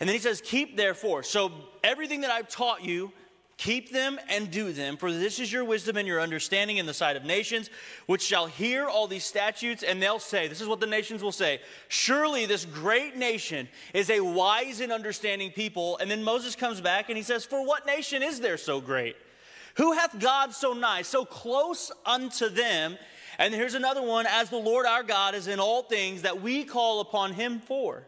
And 0.00 0.08
then 0.08 0.14
he 0.14 0.20
says, 0.20 0.40
Keep 0.40 0.76
therefore. 0.76 1.22
So 1.22 1.52
everything 1.84 2.22
that 2.22 2.30
I've 2.30 2.48
taught 2.48 2.82
you, 2.82 3.12
Keep 3.56 3.92
them 3.92 4.18
and 4.28 4.50
do 4.50 4.72
them, 4.72 4.96
for 4.96 5.12
this 5.12 5.38
is 5.38 5.52
your 5.52 5.64
wisdom 5.64 5.96
and 5.96 6.08
your 6.08 6.20
understanding 6.20 6.78
in 6.78 6.86
the 6.86 6.94
sight 6.94 7.16
of 7.16 7.24
nations, 7.24 7.70
which 8.06 8.20
shall 8.20 8.46
hear 8.46 8.86
all 8.86 9.06
these 9.06 9.24
statutes, 9.24 9.84
and 9.84 10.02
they'll 10.02 10.18
say, 10.18 10.48
This 10.48 10.60
is 10.60 10.66
what 10.66 10.80
the 10.80 10.86
nations 10.86 11.22
will 11.22 11.32
say 11.32 11.60
Surely 11.88 12.46
this 12.46 12.64
great 12.64 13.16
nation 13.16 13.68
is 13.92 14.10
a 14.10 14.20
wise 14.20 14.80
and 14.80 14.90
understanding 14.90 15.52
people. 15.52 15.96
And 15.98 16.10
then 16.10 16.24
Moses 16.24 16.56
comes 16.56 16.80
back 16.80 17.08
and 17.08 17.16
he 17.16 17.22
says, 17.22 17.44
For 17.44 17.64
what 17.64 17.86
nation 17.86 18.24
is 18.24 18.40
there 18.40 18.56
so 18.56 18.80
great? 18.80 19.14
Who 19.74 19.92
hath 19.92 20.18
God 20.18 20.52
so 20.52 20.72
nigh, 20.72 21.02
so 21.02 21.24
close 21.24 21.90
unto 22.06 22.48
them? 22.48 22.96
And 23.38 23.52
here's 23.52 23.74
another 23.74 24.02
one, 24.02 24.26
as 24.26 24.50
the 24.50 24.56
Lord 24.56 24.86
our 24.86 25.02
God 25.02 25.34
is 25.34 25.48
in 25.48 25.58
all 25.58 25.82
things 25.82 26.22
that 26.22 26.40
we 26.40 26.64
call 26.64 27.00
upon 27.00 27.32
him 27.32 27.58
for. 27.58 28.04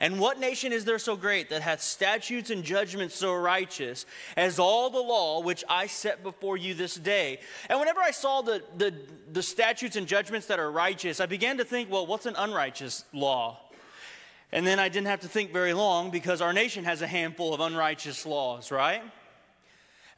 And 0.00 0.20
what 0.20 0.38
nation 0.38 0.72
is 0.72 0.84
there 0.84 0.98
so 0.98 1.16
great 1.16 1.50
that 1.50 1.60
hath 1.60 1.82
statutes 1.82 2.50
and 2.50 2.62
judgments 2.62 3.16
so 3.16 3.34
righteous 3.34 4.06
as 4.36 4.60
all 4.60 4.90
the 4.90 5.00
law 5.00 5.40
which 5.40 5.64
I 5.68 5.88
set 5.88 6.22
before 6.22 6.56
you 6.56 6.72
this 6.72 6.94
day? 6.94 7.40
And 7.68 7.80
whenever 7.80 8.00
I 8.00 8.12
saw 8.12 8.40
the, 8.40 8.62
the, 8.76 8.94
the 9.32 9.42
statutes 9.42 9.96
and 9.96 10.06
judgments 10.06 10.46
that 10.46 10.60
are 10.60 10.70
righteous, 10.70 11.18
I 11.18 11.26
began 11.26 11.58
to 11.58 11.64
think, 11.64 11.90
well, 11.90 12.06
what's 12.06 12.26
an 12.26 12.36
unrighteous 12.38 13.04
law? 13.12 13.58
And 14.52 14.64
then 14.64 14.78
I 14.78 14.88
didn't 14.88 15.08
have 15.08 15.20
to 15.20 15.28
think 15.28 15.52
very 15.52 15.72
long 15.72 16.10
because 16.10 16.40
our 16.40 16.52
nation 16.52 16.84
has 16.84 17.02
a 17.02 17.06
handful 17.06 17.52
of 17.52 17.60
unrighteous 17.60 18.24
laws, 18.24 18.70
right? 18.70 19.02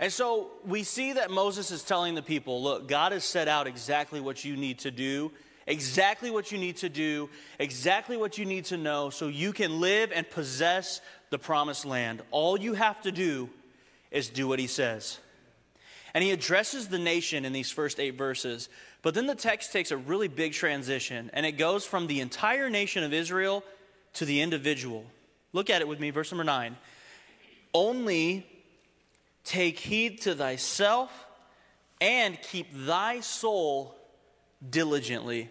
And 0.01 0.11
so 0.11 0.49
we 0.67 0.83
see 0.83 1.13
that 1.13 1.31
Moses 1.31 1.71
is 1.71 1.83
telling 1.83 2.15
the 2.15 2.23
people, 2.23 2.63
look, 2.63 2.89
God 2.89 3.13
has 3.13 3.23
set 3.23 3.49
out 3.49 3.67
exactly 3.67 4.19
what 4.19 4.45
you 4.47 4.57
need 4.57 4.79
to 4.81 4.91
do, 4.91 5.31
exactly 5.67 6.31
what 6.31 6.51
you 6.51 6.57
need 6.57 6.79
to 6.79 6.89
do, 6.89 7.29
exactly 7.59 8.17
what 8.17 8.39
you 8.39 8.47
need 8.47 8.65
to 8.67 8.79
know 8.79 9.11
so 9.11 9.29
you 9.29 9.53
can 9.53 9.79
live 9.79 10.11
and 10.13 10.29
possess 10.29 11.03
the 11.29 11.39
promised 11.39 11.85
land. 11.85 12.23
All 12.31 12.59
you 12.59 12.73
have 12.73 13.03
to 13.03 13.13
do 13.13 13.51
is 14.11 14.31
do 14.31 14.49
what 14.49 14.59
he 14.59 14.67
says. 14.67 15.19
And 16.15 16.25
he 16.25 16.31
addresses 16.33 16.89
the 16.89 16.99
nation 16.99 17.45
in 17.45 17.53
these 17.53 17.71
first 17.71 18.01
eight 18.01 18.17
verses. 18.17 18.71
But 19.03 19.15
then 19.15 19.27
the 19.27 19.35
text 19.35 19.71
takes 19.71 19.91
a 19.91 19.97
really 19.99 20.29
big 20.29 20.55
transition, 20.55 21.31
and 21.35 21.45
it 21.45 21.53
goes 21.53 21.85
from 21.85 22.07
the 22.07 22.21
entire 22.21 22.71
nation 22.71 23.05
of 23.05 23.13
Israel 23.13 23.63
to 24.15 24.25
the 24.25 24.41
individual. 24.41 25.05
Look 25.53 25.71
at 25.71 25.83
it 25.83 25.89
with 25.89 26.01
me, 26.01 26.11
verse 26.11 26.33
number 26.33 26.43
nine. 26.43 26.77
Only 27.73 28.47
take 29.45 29.79
heed 29.79 30.23
to 30.23 30.35
thyself 30.35 31.11
and 32.01 32.41
keep 32.41 32.69
thy 32.73 33.21
soul 33.21 33.95
diligently. 34.69 35.49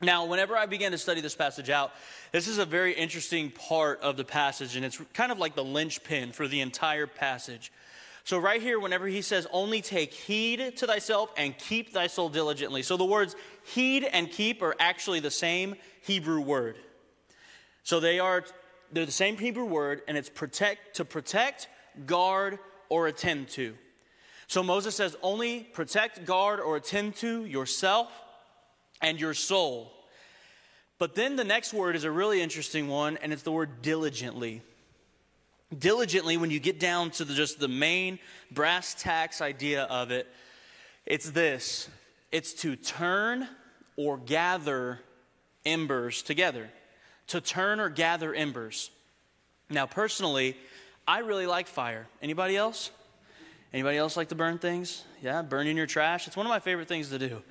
Now, 0.00 0.26
whenever 0.26 0.56
I 0.56 0.66
began 0.66 0.92
to 0.92 0.98
study 0.98 1.20
this 1.20 1.34
passage 1.34 1.70
out, 1.70 1.92
this 2.32 2.48
is 2.48 2.58
a 2.58 2.66
very 2.66 2.92
interesting 2.92 3.50
part 3.50 4.00
of 4.00 4.16
the 4.16 4.24
passage, 4.24 4.76
and 4.76 4.84
it's 4.84 5.00
kind 5.14 5.32
of 5.32 5.38
like 5.38 5.54
the 5.54 5.64
linchpin 5.64 6.32
for 6.32 6.46
the 6.46 6.60
entire 6.60 7.06
passage. 7.06 7.72
So, 8.24 8.38
right 8.38 8.60
here, 8.60 8.80
whenever 8.80 9.06
he 9.06 9.22
says, 9.22 9.46
only 9.52 9.82
take 9.82 10.12
heed 10.12 10.76
to 10.78 10.86
thyself 10.86 11.32
and 11.36 11.56
keep 11.56 11.92
thy 11.92 12.06
soul 12.06 12.28
diligently. 12.28 12.82
So, 12.82 12.96
the 12.96 13.04
words 13.04 13.36
heed 13.64 14.04
and 14.04 14.30
keep 14.30 14.62
are 14.62 14.74
actually 14.78 15.20
the 15.20 15.30
same 15.30 15.76
Hebrew 16.02 16.40
word. 16.40 16.76
So, 17.82 18.00
they 18.00 18.18
are 18.18 18.44
they're 18.92 19.06
the 19.06 19.12
same 19.12 19.36
Hebrew 19.36 19.64
word, 19.64 20.02
and 20.06 20.16
it's 20.16 20.30
protect 20.30 20.96
to 20.96 21.04
protect, 21.04 21.68
guard, 22.06 22.58
or 22.88 23.06
attend 23.06 23.48
to. 23.50 23.74
So 24.46 24.62
Moses 24.62 24.94
says, 24.94 25.16
only 25.22 25.60
protect, 25.60 26.24
guard, 26.24 26.60
or 26.60 26.76
attend 26.76 27.16
to 27.16 27.44
yourself 27.44 28.10
and 29.00 29.18
your 29.18 29.34
soul. 29.34 29.92
But 30.98 31.14
then 31.14 31.36
the 31.36 31.44
next 31.44 31.74
word 31.74 31.96
is 31.96 32.04
a 32.04 32.10
really 32.10 32.40
interesting 32.40 32.88
one, 32.88 33.16
and 33.18 33.32
it's 33.32 33.42
the 33.42 33.52
word 33.52 33.82
diligently. 33.82 34.62
Diligently, 35.76 36.36
when 36.36 36.50
you 36.50 36.60
get 36.60 36.78
down 36.78 37.10
to 37.12 37.24
the, 37.24 37.34
just 37.34 37.58
the 37.58 37.68
main 37.68 38.18
brass 38.50 38.94
tacks 38.94 39.40
idea 39.40 39.84
of 39.84 40.10
it, 40.10 40.28
it's 41.06 41.30
this 41.30 41.88
it's 42.30 42.52
to 42.54 42.76
turn 42.76 43.48
or 43.96 44.16
gather 44.16 45.00
embers 45.64 46.22
together. 46.22 46.68
To 47.28 47.40
turn 47.40 47.80
or 47.80 47.88
gather 47.88 48.34
embers. 48.34 48.90
Now, 49.70 49.86
personally, 49.86 50.56
I 51.06 51.18
really 51.20 51.46
like 51.46 51.66
fire. 51.66 52.06
Anybody 52.22 52.56
else? 52.56 52.90
Anybody 53.72 53.98
else 53.98 54.16
like 54.16 54.28
to 54.28 54.34
burn 54.34 54.58
things? 54.58 55.04
Yeah, 55.22 55.42
burning 55.42 55.76
your 55.76 55.86
trash. 55.86 56.26
It's 56.26 56.36
one 56.36 56.46
of 56.46 56.50
my 56.50 56.60
favorite 56.60 56.88
things 56.88 57.10
to 57.10 57.18
do 57.18 57.42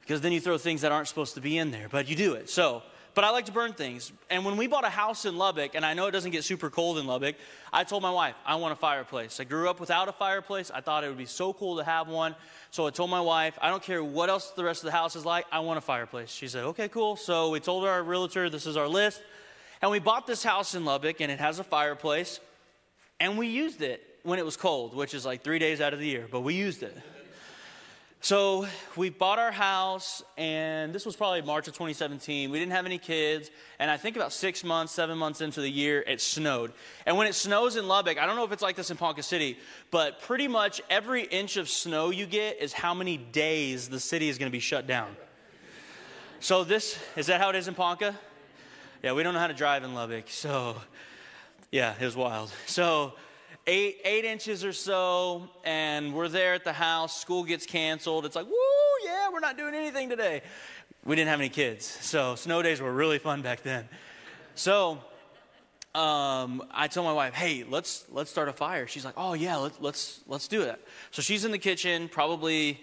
because 0.00 0.20
then 0.20 0.32
you 0.32 0.40
throw 0.40 0.58
things 0.58 0.80
that 0.80 0.92
aren't 0.92 1.08
supposed 1.08 1.34
to 1.34 1.40
be 1.40 1.58
in 1.58 1.70
there, 1.70 1.88
but 1.88 2.08
you 2.08 2.16
do 2.16 2.34
it. 2.34 2.50
So, 2.50 2.82
but 3.14 3.24
I 3.24 3.30
like 3.30 3.46
to 3.46 3.52
burn 3.52 3.72
things. 3.72 4.12
And 4.30 4.44
when 4.44 4.56
we 4.56 4.66
bought 4.66 4.84
a 4.84 4.90
house 4.90 5.24
in 5.24 5.36
Lubbock, 5.36 5.74
and 5.74 5.84
I 5.84 5.94
know 5.94 6.06
it 6.06 6.12
doesn't 6.12 6.30
get 6.30 6.44
super 6.44 6.70
cold 6.70 6.98
in 6.98 7.06
Lubbock, 7.06 7.36
I 7.72 7.84
told 7.84 8.02
my 8.02 8.10
wife, 8.10 8.34
I 8.46 8.56
want 8.56 8.72
a 8.72 8.76
fireplace. 8.76 9.40
I 9.40 9.44
grew 9.44 9.68
up 9.68 9.80
without 9.80 10.08
a 10.08 10.12
fireplace. 10.12 10.70
I 10.72 10.80
thought 10.80 11.04
it 11.04 11.08
would 11.08 11.18
be 11.18 11.26
so 11.26 11.52
cool 11.52 11.76
to 11.76 11.84
have 11.84 12.08
one. 12.08 12.34
So 12.70 12.86
I 12.86 12.90
told 12.90 13.10
my 13.10 13.20
wife, 13.20 13.58
I 13.60 13.68
don't 13.70 13.82
care 13.82 14.02
what 14.02 14.30
else 14.30 14.50
the 14.50 14.64
rest 14.64 14.82
of 14.82 14.86
the 14.86 14.92
house 14.92 15.16
is 15.16 15.24
like, 15.24 15.46
I 15.50 15.60
want 15.60 15.78
a 15.78 15.80
fireplace. 15.80 16.30
She 16.30 16.48
said, 16.48 16.64
okay, 16.64 16.88
cool. 16.88 17.16
So 17.16 17.50
we 17.50 17.60
told 17.60 17.84
our 17.84 18.02
realtor, 18.02 18.48
this 18.48 18.66
is 18.66 18.76
our 18.76 18.88
list. 18.88 19.22
And 19.82 19.90
we 19.90 19.98
bought 19.98 20.26
this 20.26 20.42
house 20.42 20.74
in 20.74 20.84
Lubbock, 20.84 21.20
and 21.20 21.32
it 21.32 21.40
has 21.40 21.58
a 21.58 21.64
fireplace. 21.64 22.38
And 23.20 23.36
we 23.36 23.48
used 23.48 23.82
it 23.82 24.02
when 24.22 24.38
it 24.38 24.44
was 24.44 24.56
cold, 24.56 24.94
which 24.94 25.14
is 25.14 25.26
like 25.26 25.44
three 25.44 25.58
days 25.58 25.80
out 25.80 25.92
of 25.92 26.00
the 26.00 26.06
year, 26.06 26.26
but 26.30 26.40
we 26.40 26.54
used 26.54 26.82
it. 26.82 26.96
So 28.22 28.66
we 28.96 29.08
bought 29.08 29.38
our 29.38 29.50
house, 29.50 30.22
and 30.36 30.94
this 30.94 31.06
was 31.06 31.16
probably 31.16 31.40
March 31.40 31.68
of 31.68 31.74
2017. 31.74 32.50
We 32.50 32.58
didn't 32.58 32.72
have 32.72 32.84
any 32.84 32.98
kids, 32.98 33.50
and 33.78 33.90
I 33.90 33.96
think 33.96 34.14
about 34.14 34.34
six 34.34 34.62
months, 34.62 34.92
seven 34.92 35.16
months 35.16 35.40
into 35.40 35.62
the 35.62 35.70
year, 35.70 36.04
it 36.06 36.20
snowed. 36.20 36.72
And 37.06 37.16
when 37.16 37.26
it 37.26 37.34
snows 37.34 37.76
in 37.76 37.88
Lubbock, 37.88 38.18
I 38.18 38.26
don't 38.26 38.36
know 38.36 38.44
if 38.44 38.52
it's 38.52 38.62
like 38.62 38.76
this 38.76 38.90
in 38.90 38.98
Ponca 38.98 39.22
City, 39.22 39.58
but 39.90 40.20
pretty 40.20 40.48
much 40.48 40.82
every 40.90 41.22
inch 41.22 41.56
of 41.56 41.70
snow 41.70 42.10
you 42.10 42.26
get 42.26 42.60
is 42.60 42.74
how 42.74 42.92
many 42.92 43.16
days 43.16 43.88
the 43.88 44.00
city 44.00 44.28
is 44.28 44.36
going 44.36 44.50
to 44.50 44.54
be 44.54 44.60
shut 44.60 44.86
down. 44.86 45.16
So 46.40 46.62
this 46.62 46.98
is 47.16 47.26
that 47.28 47.40
how 47.40 47.48
it 47.48 47.56
is 47.56 47.68
in 47.68 47.74
Ponca? 47.74 48.18
Yeah, 49.02 49.14
we 49.14 49.22
don't 49.22 49.32
know 49.32 49.40
how 49.40 49.46
to 49.46 49.54
drive 49.54 49.82
in 49.82 49.94
Lubbock, 49.94 50.28
so 50.28 50.76
yeah, 51.70 51.94
it 51.98 52.04
was 52.04 52.16
wild. 52.16 52.52
So 52.66 53.14
eight 53.66 53.98
eight 54.04 54.24
inches 54.24 54.64
or 54.64 54.72
so, 54.72 55.48
and 55.64 56.14
we're 56.14 56.28
there 56.28 56.54
at 56.54 56.64
the 56.64 56.72
house. 56.72 57.20
School 57.20 57.44
gets 57.44 57.66
canceled. 57.66 58.24
It's 58.26 58.36
like, 58.36 58.46
woo, 58.46 58.54
yeah, 59.04 59.28
we're 59.32 59.40
not 59.40 59.56
doing 59.56 59.74
anything 59.74 60.08
today. 60.08 60.42
We 61.04 61.16
didn't 61.16 61.28
have 61.28 61.40
any 61.40 61.48
kids, 61.48 61.86
so 61.86 62.34
snow 62.34 62.62
days 62.62 62.80
were 62.80 62.92
really 62.92 63.18
fun 63.18 63.42
back 63.42 63.62
then. 63.62 63.88
So 64.54 64.98
um, 65.94 66.62
I 66.70 66.88
told 66.88 67.06
my 67.06 67.12
wife, 67.12 67.34
"Hey, 67.34 67.64
let's 67.68 68.04
let's 68.10 68.30
start 68.30 68.48
a 68.48 68.52
fire." 68.52 68.86
She's 68.86 69.04
like, 69.04 69.14
"Oh 69.16 69.34
yeah, 69.34 69.56
let's 69.56 69.80
let's 69.80 70.20
let's 70.26 70.48
do 70.48 70.62
it." 70.62 70.84
So 71.10 71.22
she's 71.22 71.44
in 71.44 71.50
the 71.50 71.58
kitchen, 71.58 72.08
probably 72.08 72.80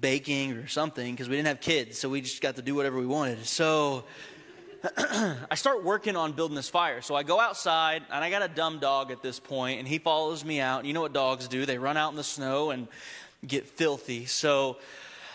baking 0.00 0.52
or 0.52 0.68
something, 0.68 1.12
because 1.12 1.28
we 1.28 1.36
didn't 1.36 1.48
have 1.48 1.60
kids, 1.60 1.98
so 1.98 2.08
we 2.08 2.20
just 2.20 2.40
got 2.40 2.56
to 2.56 2.62
do 2.62 2.74
whatever 2.74 2.98
we 2.98 3.06
wanted. 3.06 3.44
So 3.46 4.04
I 5.50 5.54
start 5.54 5.84
working 5.84 6.16
on 6.16 6.32
building 6.32 6.56
this 6.56 6.68
fire. 6.68 7.02
So 7.02 7.14
I 7.14 7.22
go 7.22 7.38
outside, 7.38 8.02
and 8.10 8.24
I 8.24 8.30
got 8.30 8.42
a 8.42 8.48
dumb 8.48 8.80
dog 8.80 9.12
at 9.12 9.22
this 9.22 9.38
point, 9.38 9.78
and 9.78 9.86
he 9.86 9.98
follows 9.98 10.44
me 10.44 10.60
out. 10.60 10.84
You 10.84 10.92
know 10.92 11.00
what 11.00 11.12
dogs 11.12 11.46
do? 11.46 11.64
They 11.64 11.78
run 11.78 11.96
out 11.96 12.10
in 12.10 12.16
the 12.16 12.24
snow 12.24 12.70
and 12.70 12.88
get 13.46 13.66
filthy. 13.66 14.26
So 14.26 14.78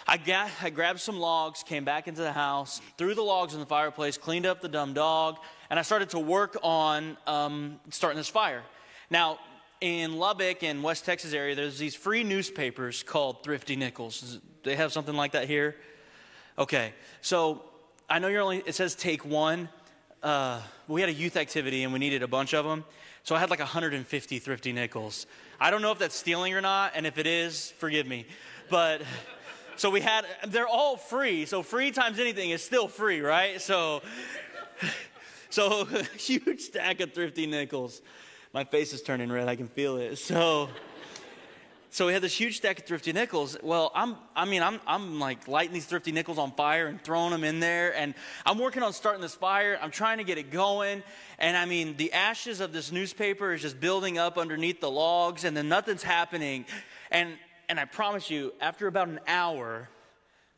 I, 0.06 0.18
got, 0.18 0.50
I 0.62 0.70
grabbed 0.70 1.00
some 1.00 1.18
logs, 1.18 1.64
came 1.64 1.86
back 1.86 2.10
into 2.10 2.22
the 2.22 2.34
house, 2.34 2.82
threw 2.98 3.16
the 3.16 3.22
logs 3.22 3.54
in 3.54 3.62
the 3.62 3.66
fireplace, 3.66 4.18
cleaned 4.18 4.46
up 4.46 4.60
the 4.60 4.68
dumb 4.68 4.94
dog, 4.94 5.38
and 5.70 5.80
I 5.80 5.82
started 5.82 6.10
to 6.10 6.20
work 6.20 6.58
on 6.62 7.16
um, 7.26 7.80
starting 7.90 8.18
this 8.18 8.30
fire. 8.30 8.64
Now, 9.10 9.40
in 9.80 10.18
Lubbock 10.18 10.64
and 10.64 10.84
West 10.84 11.06
Texas 11.06 11.34
area, 11.34 11.56
there's 11.56 11.78
these 11.78 11.96
free 11.96 12.24
newspapers 12.24 13.04
called 13.04 13.44
Thrifty 13.44 13.78
Nickels. 13.78 14.40
They 14.64 14.76
have 14.76 14.92
something 14.92 15.16
like 15.16 15.34
that 15.34 15.48
here? 15.48 15.76
Okay, 16.58 16.94
so 17.22 17.62
I 18.10 18.20
know 18.20 18.30
you're 18.30 18.42
only, 18.42 18.64
it 18.66 18.74
says 18.74 18.96
take 18.96 19.26
one. 19.26 19.68
Uh, 20.24 20.62
we 20.88 21.02
had 21.02 21.10
a 21.10 21.14
youth 21.14 21.36
activity 21.36 21.84
and 21.84 21.92
we 21.92 22.00
needed 22.00 22.24
a 22.24 22.28
bunch 22.28 22.54
of 22.54 22.64
them. 22.64 22.86
So 23.24 23.36
I 23.36 23.40
had 23.40 23.50
like 23.50 23.60
150 23.60 24.40
thrifty 24.40 24.72
nickels. 24.72 25.28
I 25.60 25.72
don't 25.72 25.82
know 25.82 25.92
if 25.92 26.00
that's 26.00 26.16
stealing 26.16 26.54
or 26.54 26.62
not, 26.62 26.94
and 26.96 27.06
if 27.06 27.18
it 27.18 27.28
is, 27.28 27.72
forgive 27.80 28.08
me. 28.08 28.26
But 28.70 29.02
so 29.76 29.90
we 29.90 30.00
had, 30.00 30.26
they're 30.48 30.68
all 30.68 30.96
free. 30.96 31.46
So 31.46 31.62
free 31.62 31.92
times 31.92 32.18
anything 32.18 32.52
is 32.52 32.64
still 32.64 32.88
free, 32.88 33.20
right? 33.20 33.60
So, 33.60 34.02
so 35.50 35.84
huge 36.18 36.62
stack 36.62 37.02
of 37.02 37.12
thrifty 37.12 37.46
nickels. 37.46 38.02
My 38.54 38.64
face 38.64 38.94
is 38.94 39.02
turning 39.02 39.30
red. 39.30 39.50
I 39.50 39.58
can 39.58 39.68
feel 39.68 39.98
it. 39.98 40.16
So, 40.16 40.70
so 41.98 42.06
we 42.06 42.14
had 42.14 42.22
this 42.22 42.40
huge 42.40 42.58
stack 42.58 42.78
of 42.78 42.86
thrifty 42.86 43.12
nickels. 43.12 43.58
Well, 43.64 43.92
I'm, 43.96 44.18
I 44.36 44.46
mean, 44.46 44.62
I'm, 44.62 44.80
I'm 44.86 45.20
like 45.20 45.48
lighting 45.48 45.74
these 45.74 45.88
thrifty 45.88 46.12
nickels 46.12 46.38
on 46.38 46.52
fire 46.52 46.86
and 46.86 47.02
throwing 47.02 47.32
them 47.32 47.44
in 47.44 47.60
there. 47.60 47.98
And 47.98 48.14
I'm 48.46 48.60
working 48.60 48.84
on 48.84 48.94
starting 48.94 49.20
this 49.20 49.34
fire. 49.34 49.80
I'm 49.82 49.90
trying 49.90 50.20
to 50.20 50.24
get 50.24 50.38
it 50.38 50.52
going. 50.52 51.02
And 51.40 51.58
I 51.58 51.66
mean, 51.66 51.98
the 51.98 52.14
ashes 52.14 52.60
of 52.62 52.72
this 52.72 52.92
newspaper 52.92 53.52
is 53.52 53.64
just 53.64 53.80
building 53.80 54.20
up 54.20 54.38
underneath 54.38 54.80
the 54.80 54.92
logs, 54.92 55.44
and 55.44 55.58
then 55.58 55.70
nothing's 55.70 56.04
happening. 56.04 56.68
And, 57.10 57.34
and 57.68 57.80
I 57.80 57.86
promise 57.86 58.30
you, 58.30 58.54
after 58.62 58.86
about 58.86 59.08
an 59.08 59.20
hour, 59.26 59.90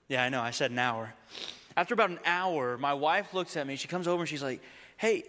yeah, 0.10 0.26
I 0.26 0.28
know, 0.28 0.42
I 0.42 0.52
said 0.52 0.72
an 0.72 0.80
hour. 0.80 1.14
After 1.78 1.94
about 1.94 2.10
an 2.10 2.20
hour, 2.26 2.78
my 2.78 2.94
wife 2.94 3.34
looks 3.34 3.56
at 3.56 3.66
me. 3.66 3.78
She 3.78 3.88
comes 3.88 4.10
over 4.10 4.24
and 4.24 4.28
she's 4.28 4.44
like, 4.44 4.62
hey, 4.98 5.24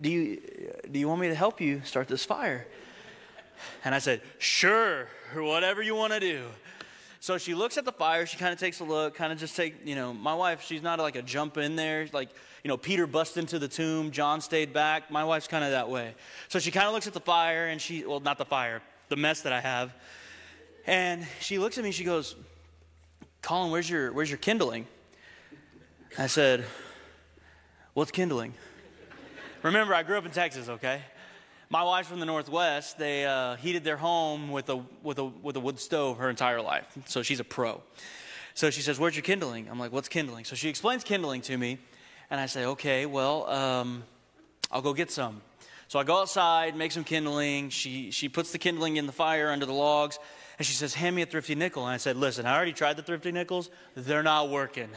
do 0.00 0.10
you, 0.10 0.40
do 0.92 1.00
you 1.00 1.08
want 1.08 1.22
me 1.22 1.26
to 1.26 1.34
help 1.34 1.60
you 1.60 1.82
start 1.84 2.06
this 2.06 2.24
fire? 2.24 2.68
And 3.84 3.94
I 3.94 3.98
said, 3.98 4.22
Sure, 4.38 5.08
whatever 5.34 5.82
you 5.82 5.94
want 5.94 6.12
to 6.12 6.20
do. 6.20 6.44
So 7.20 7.38
she 7.38 7.54
looks 7.54 7.76
at 7.76 7.84
the 7.84 7.92
fire. 7.92 8.26
She 8.26 8.36
kind 8.36 8.52
of 8.52 8.60
takes 8.60 8.80
a 8.80 8.84
look, 8.84 9.14
kind 9.14 9.32
of 9.32 9.38
just 9.38 9.56
take, 9.56 9.84
you 9.84 9.94
know, 9.96 10.14
my 10.14 10.34
wife, 10.34 10.62
she's 10.62 10.82
not 10.82 10.98
like 10.98 11.16
a 11.16 11.22
jump 11.22 11.56
in 11.56 11.74
there. 11.74 12.06
Like, 12.12 12.28
you 12.62 12.68
know, 12.68 12.76
Peter 12.76 13.06
bust 13.06 13.36
into 13.36 13.58
the 13.58 13.68
tomb, 13.68 14.10
John 14.10 14.40
stayed 14.40 14.72
back. 14.72 15.10
My 15.10 15.24
wife's 15.24 15.48
kind 15.48 15.64
of 15.64 15.72
that 15.72 15.88
way. 15.88 16.14
So 16.48 16.58
she 16.58 16.70
kind 16.70 16.86
of 16.86 16.92
looks 16.92 17.06
at 17.06 17.14
the 17.14 17.20
fire 17.20 17.66
and 17.66 17.80
she, 17.80 18.04
well, 18.04 18.20
not 18.20 18.38
the 18.38 18.44
fire, 18.44 18.80
the 19.08 19.16
mess 19.16 19.40
that 19.42 19.52
I 19.52 19.60
have. 19.60 19.92
And 20.86 21.26
she 21.40 21.58
looks 21.58 21.78
at 21.78 21.84
me, 21.84 21.90
she 21.90 22.04
goes, 22.04 22.36
Colin, 23.42 23.72
where's 23.72 23.90
your, 23.90 24.12
where's 24.12 24.30
your 24.30 24.38
kindling? 24.38 24.86
I 26.18 26.28
said, 26.28 26.64
What's 27.96 28.10
kindling? 28.10 28.52
Remember, 29.62 29.94
I 29.94 30.02
grew 30.02 30.18
up 30.18 30.26
in 30.26 30.30
Texas, 30.30 30.68
okay? 30.68 31.00
My 31.68 31.82
wife's 31.82 32.08
from 32.08 32.20
the 32.20 32.26
Northwest. 32.26 32.96
They 32.96 33.26
uh, 33.26 33.56
heated 33.56 33.82
their 33.82 33.96
home 33.96 34.50
with 34.50 34.68
a, 34.68 34.80
with, 35.02 35.18
a, 35.18 35.24
with 35.24 35.56
a 35.56 35.60
wood 35.60 35.80
stove 35.80 36.18
her 36.18 36.30
entire 36.30 36.62
life. 36.62 36.86
So 37.06 37.24
she's 37.24 37.40
a 37.40 37.44
pro. 37.44 37.82
So 38.54 38.70
she 38.70 38.82
says, 38.82 39.00
Where's 39.00 39.16
your 39.16 39.24
kindling? 39.24 39.68
I'm 39.68 39.78
like, 39.78 39.92
What's 39.92 40.08
kindling? 40.08 40.44
So 40.44 40.54
she 40.54 40.68
explains 40.68 41.02
kindling 41.02 41.40
to 41.42 41.58
me. 41.58 41.78
And 42.30 42.40
I 42.40 42.46
say, 42.46 42.66
Okay, 42.66 43.04
well, 43.04 43.50
um, 43.50 44.04
I'll 44.70 44.80
go 44.80 44.94
get 44.94 45.10
some. 45.10 45.42
So 45.88 45.98
I 45.98 46.04
go 46.04 46.20
outside, 46.20 46.76
make 46.76 46.92
some 46.92 47.04
kindling. 47.04 47.70
She, 47.70 48.12
she 48.12 48.28
puts 48.28 48.52
the 48.52 48.58
kindling 48.58 48.96
in 48.96 49.06
the 49.06 49.12
fire 49.12 49.50
under 49.50 49.66
the 49.66 49.72
logs, 49.72 50.18
and 50.58 50.66
she 50.66 50.72
says, 50.72 50.94
Hand 50.94 51.16
me 51.16 51.22
a 51.22 51.26
thrifty 51.26 51.56
nickel. 51.56 51.84
And 51.84 51.92
I 51.92 51.96
said, 51.96 52.16
Listen, 52.16 52.46
I 52.46 52.54
already 52.54 52.72
tried 52.72 52.96
the 52.96 53.02
thrifty 53.02 53.32
nickels, 53.32 53.70
they're 53.96 54.22
not 54.22 54.50
working. 54.50 54.88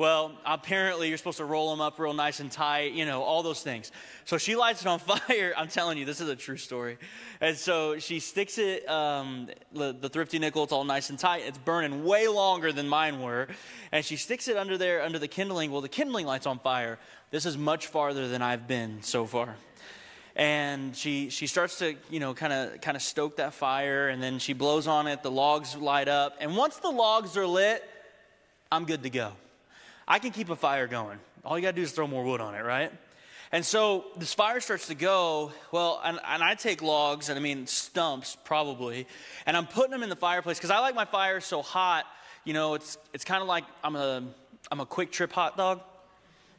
Well, 0.00 0.32
apparently 0.46 1.10
you're 1.10 1.18
supposed 1.18 1.36
to 1.36 1.44
roll 1.44 1.68
them 1.68 1.82
up 1.82 1.98
real 1.98 2.14
nice 2.14 2.40
and 2.40 2.50
tight, 2.50 2.92
you 2.94 3.04
know, 3.04 3.22
all 3.22 3.42
those 3.42 3.62
things. 3.62 3.92
So 4.24 4.38
she 4.38 4.56
lights 4.56 4.80
it 4.80 4.86
on 4.86 4.98
fire. 4.98 5.52
I'm 5.54 5.68
telling 5.68 5.98
you, 5.98 6.06
this 6.06 6.22
is 6.22 6.28
a 6.30 6.34
true 6.34 6.56
story. 6.56 6.96
And 7.42 7.54
so 7.54 7.98
she 7.98 8.18
sticks 8.18 8.56
it, 8.56 8.88
um, 8.88 9.50
the, 9.74 9.92
the, 9.92 10.08
thrifty 10.08 10.38
nickel, 10.38 10.64
it's 10.64 10.72
all 10.72 10.84
nice 10.84 11.10
and 11.10 11.18
tight. 11.18 11.42
It's 11.44 11.58
burning 11.58 12.02
way 12.02 12.28
longer 12.28 12.72
than 12.72 12.88
mine 12.88 13.20
were. 13.20 13.48
And 13.92 14.02
she 14.02 14.16
sticks 14.16 14.48
it 14.48 14.56
under 14.56 14.78
there, 14.78 15.02
under 15.02 15.18
the 15.18 15.28
kindling. 15.28 15.70
Well, 15.70 15.82
the 15.82 15.88
kindling 15.90 16.24
light's 16.24 16.46
on 16.46 16.60
fire. 16.60 16.98
This 17.30 17.44
is 17.44 17.58
much 17.58 17.88
farther 17.88 18.26
than 18.26 18.40
I've 18.40 18.66
been 18.66 19.02
so 19.02 19.26
far 19.26 19.54
and 20.34 20.96
she 20.96 21.28
she 21.28 21.48
starts 21.48 21.80
to 21.80 21.96
you 22.08 22.20
know 22.20 22.32
kind 22.32 22.52
of 22.52 22.80
kind 22.80 22.96
of 22.96 23.02
stoke 23.02 23.36
that 23.36 23.52
fire 23.52 24.08
and 24.08 24.22
then 24.22 24.38
she 24.38 24.52
blows 24.52 24.86
on 24.86 25.08
it 25.08 25.24
the 25.24 25.30
logs 25.30 25.76
light 25.76 26.06
up 26.06 26.36
and 26.40 26.56
once 26.56 26.76
the 26.76 26.88
logs 26.88 27.36
are 27.36 27.48
lit 27.48 27.82
i'm 28.70 28.84
good 28.84 29.02
to 29.02 29.10
go 29.10 29.32
I 30.10 30.18
can 30.18 30.32
keep 30.32 30.50
a 30.50 30.56
fire 30.56 30.88
going. 30.88 31.20
All 31.44 31.56
you 31.56 31.62
got 31.62 31.70
to 31.70 31.76
do 31.76 31.82
is 31.82 31.92
throw 31.92 32.08
more 32.08 32.24
wood 32.24 32.40
on 32.40 32.56
it, 32.56 32.64
right? 32.64 32.90
And 33.52 33.64
so 33.64 34.06
this 34.16 34.34
fire 34.34 34.58
starts 34.58 34.88
to 34.88 34.96
go. 34.96 35.52
Well, 35.70 36.00
and, 36.04 36.18
and 36.26 36.42
I 36.42 36.56
take 36.56 36.82
logs, 36.82 37.28
and 37.28 37.38
I 37.38 37.40
mean 37.40 37.68
stumps 37.68 38.36
probably, 38.44 39.06
and 39.46 39.56
I'm 39.56 39.68
putting 39.68 39.92
them 39.92 40.02
in 40.02 40.08
the 40.08 40.16
fireplace 40.16 40.58
because 40.58 40.72
I 40.72 40.80
like 40.80 40.96
my 40.96 41.04
fire 41.04 41.40
so 41.40 41.62
hot. 41.62 42.06
You 42.44 42.54
know, 42.54 42.74
it's 42.74 42.98
it's 43.12 43.24
kind 43.24 43.40
of 43.40 43.46
like 43.46 43.62
I'm 43.84 43.94
a 43.94 44.24
I'm 44.72 44.80
a 44.80 44.86
QuikTrip 44.86 45.30
hot 45.30 45.56
dog. 45.56 45.80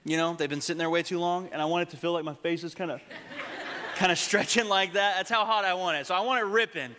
You 0.05 0.15
know, 0.15 0.33
they've 0.33 0.49
been 0.49 0.61
sitting 0.61 0.79
there 0.79 0.89
way 0.89 1.03
too 1.03 1.19
long, 1.19 1.49
and 1.51 1.61
I 1.61 1.65
want 1.65 1.89
it 1.89 1.91
to 1.91 1.97
feel 1.97 2.13
like 2.13 2.23
my 2.23 2.35
face 2.35 2.63
is 2.63 2.73
kind 2.73 2.89
of 2.91 3.01
kind 3.95 4.13
of 4.13 4.17
stretching 4.17 4.69
like 4.69 4.93
that. 4.93 5.17
That's 5.17 5.29
how 5.29 5.43
hot 5.43 5.65
I 5.65 5.73
want 5.73 5.97
it. 5.97 6.07
So 6.07 6.15
I 6.15 6.21
want 6.21 6.39
it 6.39 6.45
ripping. 6.45 6.95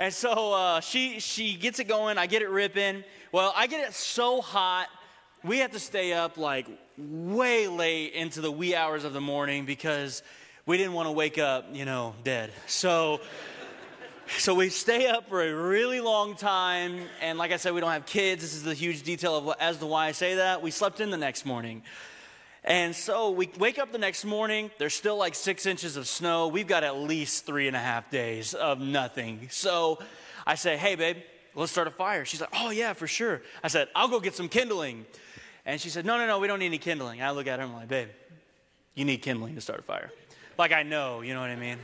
And 0.00 0.12
so 0.12 0.52
uh, 0.52 0.80
she 0.80 1.20
she 1.20 1.54
gets 1.54 1.78
it 1.78 1.84
going. 1.84 2.18
I 2.18 2.26
get 2.26 2.42
it 2.42 2.50
ripping. 2.50 3.04
Well, 3.30 3.52
I 3.54 3.68
get 3.68 3.86
it 3.88 3.94
so 3.94 4.40
hot 4.40 4.88
we 5.44 5.58
have 5.58 5.72
to 5.72 5.80
stay 5.80 6.12
up 6.12 6.36
like 6.36 6.66
way 6.96 7.66
late 7.66 8.12
into 8.12 8.40
the 8.40 8.50
wee 8.50 8.74
hours 8.74 9.04
of 9.04 9.12
the 9.12 9.20
morning 9.20 9.64
because 9.64 10.22
we 10.66 10.76
didn't 10.76 10.92
want 10.92 11.08
to 11.08 11.12
wake 11.12 11.38
up, 11.38 11.66
you 11.72 11.84
know, 11.84 12.14
dead. 12.22 12.50
So, 12.66 13.20
so 14.38 14.54
we 14.54 14.68
stay 14.68 15.08
up 15.08 15.28
for 15.28 15.42
a 15.42 15.52
really 15.52 16.00
long 16.00 16.36
time. 16.36 17.00
And 17.20 17.38
like 17.38 17.50
I 17.50 17.56
said, 17.56 17.74
we 17.74 17.80
don't 17.80 17.90
have 17.90 18.06
kids. 18.06 18.42
This 18.42 18.54
is 18.54 18.62
the 18.62 18.74
huge 18.74 19.02
detail 19.02 19.36
of 19.36 19.56
as 19.58 19.78
to 19.78 19.86
why 19.86 20.06
I 20.06 20.12
say 20.12 20.36
that. 20.36 20.62
We 20.62 20.70
slept 20.70 21.00
in 21.00 21.10
the 21.10 21.16
next 21.16 21.44
morning. 21.44 21.82
And 22.64 22.94
so 22.94 23.32
we 23.32 23.50
wake 23.58 23.80
up 23.80 23.90
the 23.90 23.98
next 23.98 24.24
morning. 24.24 24.70
There's 24.78 24.94
still 24.94 25.16
like 25.16 25.34
six 25.34 25.66
inches 25.66 25.96
of 25.96 26.06
snow. 26.06 26.46
We've 26.46 26.68
got 26.68 26.84
at 26.84 26.96
least 26.96 27.44
three 27.44 27.66
and 27.66 27.74
a 27.74 27.80
half 27.80 28.08
days 28.12 28.54
of 28.54 28.78
nothing. 28.78 29.48
So 29.50 29.98
I 30.46 30.54
say, 30.54 30.76
hey, 30.76 30.94
babe, 30.94 31.16
let's 31.56 31.72
start 31.72 31.88
a 31.88 31.90
fire. 31.90 32.24
She's 32.24 32.40
like, 32.40 32.50
oh, 32.54 32.70
yeah, 32.70 32.92
for 32.92 33.08
sure. 33.08 33.42
I 33.64 33.68
said, 33.68 33.88
I'll 33.96 34.06
go 34.06 34.20
get 34.20 34.36
some 34.36 34.48
kindling. 34.48 35.06
And 35.64 35.80
she 35.80 35.90
said, 35.90 36.04
No, 36.04 36.18
no, 36.18 36.26
no, 36.26 36.38
we 36.38 36.46
don't 36.46 36.58
need 36.58 36.66
any 36.66 36.78
kindling. 36.78 37.22
I 37.22 37.30
look 37.30 37.46
at 37.46 37.58
her 37.58 37.64
and 37.64 37.72
I'm 37.72 37.78
like, 37.78 37.88
Babe, 37.88 38.08
you 38.94 39.04
need 39.04 39.22
kindling 39.22 39.54
to 39.54 39.60
start 39.60 39.80
a 39.80 39.82
fire. 39.82 40.10
Like, 40.58 40.72
I 40.72 40.82
know, 40.82 41.20
you 41.20 41.34
know 41.34 41.40
what 41.40 41.50
I 41.50 41.56
mean? 41.56 41.78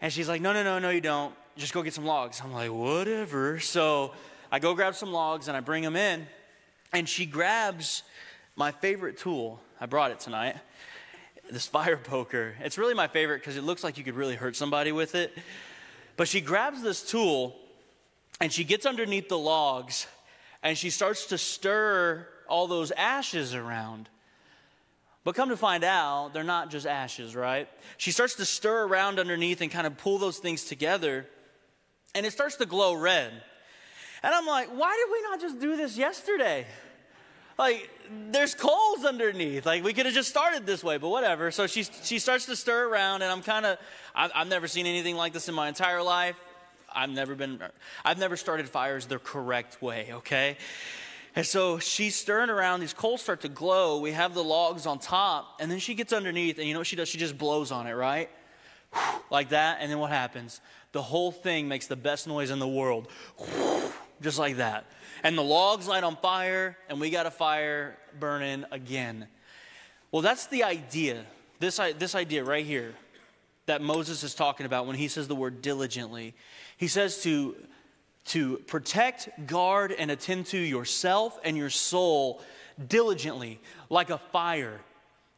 And 0.00 0.12
she's 0.12 0.28
like, 0.28 0.40
No, 0.40 0.52
no, 0.52 0.62
no, 0.62 0.78
no, 0.78 0.90
you 0.90 1.00
don't. 1.00 1.34
Just 1.56 1.72
go 1.72 1.82
get 1.82 1.94
some 1.94 2.04
logs. 2.06 2.40
I'm 2.42 2.52
like, 2.52 2.70
Whatever. 2.70 3.60
So 3.60 4.12
I 4.50 4.58
go 4.58 4.74
grab 4.74 4.94
some 4.94 5.12
logs 5.12 5.48
and 5.48 5.56
I 5.56 5.60
bring 5.60 5.82
them 5.82 5.96
in. 5.96 6.26
And 6.92 7.08
she 7.08 7.26
grabs 7.26 8.02
my 8.56 8.70
favorite 8.70 9.18
tool. 9.18 9.60
I 9.80 9.86
brought 9.86 10.10
it 10.10 10.20
tonight 10.20 10.56
this 11.50 11.66
fire 11.66 11.96
poker. 11.96 12.54
It's 12.60 12.78
really 12.78 12.94
my 12.94 13.08
favorite 13.08 13.40
because 13.40 13.56
it 13.56 13.64
looks 13.64 13.84
like 13.84 13.98
you 13.98 14.04
could 14.04 14.14
really 14.14 14.36
hurt 14.36 14.56
somebody 14.56 14.92
with 14.92 15.14
it. 15.14 15.36
But 16.16 16.28
she 16.28 16.40
grabs 16.40 16.82
this 16.82 17.02
tool 17.02 17.56
and 18.40 18.52
she 18.52 18.64
gets 18.64 18.86
underneath 18.86 19.28
the 19.28 19.38
logs 19.38 20.06
and 20.62 20.76
she 20.76 20.90
starts 20.90 21.26
to 21.26 21.38
stir 21.38 22.26
all 22.48 22.66
those 22.66 22.90
ashes 22.92 23.54
around. 23.54 24.08
But 25.24 25.34
come 25.34 25.48
to 25.48 25.56
find 25.56 25.84
out, 25.84 26.34
they're 26.34 26.44
not 26.44 26.70
just 26.70 26.86
ashes, 26.86 27.34
right? 27.34 27.68
She 27.96 28.10
starts 28.10 28.34
to 28.34 28.44
stir 28.44 28.86
around 28.86 29.18
underneath 29.18 29.62
and 29.62 29.70
kind 29.70 29.86
of 29.86 29.96
pull 29.96 30.18
those 30.18 30.38
things 30.38 30.64
together, 30.64 31.26
and 32.14 32.26
it 32.26 32.32
starts 32.32 32.56
to 32.56 32.66
glow 32.66 32.94
red. 32.94 33.32
And 34.22 34.34
I'm 34.34 34.46
like, 34.46 34.68
why 34.68 34.94
did 34.96 35.12
we 35.12 35.22
not 35.22 35.40
just 35.40 35.60
do 35.60 35.76
this 35.76 35.96
yesterday? 35.96 36.66
Like, 37.58 37.88
there's 38.30 38.54
coals 38.54 39.04
underneath. 39.04 39.64
Like, 39.64 39.84
we 39.84 39.92
could 39.94 40.06
have 40.06 40.14
just 40.14 40.28
started 40.28 40.66
this 40.66 40.82
way, 40.82 40.98
but 40.98 41.08
whatever. 41.08 41.50
So 41.50 41.66
she, 41.66 41.84
she 41.84 42.18
starts 42.18 42.46
to 42.46 42.56
stir 42.56 42.88
around, 42.88 43.22
and 43.22 43.30
I'm 43.30 43.42
kind 43.42 43.64
of, 43.64 43.78
I've, 44.14 44.30
I've 44.34 44.48
never 44.48 44.66
seen 44.66 44.86
anything 44.86 45.16
like 45.16 45.32
this 45.32 45.48
in 45.48 45.54
my 45.54 45.68
entire 45.68 46.02
life. 46.02 46.36
I've 46.94 47.10
never 47.10 47.34
been, 47.34 47.60
I've 48.04 48.18
never 48.18 48.36
started 48.36 48.68
fires 48.68 49.06
the 49.06 49.18
correct 49.18 49.80
way, 49.80 50.08
okay? 50.12 50.56
And 51.36 51.44
so 51.44 51.78
she's 51.78 52.14
stirring 52.14 52.50
around, 52.50 52.80
these 52.80 52.92
coals 52.92 53.22
start 53.22 53.40
to 53.40 53.48
glow. 53.48 53.98
We 53.98 54.12
have 54.12 54.34
the 54.34 54.44
logs 54.44 54.86
on 54.86 54.98
top, 54.98 55.60
and 55.60 55.70
then 55.70 55.80
she 55.80 55.94
gets 55.94 56.12
underneath, 56.12 56.58
and 56.58 56.66
you 56.66 56.74
know 56.74 56.80
what 56.80 56.86
she 56.86 56.96
does? 56.96 57.08
She 57.08 57.18
just 57.18 57.36
blows 57.36 57.72
on 57.72 57.86
it, 57.86 57.92
right? 57.92 58.30
Like 59.30 59.48
that, 59.48 59.78
and 59.80 59.90
then 59.90 59.98
what 59.98 60.10
happens? 60.10 60.60
The 60.92 61.02
whole 61.02 61.32
thing 61.32 61.66
makes 61.66 61.88
the 61.88 61.96
best 61.96 62.28
noise 62.28 62.50
in 62.50 62.60
the 62.60 62.68
world. 62.68 63.08
Just 64.22 64.38
like 64.38 64.58
that. 64.58 64.86
And 65.24 65.36
the 65.36 65.42
logs 65.42 65.88
light 65.88 66.04
on 66.04 66.16
fire, 66.16 66.78
and 66.88 67.00
we 67.00 67.10
got 67.10 67.26
a 67.26 67.30
fire 67.32 67.98
burning 68.20 68.64
again. 68.70 69.26
Well, 70.12 70.22
that's 70.22 70.46
the 70.46 70.62
idea. 70.62 71.26
This, 71.58 71.78
this 71.98 72.14
idea 72.14 72.44
right 72.44 72.64
here 72.64 72.94
that 73.66 73.82
Moses 73.82 74.22
is 74.22 74.34
talking 74.34 74.66
about 74.66 74.86
when 74.86 74.94
he 74.94 75.08
says 75.08 75.26
the 75.26 75.34
word 75.34 75.62
diligently. 75.62 76.34
He 76.76 76.86
says 76.86 77.22
to 77.22 77.56
to 78.26 78.58
protect, 78.66 79.28
guard, 79.46 79.92
and 79.92 80.10
attend 80.10 80.46
to 80.46 80.58
yourself 80.58 81.38
and 81.44 81.56
your 81.56 81.70
soul 81.70 82.42
diligently, 82.88 83.60
like 83.90 84.10
a 84.10 84.18
fire, 84.18 84.80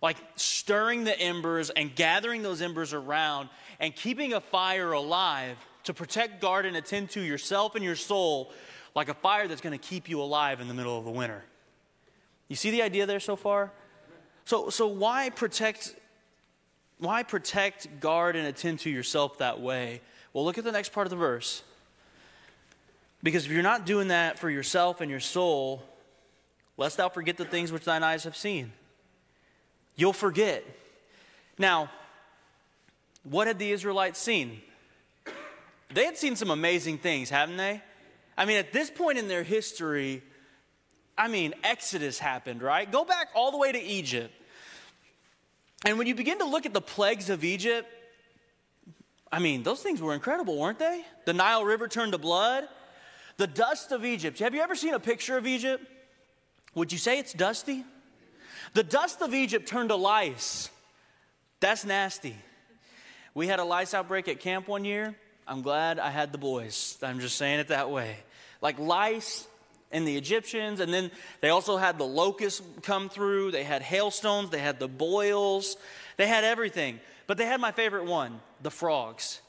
like 0.01 0.16
stirring 0.37 1.05
the 1.05 1.18
embers 1.18 1.70
and 1.70 1.95
gathering 1.95 2.43
those 2.43 2.62
embers 2.62 2.93
around 2.93 3.49
and 3.80 3.95
keeping 3.95 4.32
a 4.32 4.41
fire 4.41 4.93
alive 4.93 5.57
to 5.84 5.95
protect, 5.95 6.41
guard, 6.41 6.66
and 6.66 6.76
attend 6.76 7.11
to 7.11 7.20
yourself 7.20 7.74
and 7.74 7.84
your 7.84 7.97
soul, 7.97 8.53
like 8.95 9.09
a 9.09 9.14
fire 9.14 9.49
that's 9.49 9.61
going 9.61 9.78
to 9.78 9.84
keep 9.84 10.09
you 10.09 10.20
alive 10.20 10.61
in 10.61 10.68
the 10.68 10.74
middle 10.74 10.99
of 10.99 11.05
the 11.05 11.11
winter. 11.11 11.45
You 12.49 12.57
see 12.57 12.70
the 12.70 12.82
idea 12.82 13.07
there 13.07 13.20
so 13.20 13.37
far? 13.37 13.72
So, 14.45 14.70
so 14.70 14.87
why 14.87 15.30
protect? 15.30 15.95
Why 16.99 17.24
protect, 17.24 18.01
guard, 18.01 18.37
and 18.37 18.47
attend 18.47 18.78
to 18.80 18.91
yourself 18.91 19.39
that 19.39 19.61
way? 19.61 20.01
Well, 20.32 20.45
look 20.45 20.57
at 20.57 20.64
the 20.64 20.72
next 20.72 20.93
part 20.93 21.07
of 21.07 21.11
the 21.11 21.16
verse. 21.16 21.62
Because 23.26 23.44
if 23.44 23.50
you're 23.50 23.60
not 23.60 23.86
doing 23.86 24.06
that 24.06 24.38
for 24.38 24.48
yourself 24.48 25.00
and 25.00 25.10
your 25.10 25.18
soul, 25.18 25.82
lest 26.76 26.98
thou 26.98 27.08
forget 27.08 27.36
the 27.36 27.44
things 27.44 27.72
which 27.72 27.82
thine 27.82 28.04
eyes 28.04 28.22
have 28.22 28.36
seen. 28.36 28.70
You'll 29.96 30.12
forget. 30.12 30.64
Now, 31.58 31.90
what 33.24 33.48
had 33.48 33.58
the 33.58 33.72
Israelites 33.72 34.20
seen? 34.20 34.60
They 35.92 36.04
had 36.04 36.16
seen 36.16 36.36
some 36.36 36.52
amazing 36.52 36.98
things, 36.98 37.28
haven't 37.28 37.56
they? 37.56 37.82
I 38.38 38.44
mean, 38.44 38.58
at 38.58 38.72
this 38.72 38.90
point 38.90 39.18
in 39.18 39.26
their 39.26 39.42
history, 39.42 40.22
I 41.18 41.26
mean, 41.26 41.52
Exodus 41.64 42.20
happened, 42.20 42.62
right? 42.62 42.88
Go 42.88 43.04
back 43.04 43.30
all 43.34 43.50
the 43.50 43.58
way 43.58 43.72
to 43.72 43.82
Egypt. 43.82 44.32
And 45.84 45.98
when 45.98 46.06
you 46.06 46.14
begin 46.14 46.38
to 46.38 46.44
look 46.44 46.64
at 46.64 46.72
the 46.72 46.80
plagues 46.80 47.28
of 47.28 47.42
Egypt, 47.42 47.88
I 49.32 49.40
mean, 49.40 49.64
those 49.64 49.82
things 49.82 50.00
were 50.00 50.14
incredible, 50.14 50.56
weren't 50.56 50.78
they? 50.78 51.04
The 51.24 51.32
Nile 51.32 51.64
River 51.64 51.88
turned 51.88 52.12
to 52.12 52.18
blood. 52.18 52.68
The 53.37 53.47
dust 53.47 53.93
of 53.93 54.05
Egypt. 54.05 54.39
Have 54.39 54.55
you 54.55 54.61
ever 54.61 54.74
seen 54.74 54.95
a 54.95 55.01
picture 55.01 55.37
of 55.37 55.47
Egypt? 55.47 55.84
Would 56.74 56.93
you 56.93 56.99
say 56.99 57.18
it's 57.18 57.32
dusty? 57.32 57.84
The 58.74 58.82
dust 58.82 59.22
of 59.22 59.34
Egypt 59.34 59.66
turned 59.66 59.91
to 59.91 59.97
lice. 59.97 60.70
That's 61.61 61.84
nasty. 61.84 62.37
We 63.34 63.47
had 63.47 63.59
a 63.59 63.64
lice 63.64 63.95
outbreak 63.95 64.28
at 64.28 64.41
camp 64.41 64.68
one 64.68 64.84
year. 64.84 65.14
I'm 65.47 65.62
glad 65.62 65.99
I 65.99 66.11
had 66.11 66.32
the 66.32 66.39
boys. 66.39 66.99
I'm 67.03 67.20
just 67.20 67.37
saying 67.37 67.61
it 67.61 67.68
that 67.68 67.91
way. 67.91 68.16
Like 68.61 68.78
lice 68.78 69.47
and 69.93 70.07
the 70.07 70.16
Egyptians, 70.16 70.80
and 70.80 70.93
then 70.93 71.11
they 71.41 71.51
also 71.51 71.76
had 71.76 71.99
the 71.99 72.05
locusts 72.05 72.61
come 72.82 73.09
through. 73.09 73.53
They 73.53 73.62
had 73.62 73.82
hailstones, 73.82 74.51
they 74.51 74.59
had 74.59 74.80
the 74.80 74.89
boils, 74.89 75.76
they 76.16 76.26
had 76.26 76.45
everything. 76.45 77.01
But 77.26 77.39
they 77.39 77.47
had 77.47 77.61
my 77.61 77.72
favorite 77.72 78.05
one 78.05 78.41
the 78.62 78.70
frogs. 78.70 79.41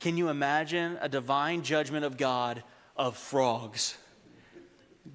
Can 0.00 0.16
you 0.16 0.28
imagine 0.28 0.98
a 1.00 1.08
divine 1.08 1.62
judgment 1.62 2.04
of 2.04 2.16
God 2.16 2.62
of 3.00 3.16
frogs. 3.16 3.96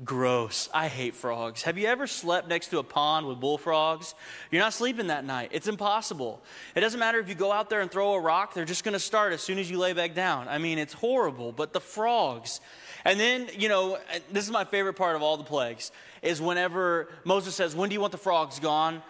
Gross. 0.04 0.70
I 0.74 0.88
hate 0.88 1.14
frogs. 1.14 1.62
Have 1.62 1.78
you 1.78 1.86
ever 1.86 2.08
slept 2.08 2.50
next 2.50 2.70
to 2.70 2.80
a 2.80 2.84
pond 2.84 3.28
with 3.28 3.40
bullfrogs? 3.40 4.16
You're 4.50 4.64
not 4.64 4.74
sleeping 4.74 5.08
that 5.08 5.24
night. 5.24 5.52
It's 5.54 5.68
impossible. 5.68 6.42
It 6.76 6.82
doesn't 6.82 7.00
matter 7.00 7.20
if 7.20 7.30
you 7.30 7.36
go 7.36 7.52
out 7.52 7.70
there 7.70 7.82
and 7.82 7.92
throw 7.92 8.14
a 8.14 8.20
rock, 8.20 8.56
they're 8.56 8.66
just 8.66 8.84
going 8.84 8.94
to 8.94 9.00
start 9.00 9.34
as 9.34 9.42
soon 9.42 9.60
as 9.60 9.70
you 9.70 9.78
lay 9.78 9.94
back 9.94 10.16
down. 10.16 10.48
I 10.48 10.58
mean, 10.58 10.80
it's 10.80 10.94
horrible. 10.94 11.52
But 11.52 11.74
the 11.74 11.80
frogs. 11.80 12.60
And 13.06 13.20
then, 13.20 13.50
you 13.56 13.70
know, 13.70 14.00
this 14.32 14.44
is 14.44 14.52
my 14.52 14.66
favorite 14.66 14.96
part 14.96 15.16
of 15.16 15.22
all 15.22 15.38
the 15.38 15.44
plagues 15.44 15.92
is 16.24 16.42
whenever 16.42 17.08
Moses 17.24 17.54
says, 17.54 17.76
When 17.76 17.90
do 17.90 17.94
you 17.94 18.02
want 18.02 18.12
the 18.12 18.18
frogs 18.18 18.60
gone? 18.60 19.04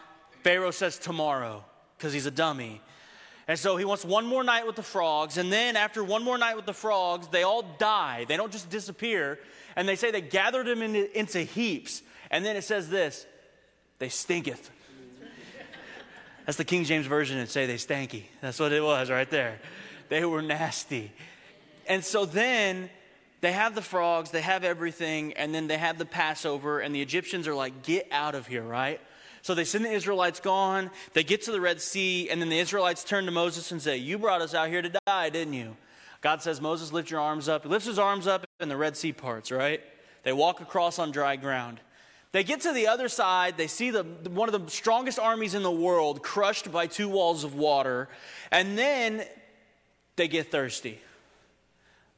Pharaoh 0.43 0.71
says, 0.71 0.99
Tomorrow, 0.99 1.63
because 1.97 2.11
he's 2.11 2.25
a 2.25 2.31
dummy. 2.31 2.81
And 3.47 3.59
so 3.59 3.77
he 3.77 3.85
wants 3.85 4.03
one 4.03 4.25
more 4.25 4.43
night 4.43 4.65
with 4.65 4.75
the 4.75 4.83
frogs. 4.83 5.37
And 5.37 5.51
then 5.51 5.75
after 5.75 6.03
one 6.03 6.23
more 6.23 6.37
night 6.37 6.55
with 6.55 6.65
the 6.65 6.73
frogs, 6.73 7.27
they 7.27 7.43
all 7.43 7.61
die. 7.77 8.25
They 8.27 8.37
don't 8.37 8.51
just 8.51 8.69
disappear. 8.69 9.39
And 9.75 9.87
they 9.87 9.95
say 9.95 10.09
they 10.11 10.21
gathered 10.21 10.65
them 10.65 10.81
into, 10.81 11.17
into 11.17 11.39
heaps. 11.41 12.01
And 12.31 12.43
then 12.43 12.55
it 12.55 12.63
says 12.63 12.89
this 12.89 13.25
they 13.99 14.09
stinketh. 14.09 14.71
That's 16.45 16.57
the 16.57 16.65
King 16.65 16.83
James 16.83 17.07
Version 17.07 17.37
and 17.37 17.49
say 17.49 17.65
they 17.65 17.75
stanky. 17.75 18.23
That's 18.41 18.59
what 18.59 18.71
it 18.71 18.83
was 18.83 19.09
right 19.09 19.29
there. 19.29 19.59
They 20.09 20.25
were 20.25 20.41
nasty. 20.41 21.11
And 21.87 22.03
so 22.03 22.25
then 22.25 22.89
they 23.41 23.51
have 23.51 23.75
the 23.75 23.81
frogs, 23.81 24.31
they 24.31 24.41
have 24.41 24.63
everything, 24.63 25.33
and 25.33 25.53
then 25.53 25.67
they 25.67 25.77
have 25.77 25.97
the 25.97 26.05
Passover, 26.05 26.79
and 26.79 26.93
the 26.93 27.01
Egyptians 27.01 27.47
are 27.47 27.55
like, 27.55 27.83
get 27.83 28.07
out 28.11 28.35
of 28.35 28.47
here, 28.47 28.63
right? 28.63 28.99
So 29.45 29.53
they 29.53 29.63
send 29.63 29.85
the 29.85 29.91
Israelites 29.91 30.39
gone. 30.39 30.89
They 31.13 31.23
get 31.23 31.43
to 31.43 31.51
the 31.51 31.61
Red 31.61 31.79
Sea, 31.79 32.31
and 32.31 32.41
then 32.41 32.49
the 32.49 32.57
Israelites 32.57 33.03
turn 33.03 33.25
to 33.25 33.31
Moses 33.31 33.71
and 33.71 33.79
say, 33.79 33.95
You 33.95 34.17
brought 34.17 34.41
us 34.41 34.55
out 34.55 34.69
here 34.69 34.81
to 34.81 34.91
die, 35.05 35.29
didn't 35.29 35.53
you? 35.53 35.77
God 36.21 36.41
says, 36.41 36.59
Moses, 36.59 36.91
lift 36.91 37.11
your 37.11 37.19
arms 37.19 37.47
up. 37.47 37.61
He 37.61 37.69
lifts 37.69 37.85
his 37.85 37.99
arms 37.99 38.25
up, 38.25 38.43
and 38.59 38.71
the 38.71 38.75
Red 38.75 38.97
Sea 38.97 39.13
parts, 39.13 39.51
right? 39.51 39.83
They 40.23 40.33
walk 40.33 40.61
across 40.61 40.97
on 40.97 41.11
dry 41.11 41.35
ground. 41.35 41.79
They 42.31 42.43
get 42.43 42.61
to 42.61 42.73
the 42.73 42.87
other 42.87 43.07
side. 43.07 43.55
They 43.55 43.67
see 43.67 43.91
the, 43.91 44.01
one 44.31 44.51
of 44.51 44.65
the 44.65 44.71
strongest 44.71 45.19
armies 45.19 45.53
in 45.53 45.61
the 45.61 45.69
world 45.69 46.23
crushed 46.23 46.71
by 46.71 46.87
two 46.87 47.07
walls 47.07 47.43
of 47.43 47.53
water. 47.53 48.09
And 48.51 48.75
then 48.75 49.25
they 50.15 50.27
get 50.27 50.49
thirsty. 50.49 50.99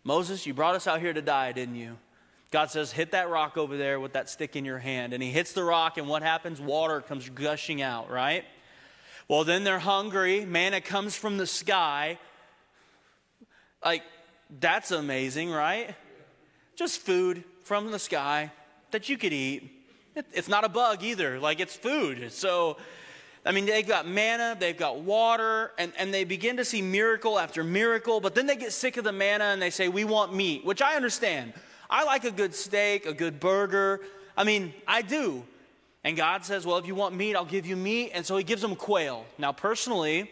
Moses, 0.05 0.47
you 0.47 0.53
brought 0.53 0.75
us 0.75 0.87
out 0.87 1.01
here 1.01 1.11
to 1.11 1.21
die, 1.21 1.51
didn't 1.51 1.75
you? 1.75 1.97
God 2.49 2.71
says, 2.71 2.91
hit 2.91 3.11
that 3.11 3.29
rock 3.29 3.57
over 3.57 3.75
there 3.75 3.99
with 3.99 4.13
that 4.13 4.29
stick 4.29 4.55
in 4.55 4.63
your 4.63 4.77
hand. 4.77 5.13
And 5.13 5.21
he 5.21 5.31
hits 5.31 5.53
the 5.53 5.63
rock, 5.63 5.97
and 5.97 6.07
what 6.07 6.21
happens? 6.21 6.61
Water 6.61 7.01
comes 7.01 7.29
gushing 7.29 7.81
out, 7.81 8.09
right? 8.09 8.45
Well, 9.27 9.43
then 9.43 9.63
they're 9.63 9.79
hungry. 9.79 10.45
Manna 10.45 10.79
comes 10.79 11.15
from 11.15 11.37
the 11.37 11.47
sky. 11.47 12.17
Like, 13.83 14.03
that's 14.59 14.91
amazing, 14.91 15.51
right? 15.51 15.93
Just 16.75 17.01
food 17.01 17.43
from 17.63 17.91
the 17.91 17.99
sky 17.99 18.51
that 18.91 19.09
you 19.09 19.17
could 19.17 19.33
eat. 19.33 19.73
It's 20.33 20.47
not 20.47 20.63
a 20.63 20.69
bug 20.69 21.03
either, 21.03 21.39
like, 21.39 21.59
it's 21.59 21.75
food. 21.75 22.31
So, 22.31 22.77
I 23.45 23.51
mean, 23.51 23.65
they've 23.65 23.87
got 23.87 24.07
manna, 24.07 24.57
they've 24.59 24.77
got 24.77 25.01
water, 25.01 25.73
and, 25.77 25.93
and 25.97 26.13
they 26.13 26.23
begin 26.23 26.57
to 26.57 26.65
see 26.65 26.81
miracle 26.81 27.37
after 27.37 27.63
miracle, 27.63 28.19
but 28.19 28.33
then 28.33 28.47
they 28.47 28.55
get 28.55 28.73
sick 28.73 28.97
of 28.97 29.03
the 29.03 29.11
manna 29.11 29.45
and 29.45 29.61
they 29.61 29.69
say, 29.69 29.89
We 29.89 30.05
want 30.05 30.33
meat, 30.33 30.65
which 30.65 30.81
I 30.81 30.95
understand. 30.95 31.53
I 31.89 32.03
like 32.03 32.23
a 32.23 32.31
good 32.31 32.53
steak, 32.53 33.05
a 33.05 33.13
good 33.13 33.39
burger. 33.39 34.01
I 34.35 34.43
mean, 34.43 34.73
I 34.87 35.01
do. 35.01 35.43
And 36.03 36.15
God 36.15 36.45
says, 36.45 36.65
Well, 36.65 36.77
if 36.77 36.87
you 36.87 36.95
want 36.95 37.15
meat, 37.15 37.35
I'll 37.35 37.45
give 37.45 37.65
you 37.65 37.75
meat. 37.75 38.11
And 38.13 38.25
so 38.25 38.37
he 38.37 38.43
gives 38.43 38.61
them 38.61 38.75
quail. 38.75 39.25
Now, 39.37 39.51
personally, 39.51 40.29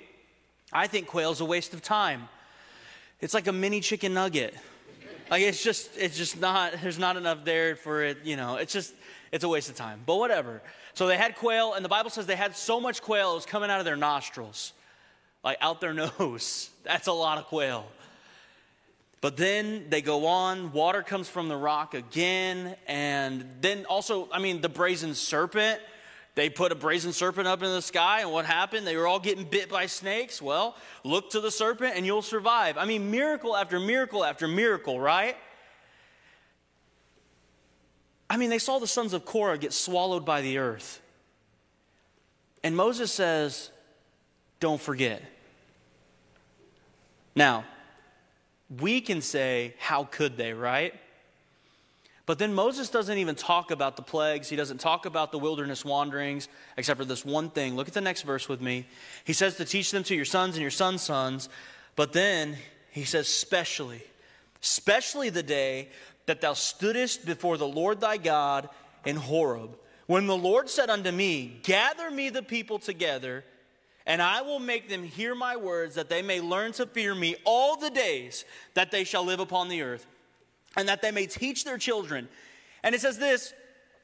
I 0.72 0.88
think 0.88 1.08
quail 1.08 1.32
is 1.32 1.42
a 1.42 1.46
waste 1.46 1.74
of 1.74 1.82
time. 1.82 2.28
It's 3.22 3.34
like 3.34 3.48
a 3.48 3.54
mini 3.54 3.80
chicken 3.80 4.14
nugget. 4.14 4.56
Like 5.30 5.42
it's 5.42 5.64
just, 5.64 5.90
it's 5.98 6.18
just 6.18 6.40
not, 6.40 6.74
there's 6.82 7.00
not 7.00 7.18
enough 7.18 7.44
there 7.44 7.76
for 7.76 8.04
it, 8.04 8.20
you 8.24 8.36
know, 8.36 8.58
it's 8.58 8.74
just, 8.74 8.94
it's 9.32 9.44
a 9.44 9.50
waste 9.50 9.70
of 9.70 9.76
time. 9.76 10.02
But 10.06 10.18
whatever. 10.18 10.62
So 10.94 11.08
they 11.08 11.18
had 11.18 11.36
quail, 11.36 11.74
and 11.74 11.84
the 11.84 11.90
Bible 11.90 12.10
says 12.10 12.26
they 12.26 12.36
had 12.36 12.56
so 12.56 12.80
much 12.80 13.02
quail, 13.02 13.32
it 13.32 13.36
was 13.36 13.46
coming 13.46 13.70
out 13.70 13.80
of 13.80 13.86
their 13.86 13.98
nostrils, 13.98 14.74
like 15.44 15.58
out 15.62 15.82
their 15.82 15.94
nose. 16.20 16.70
That's 16.84 17.08
a 17.08 17.14
lot 17.14 17.38
of 17.38 17.46
quail. 17.46 17.88
But 19.26 19.38
then 19.38 19.88
they 19.90 20.04
go 20.04 20.28
on, 20.28 20.72
water 20.72 21.02
comes 21.02 21.28
from 21.28 21.48
the 21.48 21.58
rock 21.58 21.96
again, 21.96 22.76
and 22.86 23.44
then 23.60 23.86
also, 23.86 24.30
I 24.32 24.38
mean, 24.38 24.62
the 24.62 24.70
brazen 24.70 25.16
serpent. 25.16 25.80
They 26.36 26.52
put 26.52 26.72
a 26.72 26.76
brazen 26.76 27.12
serpent 27.12 27.48
up 27.48 27.64
in 27.64 27.72
the 27.72 27.82
sky, 27.82 28.22
and 28.22 28.32
what 28.32 28.46
happened? 28.46 28.86
They 28.86 28.96
were 28.96 29.08
all 29.08 29.20
getting 29.20 29.44
bit 29.44 29.68
by 29.68 29.88
snakes. 29.88 30.44
Well, 30.44 30.76
look 31.04 31.32
to 31.32 31.42
the 31.42 31.50
serpent 31.50 31.96
and 31.96 32.06
you'll 32.06 32.22
survive. 32.22 32.78
I 32.78 32.86
mean, 32.86 33.10
miracle 33.10 33.58
after 33.58 33.80
miracle 33.80 34.24
after 34.24 34.48
miracle, 34.48 35.00
right? 35.00 35.36
I 38.30 38.38
mean, 38.38 38.52
they 38.52 38.60
saw 38.60 38.78
the 38.78 38.86
sons 38.86 39.14
of 39.14 39.26
Korah 39.26 39.58
get 39.58 39.74
swallowed 39.74 40.24
by 40.24 40.44
the 40.44 40.60
earth. 40.60 41.02
And 42.64 42.78
Moses 42.78 43.12
says, 43.12 43.72
Don't 44.60 44.80
forget. 44.80 45.24
Now, 47.36 47.66
we 48.70 49.02
can 49.02 49.22
say, 49.22 49.76
How 49.80 50.04
could 50.04 50.38
they, 50.38 50.54
right? 50.54 50.94
But 52.26 52.40
then 52.40 52.56
Moses 52.56 52.90
doesn't 52.90 53.18
even 53.18 53.36
talk 53.36 53.70
about 53.70 53.98
the 53.98 54.02
plagues. 54.02 54.50
He 54.50 54.56
doesn't 54.56 54.80
talk 54.80 55.06
about 55.06 55.32
the 55.32 55.38
wilderness 55.38 55.86
wanderings, 55.86 56.48
except 56.76 57.00
for 57.00 57.06
this 57.06 57.24
one 57.24 57.52
thing. 57.52 57.76
Look 57.76 57.88
at 57.88 57.94
the 57.94 58.02
next 58.02 58.24
verse 58.24 58.50
with 58.50 58.62
me. 58.62 58.88
He 59.26 59.34
says 59.34 59.58
to 59.58 59.66
teach 59.66 59.92
them 59.92 60.04
to 60.04 60.16
your 60.16 60.26
sons 60.26 60.56
and 60.56 60.62
your 60.62 60.72
sons' 60.72 61.04
sons. 61.04 61.50
But 61.96 62.14
then 62.14 62.58
he 62.92 63.04
says, 63.04 63.28
specially, 63.28 64.02
especially 64.64 65.30
the 65.30 65.44
day 65.44 65.90
that 66.26 66.42
thou 66.42 66.54
stoodest 66.54 67.26
before 67.26 67.58
the 67.58 67.68
Lord 67.68 68.02
thy 68.02 68.18
God 68.18 68.70
in 69.06 69.18
Horeb, 69.18 69.78
when 70.08 70.26
the 70.26 70.38
Lord 70.38 70.68
said 70.68 70.90
unto 70.90 71.12
me, 71.12 71.60
Gather 71.62 72.10
me 72.10 72.30
the 72.30 72.44
people 72.44 72.80
together 72.80 73.44
and 74.06 74.22
I 74.22 74.42
will 74.42 74.60
make 74.60 74.90
them 74.90 75.04
hear 75.04 75.34
my 75.34 75.56
words, 75.56 75.96
that 75.96 76.10
they 76.10 76.22
may 76.22 76.40
learn 76.40 76.72
to 76.74 76.86
fear 76.86 77.16
me 77.16 77.36
all 77.44 77.76
the 77.76 77.90
days 77.90 78.46
that 78.76 78.92
they 78.92 79.04
shall 79.04 79.24
live 79.24 79.40
upon 79.40 79.68
the 79.68 79.82
earth, 79.82 80.06
and 80.78 80.88
that 80.88 81.02
they 81.02 81.12
may 81.12 81.26
teach 81.26 81.64
their 81.64 81.78
children. 81.78 82.28
And 82.84 82.94
it 82.94 83.02
says 83.02 83.18
this 83.18 83.54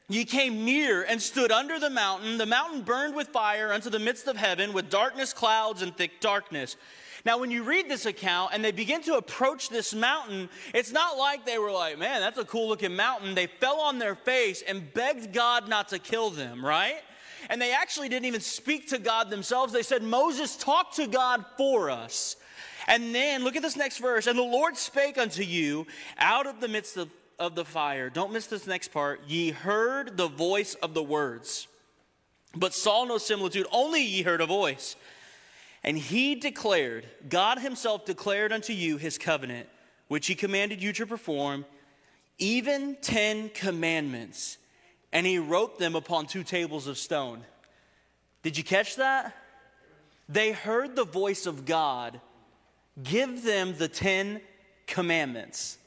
Ye 0.10 0.26
came 0.26 0.66
near 0.66 1.04
and 1.04 1.22
stood 1.22 1.52
under 1.52 1.80
the 1.80 1.90
mountain. 1.90 2.38
The 2.38 2.46
mountain 2.46 2.82
burned 2.82 3.16
with 3.16 3.30
fire 3.30 3.72
unto 3.72 3.90
the 3.90 4.00
midst 4.00 4.28
of 4.28 4.36
heaven, 4.36 4.74
with 4.74 4.90
darkness, 4.90 5.32
clouds, 5.32 5.82
and 5.82 5.96
thick 5.96 6.20
darkness. 6.20 6.76
Now, 7.24 7.38
when 7.38 7.52
you 7.52 7.64
read 7.64 7.88
this 7.88 8.06
account 8.06 8.52
and 8.54 8.66
they 8.66 8.72
begin 8.72 9.02
to 9.04 9.16
approach 9.16 9.70
this 9.70 9.94
mountain, 9.94 10.50
it's 10.74 10.92
not 10.92 11.18
like 11.18 11.46
they 11.46 11.60
were 11.60 11.72
like, 11.72 12.00
man, 12.00 12.20
that's 12.20 12.40
a 12.40 12.44
cool 12.44 12.68
looking 12.68 12.96
mountain. 12.96 13.36
They 13.36 13.48
fell 13.48 13.80
on 13.80 14.00
their 14.00 14.16
face 14.16 14.64
and 14.68 14.92
begged 14.94 15.32
God 15.32 15.70
not 15.70 15.90
to 15.90 16.00
kill 16.00 16.32
them, 16.32 16.66
right? 16.66 17.02
And 17.50 17.62
they 17.62 17.74
actually 17.74 18.10
didn't 18.10 18.26
even 18.26 18.42
speak 18.42 18.90
to 18.90 18.98
God 18.98 19.30
themselves. 19.30 19.74
They 19.74 19.84
said, 19.84 20.04
Moses, 20.04 20.56
talk 20.56 20.94
to 20.96 21.08
God 21.08 21.46
for 21.58 21.90
us. 21.90 22.36
And 22.88 23.14
then 23.14 23.44
look 23.44 23.56
at 23.56 23.62
this 23.62 23.76
next 23.76 24.00
verse. 24.00 24.28
And 24.28 24.38
the 24.38 24.44
Lord 24.44 24.78
spake 24.78 25.18
unto 25.18 25.44
you 25.44 25.88
out 26.18 26.48
of 26.48 26.60
the 26.60 26.68
midst 26.68 26.98
of, 26.98 27.10
of 27.40 27.56
the 27.56 27.66
fire. 27.66 28.10
Don't 28.10 28.34
miss 28.34 28.48
this 28.48 28.68
next 28.68 28.90
part. 28.90 29.22
Ye 29.28 29.52
heard 29.52 30.18
the 30.18 30.28
voice 30.28 30.76
of 30.76 30.94
the 30.94 31.04
words, 31.04 31.68
but 32.56 32.74
saw 32.74 33.04
no 33.06 33.18
similitude. 33.18 33.68
Only 33.72 34.02
ye 34.02 34.24
heard 34.24 34.42
a 34.42 34.46
voice. 34.46 34.96
And 35.84 35.98
he 35.98 36.36
declared, 36.36 37.08
God 37.28 37.60
himself 37.60 38.06
declared 38.06 38.52
unto 38.52 38.74
you 38.74 38.98
his 38.98 39.18
covenant, 39.18 39.68
which 40.08 40.28
he 40.28 40.36
commanded 40.36 40.82
you 40.82 40.94
to 40.94 41.08
perform, 41.08 41.66
even 42.38 42.98
ten 43.02 43.50
commandments 43.50 44.58
and 45.14 45.26
he 45.26 45.38
wrote 45.40 45.78
them 45.78 45.96
upon 45.96 46.26
two 46.26 46.44
tables 46.44 46.88
of 46.88 46.98
stone. 46.98 47.44
Did 48.44 48.58
you 48.58 48.64
catch 48.64 48.96
that? 48.96 49.36
They 50.30 50.52
heard 50.52 50.96
the 50.96 51.04
voice 51.04 51.46
of 51.46 51.66
God 51.66 52.22
give 53.02 53.44
them 53.44 53.76
the 53.78 53.88
Ten 53.88 54.42
Commandments. 54.88 55.78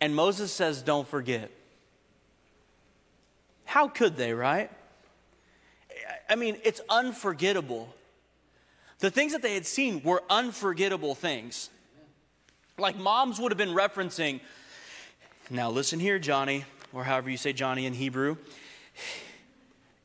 And 0.00 0.14
Moses 0.14 0.52
says, 0.52 0.82
Don't 0.82 1.06
forget. 1.06 1.50
How 3.64 3.88
could 3.88 4.16
they, 4.16 4.32
right? 4.32 4.70
I 6.28 6.34
mean, 6.36 6.56
it's 6.64 6.80
unforgettable. 6.88 7.94
The 9.00 9.10
things 9.10 9.32
that 9.32 9.42
they 9.42 9.54
had 9.54 9.66
seen 9.66 10.02
were 10.02 10.22
unforgettable 10.30 11.14
things. 11.14 11.70
Like 12.78 12.96
moms 12.96 13.38
would 13.38 13.52
have 13.52 13.58
been 13.58 13.74
referencing, 13.74 14.40
now 15.50 15.70
listen 15.70 16.00
here, 16.00 16.18
Johnny 16.18 16.64
or 16.96 17.04
however 17.04 17.28
you 17.28 17.36
say 17.36 17.52
Johnny 17.52 17.84
in 17.84 17.92
Hebrew. 17.92 18.38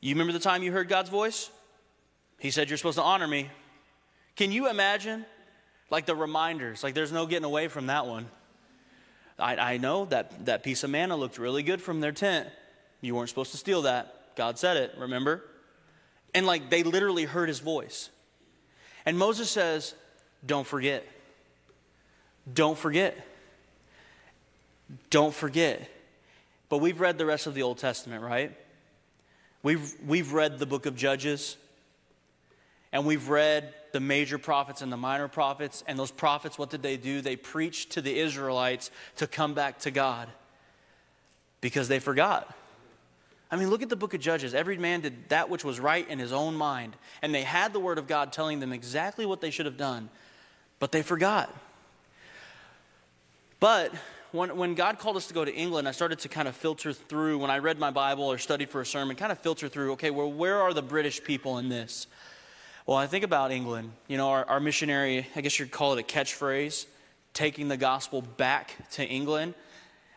You 0.02 0.14
remember 0.14 0.34
the 0.34 0.38
time 0.38 0.62
you 0.62 0.72
heard 0.72 0.90
God's 0.90 1.08
voice? 1.08 1.48
He 2.38 2.50
said, 2.50 2.68
You're 2.68 2.76
supposed 2.76 2.98
to 2.98 3.02
honor 3.02 3.26
me. 3.26 3.48
Can 4.36 4.52
you 4.52 4.68
imagine? 4.68 5.24
Like 5.88 6.04
the 6.04 6.14
reminders, 6.14 6.82
like 6.82 6.94
there's 6.94 7.12
no 7.12 7.24
getting 7.24 7.44
away 7.44 7.68
from 7.68 7.86
that 7.86 8.06
one. 8.06 8.26
I, 9.38 9.56
I 9.56 9.76
know 9.78 10.04
that 10.06 10.46
that 10.46 10.62
piece 10.62 10.84
of 10.84 10.90
manna 10.90 11.16
looked 11.16 11.38
really 11.38 11.62
good 11.62 11.80
from 11.80 12.00
their 12.00 12.12
tent. 12.12 12.48
You 13.00 13.14
weren't 13.14 13.28
supposed 13.30 13.52
to 13.52 13.56
steal 13.56 13.82
that. 13.82 14.36
God 14.36 14.58
said 14.58 14.76
it, 14.76 14.92
remember? 14.98 15.42
And 16.34 16.46
like 16.46 16.68
they 16.68 16.82
literally 16.82 17.24
heard 17.24 17.48
his 17.48 17.60
voice. 17.60 18.10
And 19.06 19.18
Moses 19.18 19.50
says, 19.50 19.94
Don't 20.44 20.66
forget. 20.66 21.06
Don't 22.52 22.76
forget. 22.76 23.16
Don't 25.08 25.34
forget. 25.34 25.88
But 26.72 26.78
we've 26.78 27.00
read 27.00 27.18
the 27.18 27.26
rest 27.26 27.46
of 27.46 27.52
the 27.52 27.60
Old 27.60 27.76
Testament, 27.76 28.24
right? 28.24 28.50
We've, 29.62 29.92
we've 30.06 30.32
read 30.32 30.58
the 30.58 30.64
book 30.64 30.86
of 30.86 30.96
Judges, 30.96 31.58
and 32.92 33.04
we've 33.04 33.28
read 33.28 33.74
the 33.92 34.00
major 34.00 34.38
prophets 34.38 34.80
and 34.80 34.90
the 34.90 34.96
minor 34.96 35.28
prophets. 35.28 35.84
And 35.86 35.98
those 35.98 36.10
prophets, 36.10 36.56
what 36.56 36.70
did 36.70 36.82
they 36.82 36.96
do? 36.96 37.20
They 37.20 37.36
preached 37.36 37.92
to 37.92 38.00
the 38.00 38.18
Israelites 38.18 38.90
to 39.16 39.26
come 39.26 39.52
back 39.52 39.80
to 39.80 39.90
God 39.90 40.30
because 41.60 41.88
they 41.88 41.98
forgot. 41.98 42.56
I 43.50 43.56
mean, 43.56 43.68
look 43.68 43.82
at 43.82 43.90
the 43.90 43.94
book 43.94 44.14
of 44.14 44.22
Judges. 44.22 44.54
Every 44.54 44.78
man 44.78 45.02
did 45.02 45.28
that 45.28 45.50
which 45.50 45.66
was 45.66 45.78
right 45.78 46.08
in 46.08 46.18
his 46.18 46.32
own 46.32 46.54
mind. 46.54 46.96
And 47.20 47.34
they 47.34 47.42
had 47.42 47.74
the 47.74 47.80
word 47.80 47.98
of 47.98 48.06
God 48.06 48.32
telling 48.32 48.60
them 48.60 48.72
exactly 48.72 49.26
what 49.26 49.42
they 49.42 49.50
should 49.50 49.66
have 49.66 49.76
done, 49.76 50.08
but 50.78 50.90
they 50.90 51.02
forgot. 51.02 51.54
But 53.60 53.92
when, 54.32 54.56
when 54.56 54.74
God 54.74 54.98
called 54.98 55.16
us 55.16 55.28
to 55.28 55.34
go 55.34 55.44
to 55.44 55.54
England, 55.54 55.86
I 55.86 55.92
started 55.92 56.18
to 56.20 56.28
kind 56.28 56.48
of 56.48 56.56
filter 56.56 56.92
through, 56.92 57.38
when 57.38 57.50
I 57.50 57.58
read 57.58 57.78
my 57.78 57.90
Bible 57.90 58.24
or 58.24 58.38
studied 58.38 58.70
for 58.70 58.80
a 58.80 58.86
sermon, 58.86 59.14
kind 59.14 59.30
of 59.30 59.38
filter 59.38 59.68
through, 59.68 59.92
okay, 59.92 60.10
well, 60.10 60.32
where 60.32 60.60
are 60.60 60.72
the 60.72 60.82
British 60.82 61.22
people 61.22 61.58
in 61.58 61.68
this? 61.68 62.06
Well, 62.86 62.96
I 62.96 63.06
think 63.06 63.24
about 63.24 63.52
England. 63.52 63.92
You 64.08 64.16
know, 64.16 64.30
our, 64.30 64.44
our 64.46 64.58
missionary, 64.58 65.26
I 65.36 65.42
guess 65.42 65.58
you'd 65.58 65.70
call 65.70 65.92
it 65.92 66.00
a 66.00 66.02
catchphrase, 66.02 66.86
taking 67.34 67.68
the 67.68 67.76
gospel 67.76 68.22
back 68.22 68.74
to 68.92 69.06
England. 69.06 69.54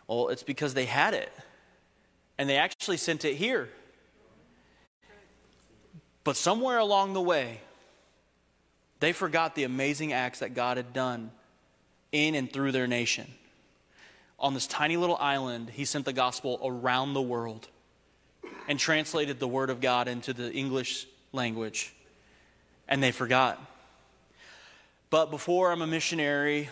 Well, 0.07 0.29
it's 0.29 0.43
because 0.43 0.73
they 0.73 0.85
had 0.85 1.13
it. 1.13 1.31
And 2.37 2.49
they 2.49 2.57
actually 2.57 2.97
sent 2.97 3.25
it 3.25 3.35
here. 3.35 3.69
But 6.23 6.37
somewhere 6.37 6.79
along 6.79 7.13
the 7.13 7.21
way, 7.21 7.61
they 8.99 9.11
forgot 9.11 9.55
the 9.55 9.63
amazing 9.63 10.13
acts 10.13 10.39
that 10.39 10.53
God 10.53 10.77
had 10.77 10.93
done 10.93 11.31
in 12.11 12.33
and 12.33 12.51
through 12.51 12.71
their 12.71 12.87
nation. 12.87 13.27
On 14.39 14.53
this 14.53 14.67
tiny 14.67 14.97
little 14.97 15.17
island, 15.17 15.69
he 15.69 15.85
sent 15.85 16.05
the 16.05 16.13
gospel 16.13 16.59
around 16.63 17.13
the 17.13 17.21
world 17.21 17.67
and 18.67 18.79
translated 18.79 19.39
the 19.39 19.47
word 19.47 19.69
of 19.69 19.79
God 19.79 20.07
into 20.07 20.33
the 20.33 20.51
English 20.51 21.07
language. 21.31 21.93
And 22.87 23.01
they 23.01 23.11
forgot. 23.11 23.61
But 25.09 25.31
before 25.31 25.71
I'm 25.71 25.81
a 25.81 25.87
missionary, 25.87 26.69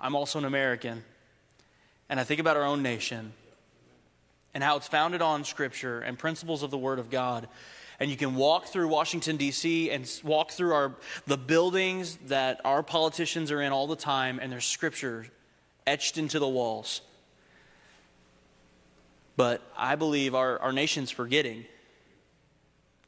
I'm 0.00 0.16
also 0.16 0.38
an 0.38 0.44
American. 0.44 1.04
And 2.08 2.18
I 2.18 2.24
think 2.24 2.40
about 2.40 2.56
our 2.56 2.64
own 2.64 2.82
nation 2.82 3.32
and 4.54 4.62
how 4.62 4.76
it's 4.76 4.88
founded 4.88 5.22
on 5.22 5.44
Scripture 5.44 6.00
and 6.00 6.18
principles 6.18 6.62
of 6.62 6.70
the 6.70 6.78
Word 6.78 6.98
of 6.98 7.10
God. 7.10 7.48
And 8.00 8.10
you 8.10 8.16
can 8.16 8.34
walk 8.34 8.66
through 8.66 8.88
Washington, 8.88 9.36
D.C., 9.36 9.90
and 9.90 10.10
walk 10.24 10.50
through 10.50 10.72
our, 10.72 10.94
the 11.26 11.36
buildings 11.36 12.18
that 12.26 12.60
our 12.64 12.82
politicians 12.82 13.50
are 13.50 13.60
in 13.60 13.72
all 13.72 13.86
the 13.86 13.96
time, 13.96 14.38
and 14.40 14.50
there's 14.50 14.64
Scripture 14.64 15.26
etched 15.86 16.18
into 16.18 16.38
the 16.38 16.48
walls. 16.48 17.00
But 19.36 19.62
I 19.76 19.96
believe 19.96 20.34
our, 20.34 20.58
our 20.60 20.72
nation's 20.72 21.10
forgetting. 21.10 21.64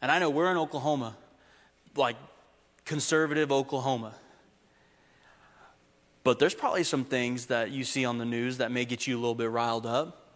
And 0.03 0.11
I 0.11 0.19
know 0.19 0.31
we're 0.31 0.51
in 0.51 0.57
Oklahoma, 0.57 1.17
like 1.95 2.17
conservative 2.85 3.53
Oklahoma. 3.53 4.15
But 6.25 6.39
there's 6.39 6.55
probably 6.55 6.83
some 6.83 7.05
things 7.05 7.47
that 7.47 7.71
you 7.71 7.85
see 7.85 8.05
on 8.05 8.19
the 8.19 8.25
news 8.25 8.59
that 8.59 8.73
may 8.73 8.85
get 8.85 9.07
you 9.07 9.17
a 9.17 9.21
little 9.21 9.35
bit 9.35 9.51
riled 9.51 9.87
up 9.87 10.27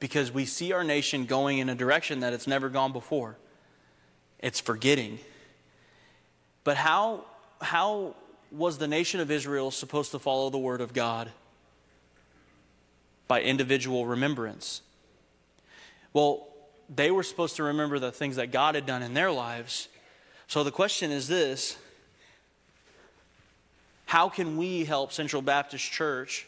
because 0.00 0.32
we 0.32 0.44
see 0.44 0.72
our 0.72 0.84
nation 0.84 1.24
going 1.24 1.58
in 1.58 1.68
a 1.68 1.74
direction 1.74 2.20
that 2.20 2.32
it's 2.32 2.46
never 2.46 2.68
gone 2.68 2.92
before. 2.92 3.36
It's 4.40 4.60
forgetting. 4.60 5.20
But 6.64 6.76
how, 6.76 7.24
how 7.60 8.16
was 8.50 8.78
the 8.78 8.88
nation 8.88 9.20
of 9.20 9.30
Israel 9.30 9.70
supposed 9.70 10.10
to 10.12 10.18
follow 10.18 10.50
the 10.50 10.58
word 10.58 10.80
of 10.80 10.92
God? 10.92 11.30
By 13.28 13.42
individual 13.42 14.06
remembrance. 14.06 14.82
Well, 16.12 16.46
they 16.94 17.10
were 17.10 17.22
supposed 17.22 17.56
to 17.56 17.64
remember 17.64 17.98
the 17.98 18.12
things 18.12 18.36
that 18.36 18.52
God 18.52 18.74
had 18.74 18.86
done 18.86 19.02
in 19.02 19.14
their 19.14 19.32
lives. 19.32 19.88
So 20.46 20.62
the 20.62 20.70
question 20.70 21.10
is 21.10 21.28
this 21.28 21.76
How 24.06 24.28
can 24.28 24.56
we 24.56 24.84
help 24.84 25.12
Central 25.12 25.42
Baptist 25.42 25.90
Church 25.90 26.46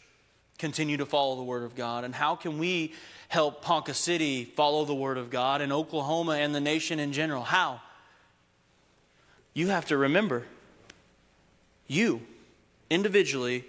continue 0.57 0.97
to 0.97 1.05
follow 1.05 1.35
the 1.35 1.43
Word 1.43 1.63
of 1.63 1.75
God? 1.75 2.03
And 2.03 2.15
how 2.15 2.35
can 2.35 2.57
we 2.57 2.93
help 3.27 3.61
Ponca 3.61 3.93
City 3.93 4.45
follow 4.45 4.85
the 4.85 4.95
Word 4.95 5.17
of 5.17 5.29
God 5.29 5.61
and 5.61 5.71
Oklahoma 5.71 6.33
and 6.33 6.53
the 6.53 6.61
nation 6.61 6.99
in 6.99 7.13
general? 7.13 7.43
How? 7.43 7.81
You 9.53 9.67
have 9.67 9.85
to 9.87 9.97
remember, 9.97 10.45
you 11.89 12.21
individually 12.89 13.65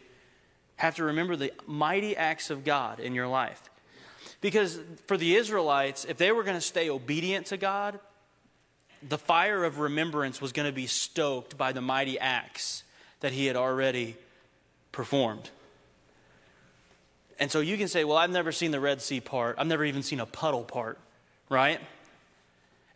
have 0.76 0.94
to 0.96 1.04
remember 1.04 1.34
the 1.34 1.52
mighty 1.66 2.16
acts 2.16 2.50
of 2.50 2.64
God 2.64 3.00
in 3.00 3.14
your 3.14 3.26
life. 3.26 3.68
Because 4.40 4.78
for 5.06 5.16
the 5.16 5.34
Israelites, 5.34 6.04
if 6.04 6.16
they 6.16 6.30
were 6.30 6.44
going 6.44 6.56
to 6.56 6.60
stay 6.60 6.88
obedient 6.88 7.46
to 7.46 7.56
God, 7.56 7.98
the 9.06 9.18
fire 9.18 9.64
of 9.64 9.78
remembrance 9.78 10.40
was 10.40 10.52
going 10.52 10.66
to 10.66 10.72
be 10.72 10.86
stoked 10.86 11.58
by 11.58 11.72
the 11.72 11.80
mighty 11.80 12.18
acts 12.18 12.84
that 13.20 13.32
he 13.32 13.46
had 13.46 13.56
already 13.56 14.16
performed. 14.92 15.50
And 17.38 17.50
so 17.50 17.60
you 17.60 17.78
can 17.78 17.88
say, 17.88 18.04
well, 18.04 18.18
I've 18.18 18.30
never 18.30 18.52
seen 18.52 18.70
the 18.70 18.80
Red 18.80 19.00
Sea 19.00 19.20
part. 19.20 19.56
I've 19.58 19.66
never 19.66 19.84
even 19.84 20.02
seen 20.02 20.20
a 20.20 20.26
puddle 20.26 20.64
part, 20.64 20.98
right? 21.48 21.80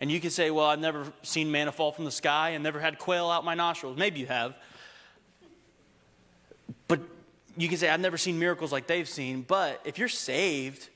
And 0.00 0.12
you 0.12 0.20
can 0.20 0.30
say, 0.30 0.50
well, 0.50 0.66
I've 0.66 0.80
never 0.80 1.10
seen 1.22 1.50
manna 1.50 1.72
fall 1.72 1.92
from 1.92 2.04
the 2.04 2.10
sky 2.10 2.50
and 2.50 2.62
never 2.62 2.78
had 2.78 2.98
quail 2.98 3.30
out 3.30 3.44
my 3.44 3.54
nostrils. 3.54 3.96
Maybe 3.96 4.20
you 4.20 4.26
have. 4.26 4.54
You 7.56 7.68
can 7.68 7.78
say, 7.78 7.88
I've 7.88 8.00
never 8.00 8.18
seen 8.18 8.38
miracles 8.38 8.72
like 8.72 8.86
they've 8.86 9.08
seen. 9.08 9.42
But 9.42 9.80
if 9.84 9.98
you're 9.98 10.08
saved, 10.08 10.88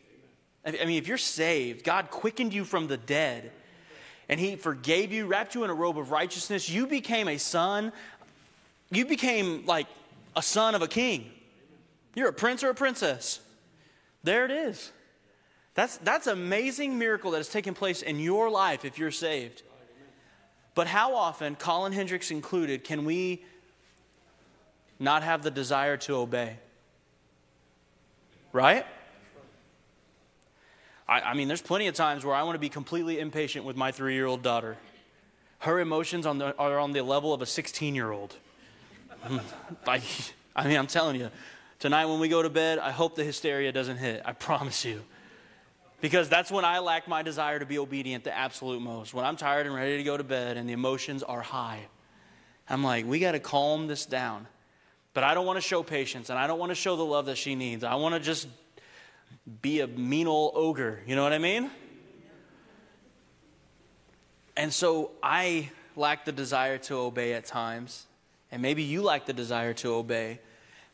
I 0.66 0.72
mean, 0.84 0.98
if 0.98 1.06
you're 1.06 1.18
saved, 1.18 1.84
God 1.84 2.10
quickened 2.10 2.52
you 2.52 2.64
from 2.64 2.88
the 2.88 2.96
dead 2.96 3.52
and 4.28 4.38
He 4.38 4.56
forgave 4.56 5.12
you, 5.12 5.26
wrapped 5.26 5.54
you 5.54 5.64
in 5.64 5.70
a 5.70 5.74
robe 5.74 5.98
of 5.98 6.10
righteousness. 6.10 6.68
You 6.68 6.86
became 6.86 7.28
a 7.28 7.38
son. 7.38 7.92
You 8.90 9.06
became 9.06 9.64
like 9.66 9.86
a 10.36 10.42
son 10.42 10.74
of 10.74 10.82
a 10.82 10.88
king. 10.88 11.30
You're 12.14 12.28
a 12.28 12.32
prince 12.32 12.64
or 12.64 12.70
a 12.70 12.74
princess. 12.74 13.40
There 14.24 14.44
it 14.44 14.50
is. 14.50 14.92
That's, 15.74 15.96
that's 15.98 16.26
amazing 16.26 16.98
miracle 16.98 17.30
that 17.30 17.36
has 17.36 17.48
taken 17.48 17.72
place 17.72 18.02
in 18.02 18.18
your 18.18 18.50
life 18.50 18.84
if 18.84 18.98
you're 18.98 19.12
saved. 19.12 19.62
But 20.74 20.88
how 20.88 21.14
often, 21.14 21.54
Colin 21.54 21.92
Hendricks 21.92 22.30
included, 22.30 22.84
can 22.84 23.04
we 23.04 23.44
not 24.98 25.22
have 25.22 25.42
the 25.42 25.50
desire 25.50 25.96
to 25.98 26.14
obey? 26.14 26.56
Right? 28.52 28.86
I, 31.08 31.20
I 31.20 31.34
mean, 31.34 31.48
there's 31.48 31.62
plenty 31.62 31.86
of 31.86 31.94
times 31.94 32.24
where 32.24 32.34
I 32.34 32.42
want 32.42 32.54
to 32.54 32.60
be 32.60 32.68
completely 32.68 33.18
impatient 33.20 33.64
with 33.64 33.76
my 33.76 33.92
three 33.92 34.14
year 34.14 34.26
old 34.26 34.42
daughter. 34.42 34.76
Her 35.60 35.80
emotions 35.80 36.26
on 36.26 36.38
the, 36.38 36.56
are 36.56 36.78
on 36.78 36.92
the 36.92 37.02
level 37.02 37.34
of 37.34 37.42
a 37.42 37.46
16 37.46 37.94
year 37.94 38.10
old. 38.10 38.36
I, 39.86 40.02
I 40.54 40.66
mean, 40.66 40.76
I'm 40.76 40.86
telling 40.86 41.16
you, 41.16 41.30
Tonight, 41.78 42.06
when 42.06 42.18
we 42.18 42.28
go 42.28 42.42
to 42.42 42.50
bed, 42.50 42.80
I 42.80 42.90
hope 42.90 43.14
the 43.14 43.22
hysteria 43.22 43.70
doesn't 43.70 43.98
hit. 43.98 44.22
I 44.24 44.32
promise 44.32 44.84
you. 44.84 45.04
Because 46.00 46.28
that's 46.28 46.50
when 46.50 46.64
I 46.64 46.80
lack 46.80 47.06
my 47.06 47.22
desire 47.22 47.60
to 47.60 47.66
be 47.66 47.78
obedient 47.78 48.24
the 48.24 48.36
absolute 48.36 48.80
most. 48.80 49.14
When 49.14 49.24
I'm 49.24 49.36
tired 49.36 49.66
and 49.66 49.74
ready 49.74 49.96
to 49.96 50.02
go 50.02 50.16
to 50.16 50.24
bed 50.24 50.56
and 50.56 50.68
the 50.68 50.72
emotions 50.72 51.22
are 51.22 51.40
high, 51.40 51.86
I'm 52.68 52.82
like, 52.82 53.06
we 53.06 53.20
got 53.20 53.32
to 53.32 53.38
calm 53.38 53.86
this 53.86 54.06
down. 54.06 54.48
But 55.14 55.24
I 55.24 55.34
don't 55.34 55.46
want 55.46 55.56
to 55.56 55.62
show 55.62 55.82
patience 55.82 56.30
and 56.30 56.38
I 56.38 56.46
don't 56.46 56.58
want 56.58 56.70
to 56.70 56.76
show 56.76 56.96
the 56.96 57.04
love 57.04 57.26
that 57.26 57.36
she 57.36 57.54
needs. 57.54 57.82
I 57.84 57.94
want 57.96 58.14
to 58.14 58.20
just 58.20 58.46
be 59.62 59.80
a 59.80 59.86
mean 59.86 60.26
old 60.26 60.52
ogre. 60.54 61.00
You 61.06 61.16
know 61.16 61.22
what 61.22 61.32
I 61.32 61.38
mean? 61.38 61.70
And 64.56 64.72
so 64.72 65.12
I 65.22 65.70
lack 65.96 66.24
the 66.24 66.32
desire 66.32 66.78
to 66.78 66.96
obey 66.96 67.34
at 67.34 67.44
times. 67.44 68.06
And 68.50 68.62
maybe 68.62 68.82
you 68.82 69.02
lack 69.02 69.26
the 69.26 69.32
desire 69.32 69.74
to 69.74 69.94
obey. 69.94 70.40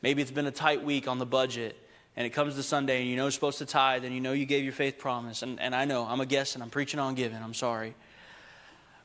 Maybe 0.03 0.23
it's 0.23 0.31
been 0.31 0.47
a 0.47 0.51
tight 0.51 0.85
week 0.85 1.09
on 1.09 1.19
the 1.19 1.27
budget 1.27 1.77
and 2.17 2.27
it 2.27 2.31
comes 2.31 2.55
to 2.55 2.63
Sunday 2.63 3.01
and 3.01 3.11
you 3.11 3.17
know 3.17 3.25
you're 3.25 3.31
supposed 3.31 3.59
to 3.59 3.67
tithe 3.67 4.05
and 4.05 4.15
you 4.15 4.21
know 4.21 4.33
you 4.33 4.45
gave 4.45 4.65
your 4.65 4.73
faith 4.73 4.99
promise. 4.99 5.43
And, 5.43 5.59
and 5.61 5.75
I 5.75 5.85
know, 5.85 6.05
I'm 6.05 6.21
a 6.21 6.27
guest 6.27 6.55
and 6.55 6.63
I'm 6.63 6.71
preaching 6.71 7.01
on 7.01 7.15
giving. 7.15 7.39
I'm 7.39 7.55
sorry. 7.55 7.95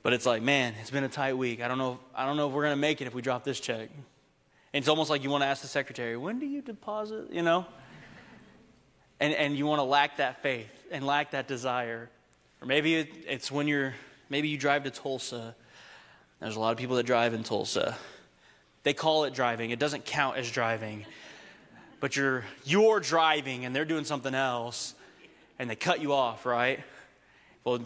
But 0.03 0.13
it's 0.13 0.25
like, 0.25 0.41
man, 0.41 0.75
it's 0.79 0.91
been 0.91 1.03
a 1.03 1.09
tight 1.09 1.37
week. 1.37 1.61
I 1.61 1.67
don't 1.67 1.77
know, 1.77 1.99
I 2.15 2.25
don't 2.25 2.37
know 2.37 2.47
if 2.47 2.53
we're 2.53 2.63
going 2.63 2.75
to 2.75 2.81
make 2.81 3.01
it 3.01 3.07
if 3.07 3.13
we 3.13 3.21
drop 3.21 3.43
this 3.43 3.59
check. 3.59 3.89
And 4.73 4.81
it's 4.81 4.87
almost 4.87 5.09
like 5.09 5.23
you 5.23 5.29
want 5.29 5.43
to 5.43 5.47
ask 5.47 5.61
the 5.61 5.67
secretary, 5.67 6.15
when 6.15 6.39
do 6.39 6.45
you 6.45 6.61
deposit? 6.61 7.31
You 7.31 7.41
know? 7.41 7.65
And, 9.19 9.33
and 9.33 9.57
you 9.57 9.65
want 9.65 9.79
to 9.79 9.83
lack 9.83 10.17
that 10.17 10.41
faith 10.41 10.69
and 10.91 11.05
lack 11.05 11.31
that 11.31 11.47
desire. 11.47 12.09
Or 12.61 12.67
maybe 12.67 12.95
it, 12.95 13.09
it's 13.27 13.51
when 13.51 13.67
you're, 13.67 13.93
maybe 14.29 14.47
you 14.47 14.57
drive 14.57 14.83
to 14.83 14.91
Tulsa. 14.91 15.55
There's 16.39 16.55
a 16.55 16.59
lot 16.59 16.71
of 16.71 16.77
people 16.77 16.95
that 16.97 17.05
drive 17.05 17.33
in 17.33 17.43
Tulsa. 17.43 17.97
They 18.83 18.93
call 18.93 19.25
it 19.25 19.33
driving. 19.33 19.71
It 19.71 19.79
doesn't 19.79 20.05
count 20.05 20.37
as 20.37 20.49
driving. 20.49 21.05
But 21.99 22.15
you're 22.15 22.45
you're 22.63 23.01
driving 23.01 23.65
and 23.65 23.75
they're 23.75 23.83
doing 23.83 24.05
something 24.05 24.33
else 24.33 24.95
and 25.57 25.69
they 25.69 25.75
cut 25.75 26.01
you 26.01 26.13
off, 26.13 26.45
right? 26.45 26.79
Well, 27.65 27.81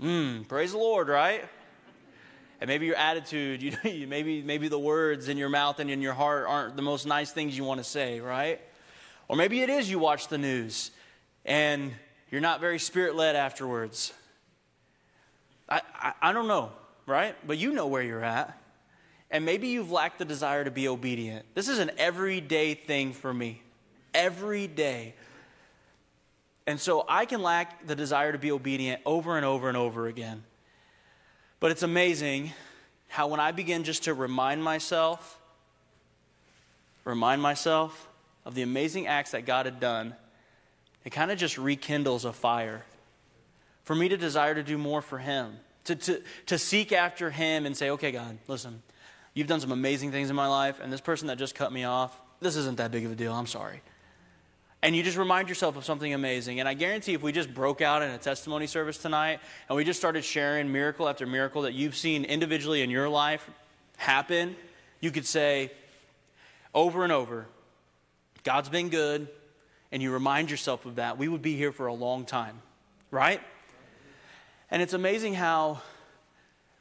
mm, 0.00 0.48
praise 0.48 0.72
the 0.72 0.78
Lord, 0.78 1.08
right? 1.08 1.44
And 2.62 2.68
maybe 2.68 2.86
your 2.86 2.94
attitude, 2.94 3.60
you, 3.84 4.06
maybe, 4.06 4.40
maybe 4.40 4.68
the 4.68 4.78
words 4.78 5.28
in 5.28 5.36
your 5.36 5.48
mouth 5.48 5.80
and 5.80 5.90
in 5.90 6.00
your 6.00 6.12
heart 6.12 6.46
aren't 6.48 6.76
the 6.76 6.82
most 6.82 7.06
nice 7.06 7.32
things 7.32 7.58
you 7.58 7.64
want 7.64 7.78
to 7.78 7.84
say, 7.84 8.20
right? 8.20 8.60
Or 9.26 9.34
maybe 9.34 9.62
it 9.62 9.68
is 9.68 9.90
you 9.90 9.98
watch 9.98 10.28
the 10.28 10.38
news 10.38 10.92
and 11.44 11.92
you're 12.30 12.40
not 12.40 12.60
very 12.60 12.78
spirit 12.78 13.16
led 13.16 13.34
afterwards. 13.34 14.12
I, 15.68 15.80
I, 15.92 16.12
I 16.22 16.32
don't 16.32 16.46
know, 16.46 16.70
right? 17.04 17.34
But 17.44 17.58
you 17.58 17.72
know 17.72 17.88
where 17.88 18.02
you're 18.02 18.22
at 18.22 18.56
and 19.28 19.44
maybe 19.44 19.66
you've 19.66 19.90
lacked 19.90 20.20
the 20.20 20.24
desire 20.24 20.62
to 20.62 20.70
be 20.70 20.86
obedient. 20.86 21.44
This 21.56 21.68
is 21.68 21.80
an 21.80 21.90
everyday 21.98 22.74
thing 22.74 23.12
for 23.12 23.34
me. 23.34 23.60
Every 24.14 24.68
day. 24.68 25.16
And 26.68 26.78
so 26.78 27.04
I 27.08 27.24
can 27.24 27.42
lack 27.42 27.88
the 27.88 27.96
desire 27.96 28.30
to 28.30 28.38
be 28.38 28.52
obedient 28.52 29.02
over 29.04 29.36
and 29.36 29.44
over 29.44 29.66
and 29.66 29.76
over 29.76 30.06
again. 30.06 30.44
But 31.62 31.70
it's 31.70 31.84
amazing 31.84 32.50
how 33.06 33.28
when 33.28 33.38
I 33.38 33.52
begin 33.52 33.84
just 33.84 34.02
to 34.04 34.14
remind 34.14 34.64
myself, 34.64 35.38
remind 37.04 37.40
myself 37.40 38.08
of 38.44 38.56
the 38.56 38.62
amazing 38.62 39.06
acts 39.06 39.30
that 39.30 39.46
God 39.46 39.66
had 39.66 39.78
done, 39.78 40.16
it 41.04 41.10
kind 41.10 41.30
of 41.30 41.38
just 41.38 41.58
rekindles 41.58 42.24
a 42.24 42.32
fire 42.32 42.82
for 43.84 43.94
me 43.94 44.08
to 44.08 44.16
desire 44.16 44.56
to 44.56 44.64
do 44.64 44.76
more 44.76 45.00
for 45.00 45.18
Him, 45.18 45.56
to, 45.84 45.94
to, 45.94 46.22
to 46.46 46.58
seek 46.58 46.90
after 46.90 47.30
Him 47.30 47.64
and 47.64 47.76
say, 47.76 47.90
okay, 47.90 48.10
God, 48.10 48.38
listen, 48.48 48.82
you've 49.32 49.46
done 49.46 49.60
some 49.60 49.70
amazing 49.70 50.10
things 50.10 50.30
in 50.30 50.34
my 50.34 50.48
life, 50.48 50.80
and 50.82 50.92
this 50.92 51.00
person 51.00 51.28
that 51.28 51.38
just 51.38 51.54
cut 51.54 51.72
me 51.72 51.84
off, 51.84 52.20
this 52.40 52.56
isn't 52.56 52.78
that 52.78 52.90
big 52.90 53.04
of 53.04 53.12
a 53.12 53.14
deal. 53.14 53.32
I'm 53.32 53.46
sorry. 53.46 53.82
And 54.82 54.96
you 54.96 55.04
just 55.04 55.16
remind 55.16 55.48
yourself 55.48 55.76
of 55.76 55.84
something 55.84 56.12
amazing. 56.12 56.58
And 56.58 56.68
I 56.68 56.74
guarantee 56.74 57.14
if 57.14 57.22
we 57.22 57.30
just 57.30 57.54
broke 57.54 57.80
out 57.80 58.02
in 58.02 58.10
a 58.10 58.18
testimony 58.18 58.66
service 58.66 58.98
tonight 58.98 59.38
and 59.68 59.76
we 59.76 59.84
just 59.84 60.00
started 60.00 60.24
sharing 60.24 60.72
miracle 60.72 61.08
after 61.08 61.24
miracle 61.24 61.62
that 61.62 61.74
you've 61.74 61.94
seen 61.94 62.24
individually 62.24 62.82
in 62.82 62.90
your 62.90 63.08
life 63.08 63.48
happen, 63.96 64.56
you 65.00 65.12
could 65.12 65.24
say 65.24 65.70
over 66.74 67.04
and 67.04 67.12
over, 67.12 67.46
God's 68.42 68.68
been 68.68 68.88
good, 68.88 69.28
and 69.92 70.02
you 70.02 70.10
remind 70.10 70.50
yourself 70.50 70.84
of 70.84 70.96
that, 70.96 71.16
we 71.16 71.28
would 71.28 71.42
be 71.42 71.56
here 71.56 71.70
for 71.70 71.86
a 71.86 71.94
long 71.94 72.24
time, 72.24 72.60
right? 73.10 73.40
And 74.70 74.82
it's 74.82 74.94
amazing 74.94 75.34
how 75.34 75.80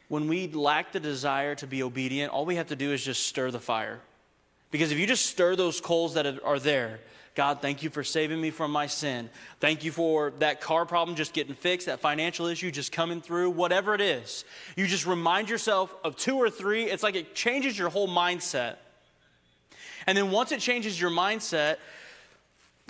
when 0.07 0.27
we 0.27 0.47
lack 0.47 0.91
the 0.91 0.99
desire 0.99 1.53
to 1.55 1.67
be 1.67 1.83
obedient, 1.83 2.31
all 2.33 2.45
we 2.45 2.55
have 2.55 2.67
to 2.67 2.75
do 2.75 2.93
is 2.93 3.03
just 3.03 3.27
stir 3.27 3.51
the 3.51 3.59
fire. 3.59 3.99
Because 4.71 4.91
if 4.91 4.97
you 4.97 5.05
just 5.05 5.25
stir 5.25 5.55
those 5.55 5.81
coals 5.81 6.15
that 6.15 6.41
are 6.43 6.59
there, 6.59 7.01
God, 7.33 7.61
thank 7.61 7.81
you 7.81 7.89
for 7.89 8.03
saving 8.03 8.41
me 8.41 8.51
from 8.51 8.71
my 8.71 8.87
sin. 8.87 9.29
Thank 9.61 9.85
you 9.85 9.91
for 9.91 10.33
that 10.39 10.59
car 10.59 10.85
problem 10.85 11.15
just 11.15 11.33
getting 11.33 11.55
fixed, 11.55 11.87
that 11.87 12.01
financial 12.01 12.47
issue 12.47 12.71
just 12.71 12.91
coming 12.91 13.21
through, 13.21 13.51
whatever 13.51 13.95
it 13.95 14.01
is. 14.01 14.43
You 14.75 14.85
just 14.85 15.05
remind 15.05 15.49
yourself 15.49 15.95
of 16.03 16.17
two 16.17 16.35
or 16.35 16.49
three. 16.49 16.85
It's 16.85 17.03
like 17.03 17.15
it 17.15 17.33
changes 17.33 17.77
your 17.77 17.89
whole 17.89 18.09
mindset. 18.09 18.75
And 20.07 20.17
then 20.17 20.29
once 20.31 20.51
it 20.51 20.59
changes 20.59 20.99
your 20.99 21.09
mindset, 21.09 21.77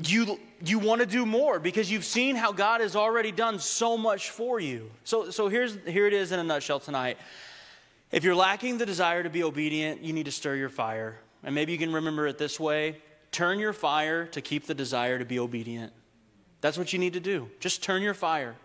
you, 0.04 0.40
you 0.66 0.80
want 0.80 1.02
to 1.02 1.06
do 1.06 1.24
more 1.24 1.60
because 1.60 1.92
you've 1.92 2.06
seen 2.06 2.36
how 2.36 2.52
God 2.52 2.82
has 2.82 2.96
already 2.96 3.32
done 3.32 3.60
so 3.60 3.96
much 3.96 4.32
for 4.32 4.60
you. 4.60 4.90
So, 5.04 5.30
so 5.30 5.50
here's, 5.50 5.78
here 5.86 6.08
it 6.08 6.14
is 6.14 6.32
in 6.32 6.40
a 6.40 6.44
nutshell 6.44 6.80
tonight. 6.80 7.20
If 8.12 8.24
you're 8.24 8.36
lacking 8.36 8.80
the 8.80 8.88
desire 8.88 9.22
to 9.22 9.30
be 9.30 9.44
obedient, 9.44 10.02
you 10.02 10.14
need 10.14 10.26
to 10.26 10.32
stir 10.32 10.56
your 10.56 10.70
fire. 10.70 11.20
And 11.44 11.54
maybe 11.54 11.74
you 11.74 11.78
can 11.78 11.94
remember 11.94 12.26
it 12.26 12.40
this 12.40 12.60
way 12.60 12.98
turn 13.32 13.60
your 13.60 13.74
fire 13.74 14.26
to 14.28 14.42
keep 14.42 14.68
the 14.68 14.74
desire 14.74 15.18
to 15.20 15.26
be 15.26 15.40
obedient. 15.40 15.94
That's 16.62 16.78
what 16.78 16.94
you 16.94 17.00
need 17.00 17.14
to 17.14 17.20
do. 17.20 17.50
Just 17.60 17.84
turn 17.84 18.02
your 18.02 18.14
fire. 18.14 18.56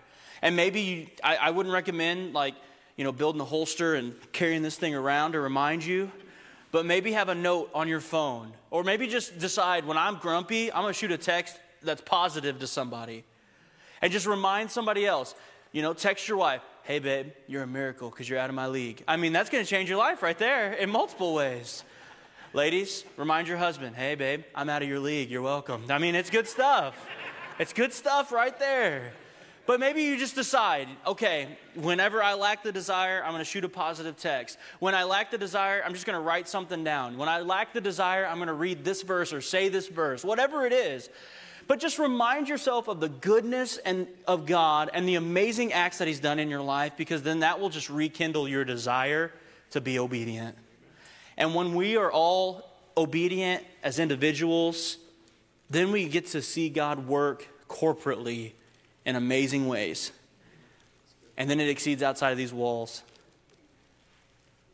And 0.42 0.54
maybe 0.54 0.80
you, 0.80 1.06
I, 1.24 1.36
I 1.36 1.50
wouldn't 1.50 1.72
recommend 1.72 2.34
like, 2.34 2.54
you 2.96 3.04
know, 3.04 3.12
building 3.12 3.40
a 3.40 3.44
holster 3.44 3.94
and 3.94 4.14
carrying 4.32 4.62
this 4.62 4.76
thing 4.76 4.94
around 4.94 5.32
to 5.32 5.40
remind 5.40 5.84
you, 5.84 6.10
but 6.72 6.84
maybe 6.84 7.12
have 7.12 7.28
a 7.28 7.34
note 7.34 7.70
on 7.74 7.88
your 7.88 8.00
phone. 8.00 8.52
Or 8.70 8.84
maybe 8.84 9.06
just 9.06 9.38
decide 9.38 9.86
when 9.86 9.96
I'm 9.96 10.16
grumpy, 10.16 10.70
I'm 10.72 10.82
going 10.82 10.92
to 10.92 10.98
shoot 10.98 11.12
a 11.12 11.18
text 11.18 11.58
that's 11.82 12.02
positive 12.02 12.58
to 12.58 12.66
somebody. 12.66 13.24
And 14.02 14.12
just 14.12 14.26
remind 14.26 14.70
somebody 14.70 15.06
else. 15.06 15.34
You 15.72 15.82
know, 15.82 15.94
text 15.94 16.28
your 16.28 16.36
wife, 16.36 16.62
hey, 16.82 16.98
babe, 16.98 17.32
you're 17.46 17.62
a 17.62 17.66
miracle 17.66 18.10
because 18.10 18.28
you're 18.28 18.38
out 18.38 18.50
of 18.50 18.56
my 18.56 18.66
league. 18.66 19.02
I 19.08 19.16
mean, 19.16 19.32
that's 19.32 19.50
going 19.50 19.64
to 19.64 19.68
change 19.68 19.88
your 19.88 19.98
life 19.98 20.22
right 20.22 20.38
there 20.38 20.72
in 20.72 20.90
multiple 20.90 21.34
ways. 21.34 21.82
Ladies, 22.56 23.04
remind 23.18 23.48
your 23.48 23.58
husband, 23.58 23.96
hey, 23.96 24.14
babe, 24.14 24.42
I'm 24.54 24.70
out 24.70 24.82
of 24.82 24.88
your 24.88 24.98
league. 24.98 25.30
You're 25.30 25.42
welcome. 25.42 25.84
I 25.90 25.98
mean, 25.98 26.14
it's 26.14 26.30
good 26.30 26.48
stuff. 26.48 26.96
It's 27.58 27.74
good 27.74 27.92
stuff 27.92 28.32
right 28.32 28.58
there. 28.58 29.12
But 29.66 29.78
maybe 29.78 30.04
you 30.04 30.16
just 30.16 30.34
decide, 30.34 30.88
okay, 31.06 31.58
whenever 31.74 32.22
I 32.22 32.32
lack 32.32 32.62
the 32.62 32.72
desire, 32.72 33.22
I'm 33.22 33.32
going 33.32 33.40
to 33.40 33.44
shoot 33.44 33.64
a 33.64 33.68
positive 33.68 34.16
text. 34.16 34.56
When 34.78 34.94
I 34.94 35.04
lack 35.04 35.30
the 35.30 35.36
desire, 35.36 35.82
I'm 35.84 35.92
just 35.92 36.06
going 36.06 36.16
to 36.18 36.22
write 36.22 36.48
something 36.48 36.82
down. 36.82 37.18
When 37.18 37.28
I 37.28 37.40
lack 37.40 37.74
the 37.74 37.82
desire, 37.82 38.24
I'm 38.24 38.36
going 38.36 38.46
to 38.46 38.54
read 38.54 38.86
this 38.86 39.02
verse 39.02 39.34
or 39.34 39.42
say 39.42 39.68
this 39.68 39.88
verse, 39.88 40.24
whatever 40.24 40.64
it 40.64 40.72
is. 40.72 41.10
But 41.68 41.78
just 41.78 41.98
remind 41.98 42.48
yourself 42.48 42.88
of 42.88 43.00
the 43.00 43.10
goodness 43.10 43.76
and 43.76 44.06
of 44.26 44.46
God 44.46 44.88
and 44.94 45.06
the 45.06 45.16
amazing 45.16 45.74
acts 45.74 45.98
that 45.98 46.08
He's 46.08 46.20
done 46.20 46.38
in 46.38 46.48
your 46.48 46.62
life, 46.62 46.94
because 46.96 47.20
then 47.20 47.40
that 47.40 47.60
will 47.60 47.68
just 47.68 47.90
rekindle 47.90 48.48
your 48.48 48.64
desire 48.64 49.30
to 49.72 49.82
be 49.82 49.98
obedient. 49.98 50.56
And 51.36 51.54
when 51.54 51.74
we 51.74 51.96
are 51.96 52.10
all 52.10 52.64
obedient 52.96 53.64
as 53.82 53.98
individuals, 53.98 54.96
then 55.68 55.92
we 55.92 56.08
get 56.08 56.26
to 56.28 56.42
see 56.42 56.68
God 56.68 57.06
work 57.06 57.48
corporately 57.68 58.52
in 59.04 59.16
amazing 59.16 59.68
ways. 59.68 60.12
And 61.36 61.50
then 61.50 61.60
it 61.60 61.68
exceeds 61.68 62.02
outside 62.02 62.30
of 62.30 62.38
these 62.38 62.52
walls. 62.52 63.02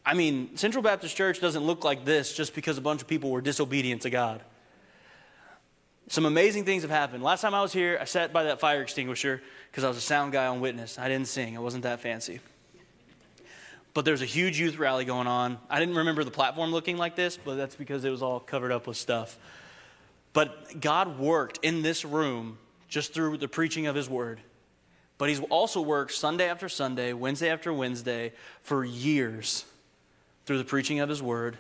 I 0.06 0.14
mean, 0.14 0.56
Central 0.56 0.82
Baptist 0.82 1.16
Church 1.16 1.40
doesn't 1.40 1.64
look 1.64 1.84
like 1.84 2.04
this 2.04 2.32
just 2.32 2.54
because 2.54 2.78
a 2.78 2.80
bunch 2.80 3.02
of 3.02 3.08
people 3.08 3.30
were 3.30 3.40
disobedient 3.40 4.02
to 4.02 4.10
God. 4.10 4.42
Some 6.08 6.26
amazing 6.26 6.64
things 6.64 6.82
have 6.82 6.90
happened. 6.90 7.22
Last 7.22 7.40
time 7.40 7.54
I 7.54 7.62
was 7.62 7.72
here, 7.72 7.98
I 8.00 8.04
sat 8.04 8.32
by 8.32 8.44
that 8.44 8.60
fire 8.60 8.82
extinguisher 8.82 9.40
because 9.70 9.84
I 9.84 9.88
was 9.88 9.96
a 9.96 10.02
sound 10.02 10.32
guy 10.32 10.46
on 10.46 10.60
witness. 10.60 10.98
I 10.98 11.08
didn't 11.08 11.28
sing, 11.28 11.56
I 11.56 11.60
wasn't 11.60 11.84
that 11.84 12.00
fancy 12.00 12.40
but 13.95 14.05
there's 14.05 14.22
a 14.22 14.26
huge 14.26 14.59
youth 14.59 14.78
rally 14.78 15.05
going 15.05 15.26
on. 15.26 15.59
I 15.68 15.78
didn't 15.78 15.97
remember 15.97 16.24
the 16.24 16.30
platform 16.30 16.70
looking 16.70 16.97
like 16.97 17.14
this, 17.16 17.36
but 17.36 17.57
that's 17.57 17.74
because 17.74 18.05
it 18.05 18.11
was 18.11 18.22
all 18.22 18.40
covered 18.40 18.72
up 18.72 18.86
with 18.86 18.97
stuff. 18.97 19.38
But 20.32 20.80
God 20.80 21.18
worked 21.18 21.59
in 21.62 21.82
this 21.82 22.05
room 22.05 22.59
just 22.88 23.12
through 23.12 23.36
the 23.38 23.49
preaching 23.49 23.86
of 23.86 23.95
His 23.95 24.09
word. 24.09 24.40
But 25.18 25.28
He's 25.28 25.40
also 25.40 25.80
worked 25.80 26.12
Sunday 26.12 26.49
after 26.49 26.68
Sunday, 26.68 27.12
Wednesday 27.12 27.51
after 27.51 27.72
Wednesday 27.72 28.32
for 28.62 28.84
years 28.84 29.64
through 30.47 30.59
the 30.59 30.64
preaching 30.64 31.01
of 31.01 31.09
His 31.09 31.22
word. 31.22 31.59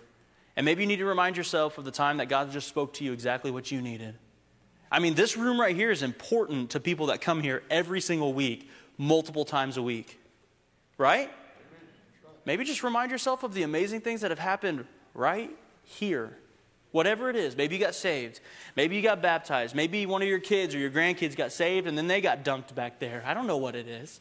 And 0.56 0.64
maybe 0.64 0.82
you 0.82 0.88
need 0.88 0.96
to 0.96 1.04
remind 1.04 1.36
yourself 1.36 1.78
of 1.78 1.84
the 1.84 1.90
time 1.90 2.16
that 2.16 2.26
God 2.26 2.50
just 2.50 2.68
spoke 2.68 2.94
to 2.94 3.04
you 3.04 3.12
exactly 3.12 3.50
what 3.50 3.70
you 3.70 3.80
needed. 3.82 4.14
I 4.90 4.98
mean, 4.98 5.14
this 5.14 5.36
room 5.36 5.60
right 5.60 5.74
here 5.74 5.90
is 5.90 6.02
important 6.02 6.70
to 6.70 6.80
people 6.80 7.06
that 7.06 7.20
come 7.20 7.42
here 7.42 7.62
every 7.70 8.00
single 8.00 8.34
week, 8.34 8.70
multiple 8.98 9.46
times 9.46 9.78
a 9.78 9.82
week, 9.82 10.20
right? 10.98 11.30
Maybe 12.44 12.64
just 12.64 12.82
remind 12.82 13.10
yourself 13.10 13.42
of 13.42 13.54
the 13.54 13.62
amazing 13.62 14.00
things 14.00 14.20
that 14.22 14.30
have 14.30 14.38
happened 14.38 14.84
right 15.14 15.50
here. 15.84 16.36
Whatever 16.90 17.30
it 17.30 17.36
is, 17.36 17.56
maybe 17.56 17.76
you 17.76 17.80
got 17.80 17.94
saved, 17.94 18.40
maybe 18.76 18.96
you 18.96 19.02
got 19.02 19.22
baptized, 19.22 19.74
maybe 19.74 20.04
one 20.04 20.20
of 20.20 20.28
your 20.28 20.38
kids 20.38 20.74
or 20.74 20.78
your 20.78 20.90
grandkids 20.90 21.34
got 21.34 21.50
saved 21.50 21.86
and 21.86 21.96
then 21.96 22.06
they 22.06 22.20
got 22.20 22.44
dumped 22.44 22.74
back 22.74 22.98
there. 22.98 23.22
I 23.24 23.32
don't 23.32 23.46
know 23.46 23.56
what 23.56 23.74
it 23.74 23.88
is. 23.88 24.20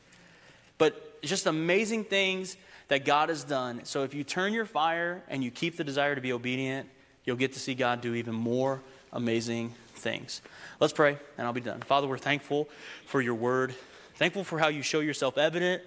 But 0.78 1.22
just 1.22 1.48
amazing 1.48 2.06
things 2.06 2.56
that 2.88 3.06
God 3.06 3.30
has 3.30 3.44
done. 3.44 3.82
So 3.84 4.04
if 4.04 4.14
you 4.14 4.24
turn 4.24 4.54
your 4.54 4.66
fire 4.66 5.22
and 5.28 5.44
you 5.44 5.52
keep 5.52 5.76
the 5.76 5.84
desire 5.84 6.16
to 6.16 6.22
be 6.22 6.32
obedient, 6.32 6.90
you'll 7.26 7.36
get 7.36 7.54
to 7.54 7.60
see 7.60 7.74
God 7.74 8.02
do 8.02 8.16
even 8.16 8.34
more 8.34 8.82
amazing 9.12 9.76
things. 9.96 10.42
Let's 10.80 10.94
pray 10.94 11.18
and 11.38 11.46
I'll 11.46 11.54
be 11.54 11.62
done. 11.62 11.82
Father, 11.82 12.08
we're 12.08 12.18
thankful 12.18 12.70
for 13.06 13.22
your 13.22 13.36
word, 13.36 13.76
thankful 14.16 14.44
for 14.44 14.60
how 14.60 14.70
you 14.70 14.82
show 14.82 15.02
yourself 15.02 15.38
evident 15.38 15.84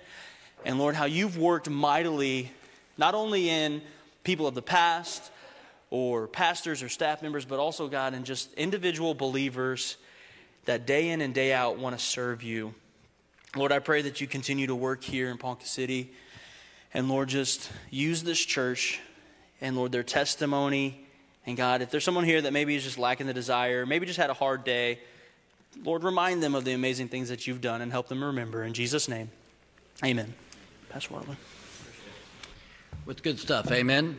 and 0.65 0.79
Lord, 0.79 0.95
how 0.95 1.05
you've 1.05 1.37
worked 1.37 1.69
mightily, 1.69 2.51
not 2.97 3.15
only 3.15 3.51
in 3.51 3.83
people 4.23 4.47
of 4.47 4.55
the 4.55 4.63
past 4.63 5.31
or 5.91 6.27
pastors 6.27 6.83
or 6.83 6.89
staff 6.89 7.23
members, 7.23 7.45
but 7.45 7.59
also, 7.59 7.89
God, 7.89 8.15
in 8.15 8.25
just 8.25 8.53
individual 8.55 9.15
believers 9.15 9.97
that 10.65 10.87
day 10.87 11.11
in 11.11 11.21
and 11.21 11.35
day 11.35 11.53
out 11.53 11.79
want 11.79 11.97
to 11.97 12.05
serve 12.05 12.43
you. 12.43 12.75
Lord, 13.57 13.71
I 13.71 13.79
pray 13.79 14.03
that 14.03 14.21
you 14.21 14.27
continue 14.27 14.67
to 14.67 14.75
work 14.75 15.05
here 15.05 15.31
in 15.31 15.39
Ponca 15.39 15.67
City. 15.67 16.13
And 16.93 17.09
Lord, 17.09 17.29
just 17.29 17.71
use 17.91 18.23
this 18.23 18.41
church 18.41 19.01
and 19.61 19.77
Lord, 19.77 19.93
their 19.93 20.03
testimony. 20.03 21.07
And 21.47 21.57
God, 21.57 21.83
if 21.83 21.91
there's 21.91 22.05
someone 22.05 22.25
here 22.25 22.41
that 22.43 22.53
maybe 22.53 22.75
is 22.75 22.83
just 22.83 22.99
lacking 22.99 23.27
the 23.27 23.35
desire, 23.35 23.87
maybe 23.87 24.07
just 24.07 24.19
had 24.19 24.31
a 24.31 24.35
hard 24.35 24.65
day, 24.65 24.99
Lord, 25.85 26.05
remind 26.05 26.43
them 26.43 26.55
of 26.55 26.65
the 26.65 26.73
amazing 26.73 27.09
things 27.09 27.29
that 27.29 27.47
you've 27.47 27.61
done 27.61 27.83
and 27.83 27.93
help 27.93 28.09
them 28.09 28.23
remember. 28.23 28.65
In 28.65 28.75
Jesus' 28.75 29.09
name, 29.09 29.31
amen. 30.05 30.35
Pastor 30.95 31.13
Waterloo. 31.15 31.35
With 33.05 33.25
good 33.25 33.41
stuff, 33.41 33.73
amen. 33.73 34.17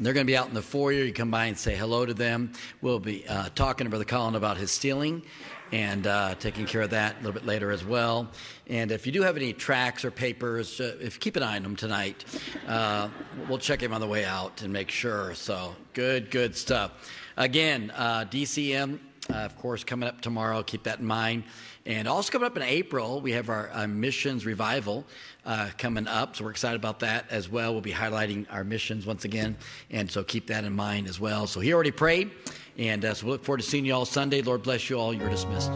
They're 0.00 0.12
going 0.12 0.26
to 0.26 0.30
be 0.30 0.36
out 0.36 0.48
in 0.48 0.54
the 0.54 0.60
foyer. 0.60 1.04
You 1.04 1.12
come 1.12 1.30
by 1.30 1.44
and 1.44 1.56
say 1.56 1.76
hello 1.76 2.04
to 2.04 2.12
them. 2.12 2.52
We'll 2.82 2.98
be 2.98 3.28
uh, 3.28 3.50
talking 3.54 3.84
to 3.84 3.90
Brother 3.90 4.04
Colin 4.04 4.34
about 4.34 4.56
his 4.56 4.72
stealing 4.72 5.22
and 5.70 6.08
uh, 6.08 6.34
taking 6.34 6.66
care 6.66 6.82
of 6.82 6.90
that 6.90 7.14
a 7.14 7.16
little 7.18 7.30
bit 7.30 7.46
later 7.46 7.70
as 7.70 7.84
well. 7.84 8.28
And 8.66 8.90
if 8.90 9.06
you 9.06 9.12
do 9.12 9.22
have 9.22 9.36
any 9.36 9.52
tracks 9.52 10.04
or 10.04 10.10
papers, 10.10 10.80
uh, 10.80 10.96
if 11.00 11.20
keep 11.20 11.36
an 11.36 11.44
eye 11.44 11.54
on 11.54 11.62
them 11.62 11.76
tonight. 11.76 12.24
Uh, 12.66 13.08
we'll 13.48 13.58
check 13.58 13.80
him 13.80 13.92
on 13.92 14.00
the 14.00 14.08
way 14.08 14.24
out 14.24 14.62
and 14.62 14.72
make 14.72 14.90
sure. 14.90 15.32
So 15.36 15.76
good, 15.94 16.32
good 16.32 16.56
stuff. 16.56 17.08
Again, 17.36 17.92
uh, 17.94 18.24
DCM, 18.24 18.98
uh, 19.32 19.38
of 19.38 19.56
course, 19.56 19.84
coming 19.84 20.08
up 20.08 20.20
tomorrow. 20.20 20.62
Keep 20.62 20.84
that 20.84 20.98
in 20.98 21.06
mind. 21.06 21.44
And 21.86 22.06
also 22.06 22.30
coming 22.30 22.46
up 22.46 22.56
in 22.56 22.62
April, 22.62 23.20
we 23.20 23.32
have 23.32 23.48
our, 23.48 23.70
our 23.70 23.88
missions 23.88 24.44
revival 24.44 25.06
uh, 25.46 25.70
coming 25.78 26.06
up. 26.06 26.36
So 26.36 26.44
we're 26.44 26.50
excited 26.50 26.76
about 26.76 27.00
that 27.00 27.26
as 27.30 27.48
well. 27.48 27.72
We'll 27.72 27.80
be 27.80 27.92
highlighting 27.92 28.46
our 28.50 28.64
missions 28.64 29.06
once 29.06 29.24
again. 29.24 29.56
And 29.90 30.10
so 30.10 30.22
keep 30.22 30.46
that 30.48 30.64
in 30.64 30.74
mind 30.74 31.08
as 31.08 31.18
well. 31.18 31.46
So 31.46 31.60
he 31.60 31.72
already 31.72 31.90
prayed. 31.90 32.30
And 32.76 33.04
uh, 33.04 33.14
so 33.14 33.26
we 33.26 33.32
look 33.32 33.44
forward 33.44 33.62
to 33.62 33.66
seeing 33.66 33.84
you 33.84 33.94
all 33.94 34.04
Sunday. 34.04 34.42
Lord 34.42 34.62
bless 34.62 34.90
you 34.90 34.98
all. 34.98 35.14
You're 35.14 35.30
dismissed. 35.30 35.70